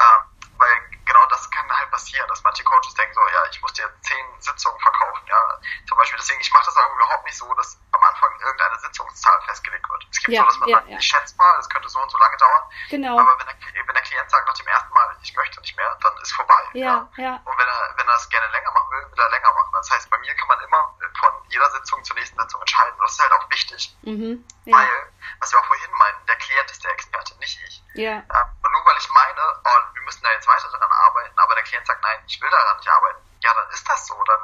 weil 0.58 0.74
genau 1.04 1.24
das 1.30 1.50
kann 1.50 1.68
halt 1.70 1.85
passieren, 1.96 2.28
dass 2.28 2.44
manche 2.44 2.62
Coaches 2.62 2.92
denken 2.94 3.14
so, 3.14 3.20
ja, 3.32 3.42
ich 3.50 3.60
muss 3.62 3.72
dir 3.72 3.88
zehn 4.02 4.26
Sitzungen 4.38 4.78
verkaufen, 4.80 5.24
ja. 5.26 5.40
Zum 5.88 5.96
Beispiel, 5.96 6.18
deswegen, 6.18 6.40
ich 6.40 6.52
mache 6.52 6.66
das 6.66 6.76
auch 6.76 6.92
überhaupt 6.92 7.24
nicht 7.24 7.38
so, 7.38 7.48
dass 7.54 7.80
am 7.92 8.02
Anfang 8.02 8.30
irgendeine 8.38 8.78
Sitzungszahl 8.78 9.40
festgelegt 9.42 9.88
wird. 9.88 10.06
Es 10.10 10.18
gibt 10.20 10.36
ja, 10.36 10.42
so, 10.42 10.46
dass 10.46 10.58
man 10.60 10.68
ja, 10.68 10.76
sagt, 10.76 10.88
ja. 10.88 10.98
ich 10.98 11.06
schätze 11.06 11.36
mal, 11.36 11.58
es 11.58 11.68
könnte 11.70 11.88
so 11.88 11.98
und 11.98 12.10
so 12.10 12.18
lange 12.18 12.36
dauern. 12.36 12.62
Genau. 12.90 13.18
Aber 13.18 13.38
wenn 13.38 13.46
der, 13.46 13.56
wenn 13.86 13.94
der 13.94 14.02
Klient 14.02 14.30
sagt 14.30 14.46
nach 14.46 14.54
dem 14.54 14.66
ersten 14.66 14.92
Mal, 14.92 15.16
ich 15.22 15.34
möchte 15.34 15.60
nicht 15.60 15.76
mehr, 15.76 15.98
dann 16.02 16.12
ist 16.20 16.32
vorbei. 16.32 16.62
Ja, 16.74 17.08
ja. 17.16 17.40
Und 17.44 17.58
wenn 17.58 17.66
er, 17.66 17.94
wenn 17.96 18.08
er 18.08 18.16
es 18.16 18.28
gerne 18.28 18.48
länger 18.48 18.70
machen 18.72 18.90
will, 18.90 19.10
will 19.10 19.24
er 19.24 19.30
länger 19.30 19.52
machen. 19.54 19.72
Das 19.72 19.90
heißt, 19.90 20.10
bei 20.10 20.18
mir 20.18 20.34
kann 20.34 20.48
man 20.48 20.60
immer 20.60 20.94
von 21.18 21.30
jeder 21.48 21.70
Sitzung 21.70 22.04
zur 22.04 22.16
nächsten 22.16 22.38
Sitzung 22.38 22.60
entscheiden. 22.60 22.92
Und 22.98 23.04
das 23.04 23.12
ist 23.12 23.22
halt 23.22 23.32
auch 23.32 23.48
wichtig. 23.50 23.96
Mhm, 24.02 24.44
ja. 24.64 24.76
Weil, 24.76 25.12
was 25.40 25.52
wir 25.52 25.58
auch 25.58 25.64
vorhin 25.64 25.90
meinten, 25.96 26.26
der 26.26 26.36
Klient 26.36 26.70
ist 26.70 26.84
der 26.84 26.92
Experte, 26.92 27.34
nicht 27.38 27.58
ich. 27.66 27.82
Ja. 27.94 28.16
Und 28.18 28.72
nur 28.72 28.84
weil 28.84 28.98
ich 28.98 29.08
meine, 29.10 29.40
oh, 29.64 29.94
wir 29.94 30.02
müssen 30.02 30.22
da 30.22 30.30
jetzt 30.32 30.46
weiter 30.46 30.68
daran 30.70 30.92
arbeiten, 30.92 31.38
aber 31.38 31.54
der 31.54 31.64
Klient 31.64 31.86
sagt, 31.86 32.02
nein, 32.02 32.15
ich 32.26 32.40
will 32.40 32.50
daran 32.50 32.76
nicht 32.76 32.88
arbeiten, 32.88 33.20
ja, 33.42 33.54
dann 33.54 33.70
ist 33.70 33.88
das 33.88 34.06
so. 34.06 34.22
Dann 34.24 34.40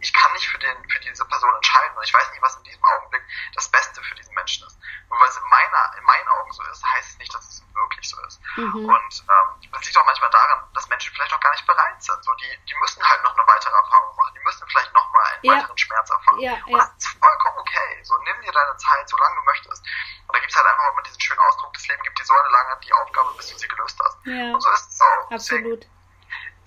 ich 0.00 0.12
kann 0.12 0.32
nicht 0.32 0.48
für, 0.48 0.58
den, 0.58 0.90
für 0.90 1.00
diese 1.00 1.24
Person 1.24 1.54
entscheiden 1.54 1.96
und 1.96 2.04
ich 2.04 2.14
weiß 2.14 2.30
nicht, 2.30 2.42
was 2.42 2.56
in 2.56 2.62
diesem 2.64 2.84
Augenblick 2.84 3.22
das 3.54 3.68
Beste 3.68 4.02
für 4.02 4.14
diesen 4.14 4.34
Menschen 4.34 4.66
ist. 4.66 4.78
Nur 5.08 5.18
weil 5.20 5.28
es 5.28 5.36
in, 5.36 5.48
meiner, 5.48 5.92
in 5.98 6.04
meinen 6.04 6.28
Augen 6.28 6.52
so 6.52 6.62
ist, 6.64 6.84
heißt 6.84 7.10
es 7.10 7.18
nicht, 7.18 7.34
dass 7.34 7.44
es 7.48 7.64
wirklich 7.74 8.08
so 8.08 8.20
ist. 8.26 8.40
Mhm. 8.56 8.88
Und 8.88 9.24
ähm, 9.28 9.70
das 9.72 9.84
liegt 9.84 9.96
auch 9.98 10.04
manchmal 10.04 10.30
daran, 10.30 10.62
dass 10.74 10.88
Menschen 10.88 11.12
vielleicht 11.14 11.32
auch 11.32 11.40
gar 11.40 11.52
nicht 11.52 11.66
bereit 11.66 12.02
sind. 12.02 12.22
So, 12.24 12.32
die, 12.34 12.58
die 12.68 12.74
müssen 12.80 13.02
halt 13.02 13.22
noch 13.22 13.34
eine 13.34 13.46
weitere 13.46 13.74
Erfahrung 13.74 14.16
machen. 14.16 14.34
Die 14.34 14.44
müssen 14.44 14.68
vielleicht 14.68 14.92
noch 14.94 15.10
mal 15.12 15.24
einen 15.24 15.44
ja. 15.44 15.52
weiteren 15.54 15.78
Schmerz 15.78 16.10
erfahren. 16.10 16.40
Ja, 16.40 16.54
und 16.66 16.78
das 16.78 16.90
ist 16.98 17.18
vollkommen 17.18 17.58
okay. 17.58 18.04
So, 18.04 18.16
nimm 18.18 18.40
dir 18.42 18.52
deine 18.52 18.76
Zeit, 18.76 19.08
solange 19.08 19.34
du 19.36 19.42
möchtest. 19.42 19.82
Und 20.26 20.36
da 20.36 20.40
gibt 20.40 20.50
es 20.50 20.56
halt 20.56 20.66
einfach 20.66 20.92
immer 20.92 21.02
diesen 21.02 21.20
schönen 21.20 21.40
Ausdruck, 21.40 21.72
das 21.74 21.88
Leben 21.88 22.02
gibt 22.02 22.18
dir 22.18 22.24
so 22.24 22.34
eine 22.34 22.48
lange 22.50 22.80
die 22.84 22.92
Aufgabe, 22.92 23.32
bis 23.36 23.48
du 23.48 23.58
sie 23.58 23.68
gelöst 23.68 23.98
hast. 24.02 24.18
Ja. 24.24 24.54
Und 24.54 24.60
so 24.60 24.70
ist 24.70 24.92
es 24.92 25.00
auch. 25.00 25.30
Absolut. 25.30 25.82
Deswegen, 25.82 25.98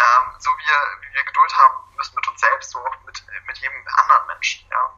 ähm, 0.01 0.34
so 0.39 0.49
wie 0.57 0.65
wir, 0.65 0.81
wie 1.01 1.13
wir 1.13 1.23
Geduld 1.23 1.55
haben 1.55 1.95
müssen 1.95 2.15
mit 2.15 2.27
uns 2.27 2.39
selbst, 2.41 2.71
so 2.71 2.79
auch 2.79 2.95
mit, 3.05 3.23
mit 3.45 3.57
jedem 3.57 3.88
anderen 3.88 4.27
Menschen. 4.27 4.67
Ja. 4.69 4.93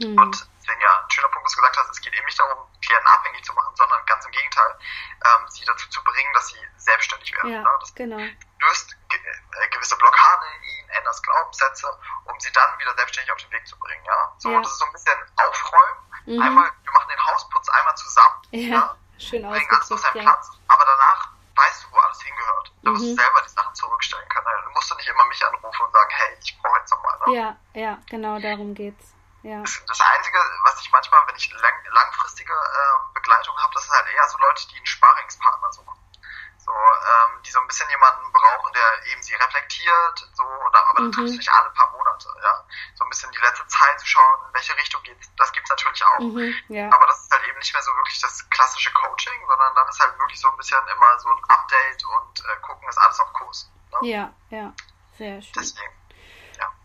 Mhm. 0.00 0.18
Und 0.18 0.48
deswegen, 0.60 0.80
ja, 0.80 1.02
ein 1.02 1.10
schöner 1.10 1.28
Punkt, 1.28 1.44
was 1.44 1.52
du 1.52 1.60
gesagt 1.60 1.76
hast, 1.76 1.90
es 1.90 2.00
geht 2.00 2.14
eben 2.14 2.24
nicht 2.24 2.38
darum, 2.38 2.58
Klienten 2.80 3.08
abhängig 3.08 3.44
zu 3.44 3.52
machen, 3.52 3.74
sondern 3.76 4.04
ganz 4.06 4.24
im 4.24 4.32
Gegenteil, 4.32 4.78
ähm, 5.26 5.48
sie 5.48 5.64
dazu 5.64 5.88
zu 5.90 6.02
bringen, 6.04 6.32
dass 6.34 6.48
sie 6.48 6.60
selbstständig 6.76 7.34
werden. 7.34 7.52
Ja, 7.52 7.62
ne? 7.62 7.68
das 7.80 7.94
genau. 7.94 8.16
löst 8.16 8.96
ge 9.08 9.18
äh, 9.20 9.68
gewisse 9.70 9.96
Blockaden 9.96 10.48
in 10.56 10.62
ihnen, 10.62 10.88
ändert 10.90 11.22
Glaubenssätze, 11.22 11.88
um 12.24 12.38
sie 12.40 12.52
dann 12.52 12.78
wieder 12.78 12.94
selbstständig 12.94 13.32
auf 13.32 13.38
den 13.38 13.50
Weg 13.50 13.66
zu 13.66 13.78
bringen. 13.78 14.04
Ja? 14.04 14.32
So, 14.38 14.50
ja. 14.52 14.60
das 14.60 14.72
ist 14.72 14.78
so 14.78 14.86
ein 14.86 14.92
bisschen 14.92 15.18
aufräumen. 15.36 15.98
Mhm. 16.26 16.42
Einmal, 16.42 16.70
wir 16.82 16.92
machen 16.92 17.08
den 17.08 17.26
Hausputz 17.26 17.68
einmal 17.68 17.96
zusammen. 17.96 18.42
Ja, 18.50 18.60
ja? 18.60 18.96
Seinen 19.96 20.16
ja. 20.16 20.22
Platz. 20.22 20.50
Aber 20.68 20.84
danach 20.84 21.28
weißt 21.56 21.84
du, 21.84 21.92
wo 21.92 21.98
alles 21.98 22.20
hingehört. 22.22 22.72
Du 22.82 22.92
wirst 22.94 23.04
Mhm. 23.04 23.16
selber 23.16 23.42
die 23.42 23.48
Sachen 23.48 23.74
zurückstellen 23.74 24.28
können. 24.28 24.46
Du 24.64 24.70
musst 24.70 24.90
du 24.90 24.94
nicht 24.94 25.08
immer 25.08 25.24
mich 25.26 25.44
anrufen 25.44 25.82
und 25.84 25.92
sagen, 25.92 26.10
hey, 26.10 26.38
ich 26.40 26.58
brauche 26.62 26.78
jetzt 26.78 26.90
nochmal. 26.90 27.18
Ne? 27.26 27.34
Ja, 27.34 27.56
ja, 27.74 27.98
genau 28.08 28.38
darum 28.38 28.74
geht's. 28.74 29.14
Ja. 29.42 29.60
Das, 29.62 30.00
Einzige, 30.00 30.38
was 30.64 30.80
ich 30.80 30.90
manchmal, 30.92 31.20
wenn 31.26 31.36
ich 31.36 31.50
lang, 31.52 31.72
langfristige 31.90 32.52
äh, 32.52 33.14
Begleitung 33.14 33.56
habe, 33.58 33.72
das 33.74 33.84
sind 33.84 33.94
halt 33.94 34.06
eher 34.08 34.28
so 34.28 34.38
Leute, 34.38 34.68
die 34.68 34.76
einen 34.76 34.86
Sparingspartner 34.86 35.72
suchen. 35.72 35.94
So, 36.58 36.72
ähm, 36.72 37.42
die 37.42 37.50
so 37.50 37.60
ein 37.60 37.66
bisschen 37.66 37.88
jemanden 37.88 38.32
brauchen, 38.32 38.72
der 38.72 39.06
eben 39.06 39.22
sie 39.22 39.34
reflektiert, 39.34 40.30
so, 40.34 40.42
und 40.42 40.74
da, 40.74 40.82
aber 40.90 41.00
Mhm. 41.00 41.06
das 41.10 41.16
triffst 41.16 41.34
du 41.34 41.38
nicht 41.38 41.52
alle 41.52 41.70
paar 41.70 41.87
ein 43.08 43.10
bisschen 43.10 43.32
die 43.32 43.40
letzte 43.40 43.66
Zeit 43.66 43.98
zu 44.00 44.06
schauen, 44.06 44.38
in 44.48 44.54
welche 44.54 44.76
Richtung 44.76 45.02
geht's, 45.02 45.30
das 45.36 45.52
gibt's 45.52 45.70
natürlich 45.70 46.04
auch. 46.04 46.18
Mhm, 46.20 46.54
ja. 46.68 46.92
Aber 46.92 47.06
das 47.06 47.24
ist 47.24 47.32
halt 47.32 47.48
eben 47.48 47.58
nicht 47.58 47.72
mehr 47.72 47.82
so 47.82 47.90
wirklich 47.96 48.20
das 48.20 48.48
klassische 48.50 48.92
Coaching, 48.92 49.40
sondern 49.46 49.74
dann 49.74 49.88
ist 49.88 50.00
halt 50.00 50.18
wirklich 50.18 50.40
so 50.40 50.48
ein 50.50 50.56
bisschen 50.56 50.78
immer 50.94 51.18
so 51.18 51.28
ein 51.28 51.44
Update 51.48 52.04
und 52.04 52.40
äh, 52.40 52.56
gucken, 52.60 52.88
ist 52.88 52.98
alles 52.98 53.20
auf 53.20 53.32
Kurs. 53.32 53.70
Ne? 53.92 54.08
Ja, 54.08 54.34
ja, 54.50 54.72
sehr 55.16 55.40
schön. 55.40 55.52
Deswegen. 55.56 55.87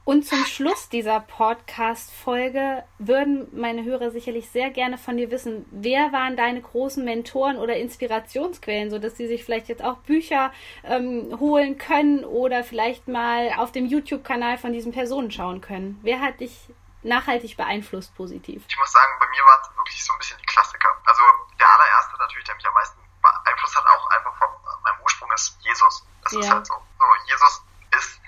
Und 0.06 0.26
zum 0.28 0.44
Schluss 0.46 0.90
dieser 0.90 1.22
Podcast-Folge 1.22 2.84
würden 3.00 3.48
meine 3.58 3.86
Hörer 3.86 4.12
sicherlich 4.12 4.50
sehr 4.50 4.70
gerne 4.70 4.98
von 4.98 5.16
dir 5.16 5.32
wissen, 5.32 5.66
wer 5.72 6.12
waren 6.12 6.36
deine 6.36 6.62
großen 6.62 7.06
Mentoren 7.06 7.58
oder 7.58 7.78
Inspirationsquellen, 7.78 8.90
sodass 8.92 9.16
sie 9.16 9.28
sich 9.28 9.46
vielleicht 9.46 9.70
jetzt 9.70 9.82
auch 9.84 9.98
Bücher 10.00 10.52
ähm, 10.84 11.38
holen 11.40 11.78
können 11.78 12.26
oder 12.26 12.66
vielleicht 12.66 13.08
mal 13.08 13.54
auf 13.58 13.72
dem 13.72 13.86
YouTube-Kanal 13.86 14.58
von 14.58 14.74
diesen 14.74 14.92
Personen 14.92 15.32
schauen 15.32 15.62
können. 15.62 16.00
Wer 16.04 16.20
hat 16.20 16.42
dich 16.42 16.70
nachhaltig 17.04 17.56
beeinflusst 17.56 18.14
positiv? 18.16 18.64
Ich 18.68 18.78
muss 18.78 18.92
sagen, 18.92 19.12
bei 19.20 19.28
mir 19.28 19.42
waren 19.46 19.60
es 19.64 19.78
wirklich 19.78 20.04
so 20.04 20.12
ein 20.12 20.20
bisschen 20.20 20.38
die 20.42 20.46
Klassiker. 20.48 20.90
Also 21.06 21.22
der 21.60 21.68
allererste 21.74 22.18
natürlich, 22.20 22.44
der 22.46 22.56
mich 22.56 22.68
am 22.68 22.74
meisten 22.74 23.00
beeinflusst 23.22 23.76
hat, 23.78 23.86
auch 23.86 24.10
einfach 24.10 24.36
von 24.38 24.48
meinem 24.84 25.02
Ursprung 25.02 25.32
ist 25.34 25.58
Jesus. 25.62 26.06
Das 26.24 26.34
ist 26.34 26.46
Ja. 26.46 26.56
halt 26.56 26.68
so. 26.68 26.74
so. 27.00 27.06
Jesus 27.28 27.64
ist 28.00 28.20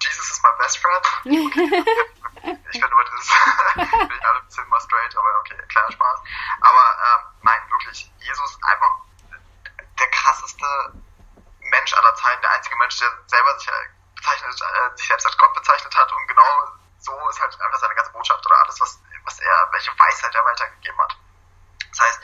Jesus 0.00 0.30
is 0.30 0.42
my 0.42 0.50
best 0.58 0.78
friend. 0.78 1.06
ich 1.24 2.80
finde 2.80 2.92
immer 2.92 3.04
dieses, 3.04 3.28
bin 4.08 4.16
ich 4.18 4.26
alle 4.26 4.38
ein 4.38 4.46
bisschen 4.46 4.68
mal 4.68 4.80
straight, 4.80 5.16
aber 5.16 5.28
okay, 5.40 5.56
kleiner 5.68 5.92
Spaß. 5.92 6.20
Aber 6.60 6.96
ähm, 7.06 7.20
nein, 7.42 7.60
wirklich, 7.70 8.12
Jesus 8.18 8.58
einfach 8.66 8.90
der 9.98 10.10
krasseste 10.10 10.66
Mensch 11.60 11.94
aller 11.94 12.14
Zeiten, 12.16 12.42
der 12.42 12.50
einzige 12.52 12.76
Mensch, 12.76 12.98
der 12.98 13.10
selber 13.26 13.58
sich 13.58 13.68
äh, 13.68 13.72
bezeichnet, 14.16 14.60
äh, 14.60 14.96
sich 14.96 15.06
selbst 15.06 15.26
als 15.26 15.38
Gott 15.38 15.54
bezeichnet 15.54 15.96
hat 15.96 16.12
und 16.12 16.26
genau 16.26 16.68
so 16.98 17.12
ist 17.28 17.40
halt 17.40 17.60
einfach 17.60 17.78
seine 17.78 17.94
ganze 17.94 18.12
Botschaft 18.12 18.44
oder 18.46 18.60
alles, 18.62 18.80
was, 18.80 19.00
was 19.24 19.38
er, 19.40 19.68
welche 19.72 19.90
Weisheit 19.98 20.34
er 20.34 20.44
weitergegeben 20.44 20.98
hat. 21.00 21.16
Das 21.90 22.00
heißt, 22.00 22.20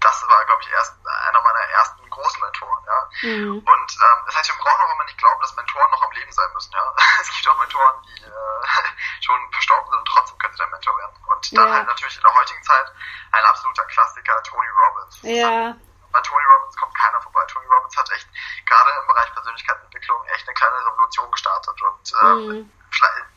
das 0.00 0.28
war, 0.28 0.44
glaube 0.46 0.62
ich, 0.62 0.70
erst 0.70 0.94
einer 1.04 1.40
meiner 1.42 1.60
ersten 1.60 2.08
großen 2.08 2.40
Mentoren, 2.40 2.84
ja. 2.86 3.08
Mhm. 3.22 3.58
Und 3.58 3.90
ähm, 4.00 4.18
das 4.26 4.36
heißt, 4.36 4.48
wir 4.48 4.56
brauchen 4.56 4.80
auch 4.80 4.94
immer 4.94 5.04
nicht 5.04 5.18
glauben, 5.18 5.40
dass 5.42 5.54
Mentoren 5.56 5.90
noch 5.90 6.02
am 6.02 6.12
Leben 6.12 6.32
sein 6.32 6.50
müssen, 6.54 6.72
ja. 6.72 6.94
Es 7.20 7.30
gibt 7.30 7.48
auch 7.48 7.58
Mentoren, 7.58 8.02
die 8.04 8.22
äh, 8.24 9.20
schon 9.20 9.52
verstorben 9.52 9.90
sind 9.90 9.98
und 9.98 10.08
trotzdem 10.08 10.38
können 10.38 10.54
sie 10.54 10.58
dein 10.58 10.70
Mentor 10.70 10.96
werden. 10.96 11.16
Und 11.26 11.56
dann 11.58 11.68
Ja. 11.68 11.74
halt 11.74 11.86
natürlich 11.86 12.16
in 12.16 12.22
der 12.22 12.34
heutigen 12.34 12.62
Zeit 12.62 12.92
ein 13.32 13.44
absoluter 13.44 13.84
Klassiker, 13.86 14.42
Tony 14.44 14.68
Robbins. 14.68 15.09
Ja, 15.22 15.76
An 16.12 16.22
Tony 16.24 16.44
Robbins 16.44 16.76
kommt 16.76 16.94
keiner 16.96 17.20
vorbei. 17.20 17.40
Tony 17.46 17.66
Robbins 17.66 17.96
hat 17.96 18.10
echt 18.12 18.28
gerade 18.66 18.90
im 19.00 19.06
Bereich 19.06 19.32
Persönlichkeitsentwicklung 19.34 20.24
echt 20.34 20.46
eine 20.48 20.54
kleine 20.54 20.86
Revolution 20.86 21.30
gestartet 21.30 21.80
und 21.82 22.12
ähm, 22.22 22.48
Mhm. 22.48 22.72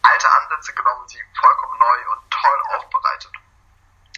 alte 0.02 0.32
Ansätze 0.32 0.74
genommen, 0.74 1.08
sie 1.08 1.22
vollkommen 1.40 1.78
neu 1.78 2.12
und 2.12 2.32
toll 2.32 2.64
aufbereitet. 2.78 3.32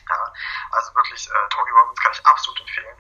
Ja, 0.10 0.34
also 0.72 0.96
wirklich, 0.96 1.28
äh, 1.30 1.50
Tony 1.50 1.72
Robbins 1.72 2.00
kann 2.00 2.12
ich 2.14 2.26
absolut 2.26 2.60
empfehlen. 2.62 2.98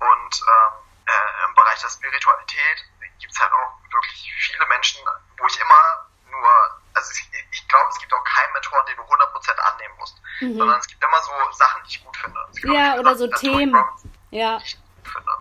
Und 0.00 0.40
ähm, 0.42 0.72
äh, 1.06 1.44
im 1.48 1.54
Bereich 1.54 1.80
der 1.80 1.88
Spiritualität 1.90 2.84
gibt's 3.18 3.40
halt 3.40 3.52
auch 3.52 3.74
wirklich 3.92 4.32
viele 4.38 4.64
Menschen, 4.66 5.04
wo 5.38 5.46
ich 5.46 5.60
immer 5.60 6.06
nur, 6.30 6.80
also 6.94 7.10
ich, 7.12 7.30
ich 7.50 7.68
glaube, 7.68 7.88
es 7.90 7.98
gibt 7.98 8.12
auch 8.14 8.24
keinen 8.24 8.52
Mentoren, 8.52 8.86
den 8.86 8.96
du 8.96 9.02
100% 9.02 9.58
annehmen 9.58 9.96
musst. 9.98 10.16
mhm. 10.40 10.56
sondern 10.56 10.78
es 10.78 10.86
gibt 10.86 11.02
immer 11.02 11.20
so 11.22 11.32
Sachen, 11.52 11.82
die 11.84 11.90
ich 11.90 12.04
gut 12.04 12.16
finde. 12.16 12.38
Ja, 12.72 12.98
oder 12.98 13.16
so 13.16 13.26
Themen. 13.28 13.84
Ja. 14.30 14.58
Finde. 14.58 15.32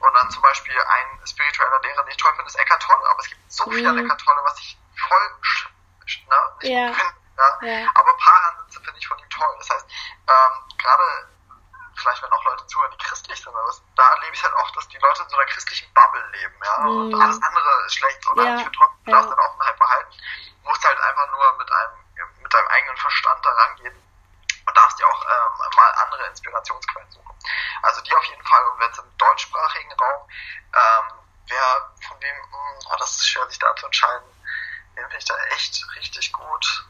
Und 0.00 0.14
dann 0.14 0.30
zum 0.30 0.42
Beispiel 0.42 0.74
ein 0.74 1.26
spiritueller 1.26 1.80
Lehrer, 1.80 2.02
den 2.02 2.10
ich 2.10 2.16
toll 2.16 2.32
finde, 2.34 2.46
ist 2.48 2.56
Eckart 2.56 2.82
Tolle, 2.82 3.10
aber 3.10 3.20
es 3.20 3.28
gibt 3.28 3.52
so 3.52 3.70
viel 3.70 3.86
an 3.86 3.96
mhm. 3.96 4.04
Eckart 4.04 4.20
Tolle, 4.20 4.40
was 4.44 4.58
ich 4.60 4.78
voll 5.08 5.30
ne, 6.28 6.36
nicht 6.60 6.70
ja. 6.70 6.92
finde. 6.92 7.14
Ja. 7.36 7.66
ja. 7.66 7.88
Aber 7.94 8.10
ein 8.10 8.18
paar 8.18 8.52
Ansätze 8.52 8.80
finde 8.84 8.98
ich 8.98 9.08
von 9.08 9.18
ihm 9.18 9.30
toll. 9.30 9.54
Das 9.58 9.70
heißt, 9.70 9.86
ähm, 10.28 10.76
gerade 10.78 11.28
vielleicht 11.96 12.22
wenn 12.22 12.32
auch 12.32 12.44
Leute 12.44 12.66
zuhören, 12.66 12.92
die 12.92 13.04
christlich 13.04 13.40
sind, 13.40 13.54
aber 13.54 13.72
da 13.96 14.08
erlebe 14.14 14.34
ich 14.34 14.42
halt 14.42 14.54
auch, 14.54 14.70
dass 14.72 14.88
die 14.88 14.98
Leute 14.98 15.22
in 15.22 15.28
so 15.28 15.36
einer 15.36 15.46
christlichen 15.46 15.92
Bubble 15.94 16.26
leben, 16.32 16.54
ja, 16.62 16.82
mhm. 16.82 17.14
und 17.14 17.22
alles 17.22 17.40
andere 17.42 17.86
ist 17.86 17.94
schlecht, 17.94 18.26
oder? 18.30 18.44
Ja. 18.44 18.56
Ich 18.56 18.62
finde 18.62 18.78
trotzdem, 18.78 19.14
ja. 19.14 19.22
deine 19.22 19.38
Offenheit 19.38 19.78
behalten. 19.78 20.12
Du 20.62 20.68
musst 20.68 20.84
halt 20.84 20.98
einfach 20.98 21.30
nur 21.30 21.58
mit 21.58 21.72
einem, 21.72 21.92
mit 22.42 22.54
deinem 22.54 22.68
eigenen 22.68 22.96
Verstand 22.96 23.44
da 23.44 23.50
rangehen 23.50 24.02
und 24.66 24.76
darfst 24.76 24.98
dir 24.98 25.06
auch 25.06 25.24
ähm, 25.24 25.76
mal 25.76 25.90
andere 26.02 26.26
Inspirationsquellen 26.26 27.10
suchen. 27.10 27.34
Also 27.82 28.00
die 28.02 28.14
auf 28.14 28.24
jeden 28.24 28.44
Fall, 28.44 28.64
und 28.66 28.80
wenn 28.80 28.90
es 28.90 28.98
im 28.98 29.18
deutschsprachigen 29.18 29.92
Raum, 29.92 30.28
ähm, 30.74 31.18
wer 31.48 31.94
von 32.08 32.20
wem, 32.20 32.36
mh, 32.36 32.52
hm, 32.52 32.86
oh, 32.90 32.96
das 32.98 33.10
ist 33.10 33.28
schwer 33.28 33.46
sich 33.48 33.58
da 33.58 33.74
zu 33.76 33.86
entscheiden, 33.86 34.28
den 34.96 35.02
finde 35.04 35.18
ich 35.18 35.24
da 35.24 35.36
echt 35.52 35.86
richtig 35.96 36.32
gut. 36.32 36.86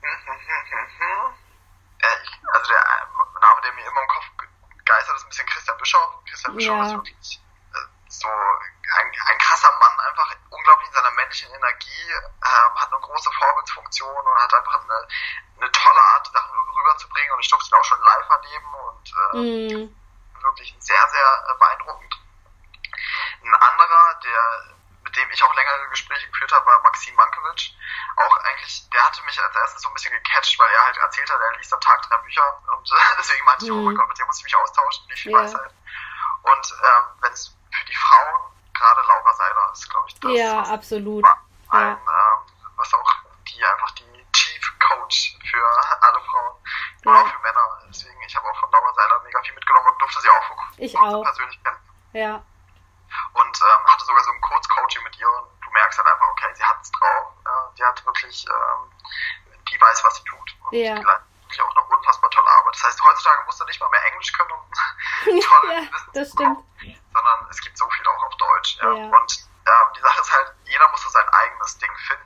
Hm, 0.00 0.10
hm, 0.24 0.40
hm, 0.40 0.70
hm, 0.70 0.88
hm. 0.98 1.34
Äh, 2.00 2.18
also 2.52 2.68
der 2.68 2.78
äh, 2.78 3.40
Name, 3.40 3.60
der 3.62 3.72
mir 3.72 3.86
immer 3.86 4.02
im 4.02 4.08
Kopf 4.08 4.24
geistert, 4.84 5.16
ist 5.16 5.24
ein 5.24 5.28
bisschen 5.28 5.46
Christian 5.46 5.78
Christian 6.58 6.78
Bischof 6.78 6.90
ja. 6.90 6.96
wirklich 6.96 7.40
so 8.08 8.28
ein, 8.28 9.12
ein 9.26 9.38
krasser 9.38 9.70
Mann, 9.78 10.00
einfach 10.08 10.34
unglaublich 10.50 10.88
in 10.88 10.94
seiner 10.94 11.10
männlichen 11.12 11.52
Energie, 11.52 12.10
ähm, 12.10 12.74
hat 12.74 12.92
eine 12.92 13.00
große 13.00 13.30
Vorbildsfunktion 13.30 14.26
und 14.26 14.42
hat 14.42 14.54
einfach 14.54 14.82
eine, 14.82 15.08
eine 15.60 15.72
tolle 15.72 16.00
Art, 16.00 16.26
Sachen 16.26 16.56
rüberzubringen. 16.58 17.32
Und 17.32 17.40
ich 17.40 17.48
durfte 17.48 17.68
ihn 17.70 17.78
auch 17.78 17.84
schon 17.84 18.02
live 18.02 18.28
erleben 18.28 18.74
und 18.74 19.12
äh, 19.12 19.86
mm. 19.86 20.42
wirklich 20.42 20.74
sehr, 20.78 21.08
sehr 21.08 21.44
äh, 21.50 21.58
beeindruckend. 21.58 22.14
Ein 23.44 23.54
anderer, 23.54 24.20
der 24.24 24.78
mit 25.04 25.16
dem 25.16 25.30
ich 25.30 25.42
auch 25.42 25.54
längere 25.54 25.88
Gespräche 25.88 26.28
geführt 26.28 26.52
habe, 26.52 26.66
war 26.66 26.82
Maxim 26.82 27.14
Mankiewicz. 27.14 27.70
Auch 28.16 28.36
eigentlich, 28.44 28.88
der 28.90 29.06
hatte 29.06 29.22
mich 29.24 29.40
als 29.42 29.56
erstes 29.56 29.82
so 29.82 29.88
ein 29.88 29.94
bisschen 29.94 30.12
gecatcht, 30.12 30.58
weil 30.58 30.70
er 30.70 30.84
halt 30.84 30.98
erzählt 30.98 31.30
hat, 31.30 31.40
er 31.40 31.56
liest 31.56 31.72
am 31.72 31.80
Tag 31.80 32.02
drei 32.02 32.18
Bücher 32.18 32.62
und 32.76 32.90
deswegen 33.18 33.44
meinte 33.46 33.64
ich, 33.64 33.70
oh 33.70 33.76
mein 33.76 33.94
mhm. 33.94 33.96
Gott, 33.96 34.08
mit 34.08 34.18
dem 34.18 34.26
muss 34.26 34.38
ich 34.38 34.44
mich 34.44 34.56
austauschen, 34.56 35.04
wie 35.08 35.16
viel 35.16 35.32
yeah. 35.32 35.42
Weisheit. 35.42 35.72
Und 36.42 36.74
ähm, 36.84 37.04
wenn 37.22 37.32
es 37.32 37.56
für 37.72 37.84
die 37.86 37.94
Frauen, 37.94 38.52
gerade 38.74 39.00
Laura 39.06 39.34
Seiler 39.34 39.70
ist, 39.72 39.90
glaube 39.90 40.06
ich, 40.08 40.20
das. 40.20 40.30
Ja, 40.66 40.74
absolut. 40.74 41.24
Ein, 41.70 41.80
ja. 41.80 41.90
Ähm, 41.92 41.98
was 42.76 42.94
auch 42.94 43.12
die 43.48 43.64
einfach 43.64 43.90
die 43.92 44.26
Chief 44.32 44.78
Coach 44.78 45.36
für 45.50 46.02
alle 46.02 46.20
Frauen 46.20 46.54
ja. 47.04 47.10
und 47.10 47.16
auch 47.16 47.28
für 47.28 47.42
Männer. 47.42 47.82
Deswegen, 47.88 48.20
ich 48.26 48.36
habe 48.36 48.46
auch 48.48 48.60
von 48.60 48.70
Laura 48.70 48.92
Seiler 48.94 49.20
mega 49.24 49.40
viel 49.42 49.54
mitgenommen 49.54 49.88
und 49.88 50.00
durfte 50.00 50.20
sie 50.20 50.28
auch 50.28 50.78
ich 50.78 50.98
auch. 50.98 51.22
persönlich 51.22 51.62
kennen. 51.62 51.78
Ja 52.12 52.42
und 53.34 53.60
ähm, 53.60 53.86
hatte 53.86 54.04
sogar 54.04 54.22
so 54.24 54.30
ein 54.32 54.40
Kurzcoaching 54.40 55.02
mit 55.02 55.18
ihr 55.18 55.28
und 55.28 55.48
du 55.64 55.70
merkst 55.70 55.98
halt 55.98 56.08
einfach, 56.08 56.28
okay, 56.28 56.54
sie 56.54 56.64
hat 56.64 56.76
es 56.82 56.90
drauf. 56.92 57.32
Ja, 57.44 57.72
die 57.76 57.84
hat 57.84 58.06
wirklich, 58.06 58.46
ähm, 58.46 58.90
die 59.70 59.80
weiß, 59.80 60.04
was 60.04 60.16
sie 60.16 60.24
tut. 60.24 60.56
Und 60.66 60.72
ja. 60.72 60.94
die 60.94 61.04
wirklich 61.04 61.62
auch 61.62 61.76
eine 61.76 61.96
unfassbar 61.96 62.30
tolle 62.30 62.50
Arbeit. 62.50 62.74
Das 62.74 62.84
heißt, 62.84 63.04
heutzutage 63.04 63.44
musst 63.46 63.60
du 63.60 63.64
nicht 63.64 63.80
mal 63.80 63.88
mehr 63.90 64.04
Englisch 64.12 64.32
können, 64.32 64.50
um 64.52 65.40
tolle 65.40 65.74
ja, 65.82 65.92
Wissen 65.92 66.12
das 66.12 66.30
bekommen, 66.30 66.64
sondern 67.12 67.46
es 67.50 67.60
gibt 67.60 67.78
so 67.78 67.88
viel 67.90 68.06
auch 68.06 68.22
auf 68.24 68.36
Deutsch. 68.36 68.78
Ja. 68.82 68.92
ja. 68.92 69.04
Und 69.16 69.48
äh, 69.64 69.70
die 69.96 70.00
Sache 70.00 70.20
ist 70.20 70.32
halt, 70.32 70.54
jeder 70.64 70.88
muss 70.90 71.02
so 71.02 71.08
sein 71.10 71.28
eigenes 71.28 71.78
Ding 71.78 71.96
finden. 72.06 72.24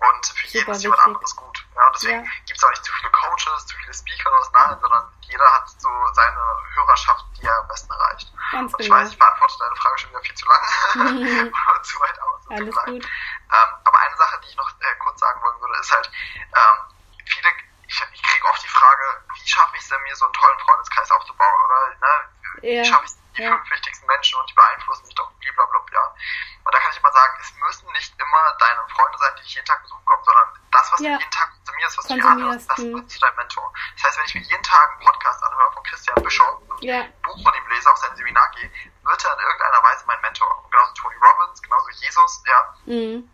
Und 0.00 0.26
für 0.26 0.39
Super 0.52 0.72
ist 0.72 0.82
jemand 0.82 1.00
anderes 1.02 1.36
gut. 1.36 1.66
Ja, 1.74 1.86
und 1.86 1.96
deswegen 1.96 2.24
ja. 2.24 2.30
gibt 2.46 2.58
es 2.58 2.64
auch 2.64 2.70
nicht 2.70 2.84
zu 2.84 2.92
viele 2.92 3.10
Coaches, 3.10 3.66
zu 3.66 3.76
viele 3.76 3.94
Speaker, 3.94 4.30
nein, 4.52 4.78
sondern 4.80 5.12
jeder 5.22 5.52
hat 5.52 5.68
so 5.68 5.88
seine 6.12 6.40
Hörerschaft, 6.74 7.24
die 7.36 7.46
er 7.46 7.58
am 7.58 7.68
besten 7.68 7.92
erreicht. 7.92 8.32
Ganz 8.52 8.74
und 8.74 8.80
ich 8.80 8.86
genau. 8.86 9.00
weiß, 9.00 9.10
ich 9.10 9.18
beantworte 9.18 9.58
deine 9.58 9.76
Frage 9.76 9.98
schon 9.98 10.10
wieder 10.10 10.20
viel 10.20 10.34
zu 10.34 10.46
lang 10.46 11.52
oder 11.70 11.82
zu 11.82 12.00
weit 12.00 12.20
aus. 12.20 12.40
Alles 12.50 12.76
gut. 12.76 13.04
Ähm, 13.04 13.70
aber 13.84 13.98
eine 13.98 14.16
Sache, 14.16 14.40
die 14.42 14.48
ich 14.48 14.56
noch 14.56 14.70
äh, 14.80 14.94
kurz 14.98 15.20
sagen 15.20 15.40
wollen 15.42 15.60
würde, 15.60 15.78
ist 15.80 15.92
halt, 15.92 16.10
ähm, 16.34 16.76
viele, 17.26 17.48
ich, 17.86 18.06
ich 18.12 18.22
kriege 18.22 18.46
oft 18.46 18.62
die 18.62 18.68
Frage, 18.68 19.24
wie 19.34 19.48
schaffe 19.48 19.76
ich 19.76 19.82
es 19.82 19.88
denn, 19.88 20.02
mir 20.02 20.16
so 20.16 20.24
einen 20.24 20.34
tollen 20.34 20.58
Freundeskreis 20.60 21.10
aufzubauen, 21.10 21.64
oder? 21.64 21.88
Ne? 22.00 22.28
Wie 22.60 22.76
ja. 22.76 22.84
schaffe 22.84 23.04
ich 23.04 23.12
die 23.36 23.42
ja. 23.42 23.56
fünf 23.56 23.70
wichtigsten 23.70 24.06
Menschen 24.06 24.38
und 24.40 24.50
die 24.50 24.54
beeinflussen 24.54 25.06
mich 25.06 25.14
doch 25.14 25.30
blablabla, 25.38 26.00
ja. 26.00 26.14
Und 26.64 26.74
da 26.74 26.78
kann 26.78 26.90
ich 26.92 26.98
immer 26.98 27.12
sagen, 27.12 27.38
es 27.40 27.52
müssen 27.54 27.92
nicht 27.92 28.14
immer 28.18 28.56
deine 28.58 28.80
Freunde 28.88 29.18
sein, 29.18 29.32
die 29.38 29.42
dich 29.42 29.54
jeden 29.54 29.66
Tag 29.66 29.82
besuchen 29.82 30.04
kommen, 30.04 30.24
sondern 30.24 30.48
das, 30.72 30.92
was 30.92 31.00
ja. 31.00 31.14
du 31.14 31.18
jeden 31.18 31.30
Tag 31.30 31.50
konsumierst, 31.50 31.98
das 32.56 32.78
wird 32.78 33.10
zu 33.10 33.18
deinem 33.20 33.36
Mentor. 33.36 33.72
Das 33.96 34.04
heißt, 34.04 34.18
wenn 34.18 34.24
ich 34.26 34.34
mir 34.34 34.40
jeden 34.42 34.62
Tag 34.62 34.90
einen 34.90 35.00
Podcast 35.00 35.42
anhöre 35.42 35.72
von 35.72 35.82
Christian 35.84 36.22
Bischof 36.22 36.60
und 36.68 36.82
ja. 36.82 37.02
ein 37.02 37.12
Buch 37.22 37.42
von 37.42 37.54
ihm 37.54 37.68
lese, 37.68 37.90
auf 37.90 37.98
sein 37.98 38.14
Seminar 38.16 38.50
gehe, 38.56 38.70
wird 38.70 39.24
er 39.24 39.32
in 39.34 39.40
irgendeiner 39.40 39.82
Weise 39.82 40.04
mein 40.06 40.20
Mentor. 40.20 40.64
Und 40.64 40.70
genauso 40.70 40.92
Tony 40.94 41.16
Robbins, 41.16 41.62
genauso 41.62 41.90
Jesus, 41.90 42.42
ja. 42.46 42.74
Mhm. 42.86 43.30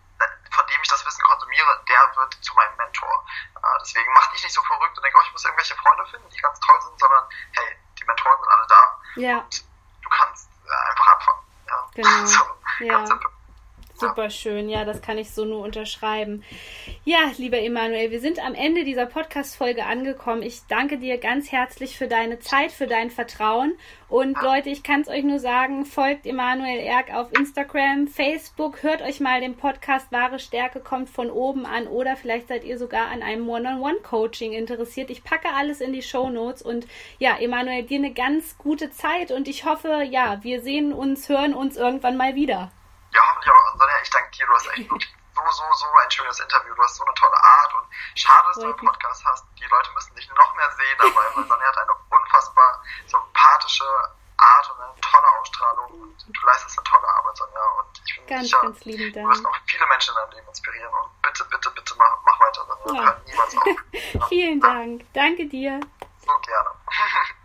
Von 0.51 0.67
dem 0.67 0.81
ich 0.83 0.89
das 0.89 1.05
Wissen 1.05 1.23
konsumiere, 1.25 1.85
der 1.89 2.17
wird 2.17 2.35
zu 2.41 2.55
meinem 2.55 2.77
Mentor. 2.77 3.27
Äh, 3.57 3.79
deswegen 3.83 4.13
mach 4.15 4.33
dich 4.33 4.43
nicht 4.43 4.55
so 4.55 4.63
verrückt 4.63 4.97
und 4.97 5.05
denk, 5.05 5.15
oh, 5.17 5.23
ich 5.27 5.33
muss 5.33 5.45
irgendwelche 5.45 5.77
Freunde 5.77 6.07
finden, 6.07 6.29
die 6.31 6.39
ganz 6.39 6.59
toll 6.61 6.81
sind, 6.81 6.99
sondern 6.99 7.25
hey, 7.53 7.77
die 7.99 8.05
Mentoren 8.05 8.39
sind 8.41 8.49
alle 8.49 8.67
da. 8.67 9.01
Ja. 9.17 9.39
Und 9.39 9.65
du 10.03 10.09
kannst 10.09 10.49
äh, 10.65 10.91
einfach 10.91 11.15
anfangen. 11.15 11.43
Ja. 11.69 11.91
Genau. 11.95 12.27
so, 12.27 12.45
ja. 12.81 12.93
Ganz 12.93 13.09
simpel. 13.09 13.31
Super 13.99 14.29
schön, 14.29 14.69
ja, 14.69 14.85
das 14.85 15.01
kann 15.01 15.17
ich 15.17 15.33
so 15.33 15.47
nur 15.47 15.63
unterschreiben. 15.63 16.45
Ja, 17.09 17.31
lieber 17.37 17.59
Emanuel, 17.61 18.11
wir 18.11 18.19
sind 18.19 18.45
am 18.45 18.57
Ende 18.57 18.83
dieser 18.83 19.07
Podcast-Folge 19.07 19.87
angekommen. 19.87 20.43
Ich 20.43 20.67
danke 20.67 20.99
dir 20.99 21.19
ganz 21.19 21.53
herzlich 21.53 21.97
für 21.97 22.09
deine 22.09 22.41
Zeit, 22.41 22.73
für 22.73 22.89
dein 22.89 23.13
Vertrauen. 23.13 23.79
Und 24.09 24.43
Leute, 24.43 24.71
ich 24.71 24.83
kann 24.83 25.03
es 25.03 25.09
euch 25.09 25.23
nur 25.23 25.39
sagen, 25.39 25.87
folgt 25.87 26.27
Emanuel 26.27 26.81
Erk 26.81 27.15
auf 27.15 27.33
Instagram, 27.33 28.09
Facebook, 28.09 28.83
hört 28.83 29.03
euch 29.03 29.21
mal 29.21 29.41
den 29.41 29.57
Podcast 29.57 30.11
Wahre 30.11 30.41
Stärke 30.41 30.81
kommt 30.81 31.09
von 31.09 31.31
oben 31.31 31.65
an 31.65 31.87
oder 31.87 32.17
vielleicht 32.17 32.49
seid 32.49 32.65
ihr 32.65 32.77
sogar 32.77 33.07
an 33.07 33.23
einem 33.23 33.49
One-on-One-Coaching 33.49 34.53
interessiert. 34.53 35.09
Ich 35.09 35.23
packe 35.23 35.51
alles 35.55 35.81
in 35.81 35.93
die 35.93 36.03
Show 36.03 36.29
Notes 36.29 36.61
und 36.61 36.89
ja, 37.21 37.39
Emanuel, 37.39 37.85
dir 37.85 38.01
eine 38.01 38.15
ganz 38.15 38.59
gute 38.59 38.91
Zeit 38.91 39.31
und 39.31 39.47
ich 39.47 39.65
hoffe, 39.65 40.03
ja, 40.11 40.43
wir 40.43 40.61
sehen 40.61 40.93
uns, 40.93 41.29
hören 41.29 41.55
uns 41.55 41.77
irgendwann 41.77 42.17
mal 42.17 42.35
wieder. 42.35 42.73
Ja. 43.15 43.23
Sonja, 43.79 43.95
ich 44.03 44.11
danke 44.11 44.31
dir. 44.37 44.47
Du 44.47 44.53
hast 44.55 44.67
echt 44.77 44.91
wirklich 44.91 45.16
so, 45.57 45.65
so, 45.73 45.87
so 45.87 45.87
ein 46.03 46.11
schönes 46.11 46.41
Interview. 46.41 46.75
Du 46.75 46.83
hast 46.83 46.97
so 46.97 47.05
eine 47.05 47.15
tolle 47.15 47.37
Art 47.37 47.75
und 47.75 47.87
schade, 48.15 48.47
dass 48.49 48.57
du 48.57 48.65
einen 48.65 48.77
Podcast 48.77 49.25
hast. 49.25 49.45
Die 49.59 49.67
Leute 49.67 49.91
müssen 49.93 50.15
dich 50.15 50.29
noch 50.29 50.55
mehr 50.55 50.71
sehen 50.73 50.99
dabei, 50.99 51.25
weil 51.35 51.47
Sonja 51.49 51.67
hat 51.67 51.79
eine 51.79 51.95
unfassbar 52.11 52.83
sympathische 53.07 53.85
Art 54.37 54.71
und 54.71 54.81
eine 54.81 55.01
tolle 55.01 55.41
Ausstrahlung 55.41 55.91
und 56.03 56.17
du 56.29 56.47
leistest 56.47 56.79
eine 56.79 56.85
tolle 56.85 57.09
Arbeit, 57.09 57.37
Sonja. 57.37 57.67
Und 57.81 58.03
ich 58.05 58.17
bin 58.17 58.27
ganz, 58.27 58.43
sicher, 58.45 58.61
ganz 58.63 58.85
lieben 58.85 59.13
Dank. 59.13 59.27
du 59.27 59.31
wirst 59.31 59.43
noch 59.43 59.57
viele 59.67 59.87
Menschen 59.87 60.11
in 60.11 60.17
deinem 60.17 60.33
Leben 60.33 60.49
inspirieren 60.49 60.93
und 60.93 61.23
bitte, 61.23 61.45
bitte, 61.45 61.71
bitte 61.71 61.95
mach, 61.97 62.19
mach 62.25 62.41
weiter, 62.41 62.67
Sonja. 62.67 63.01
Ja. 63.01 63.07
Hört 63.07 63.27
niemals 63.27 63.57
auf. 63.57 64.29
Vielen 64.29 64.61
Dank. 64.61 65.07
Danke 65.15 65.49
dir. 65.49 65.81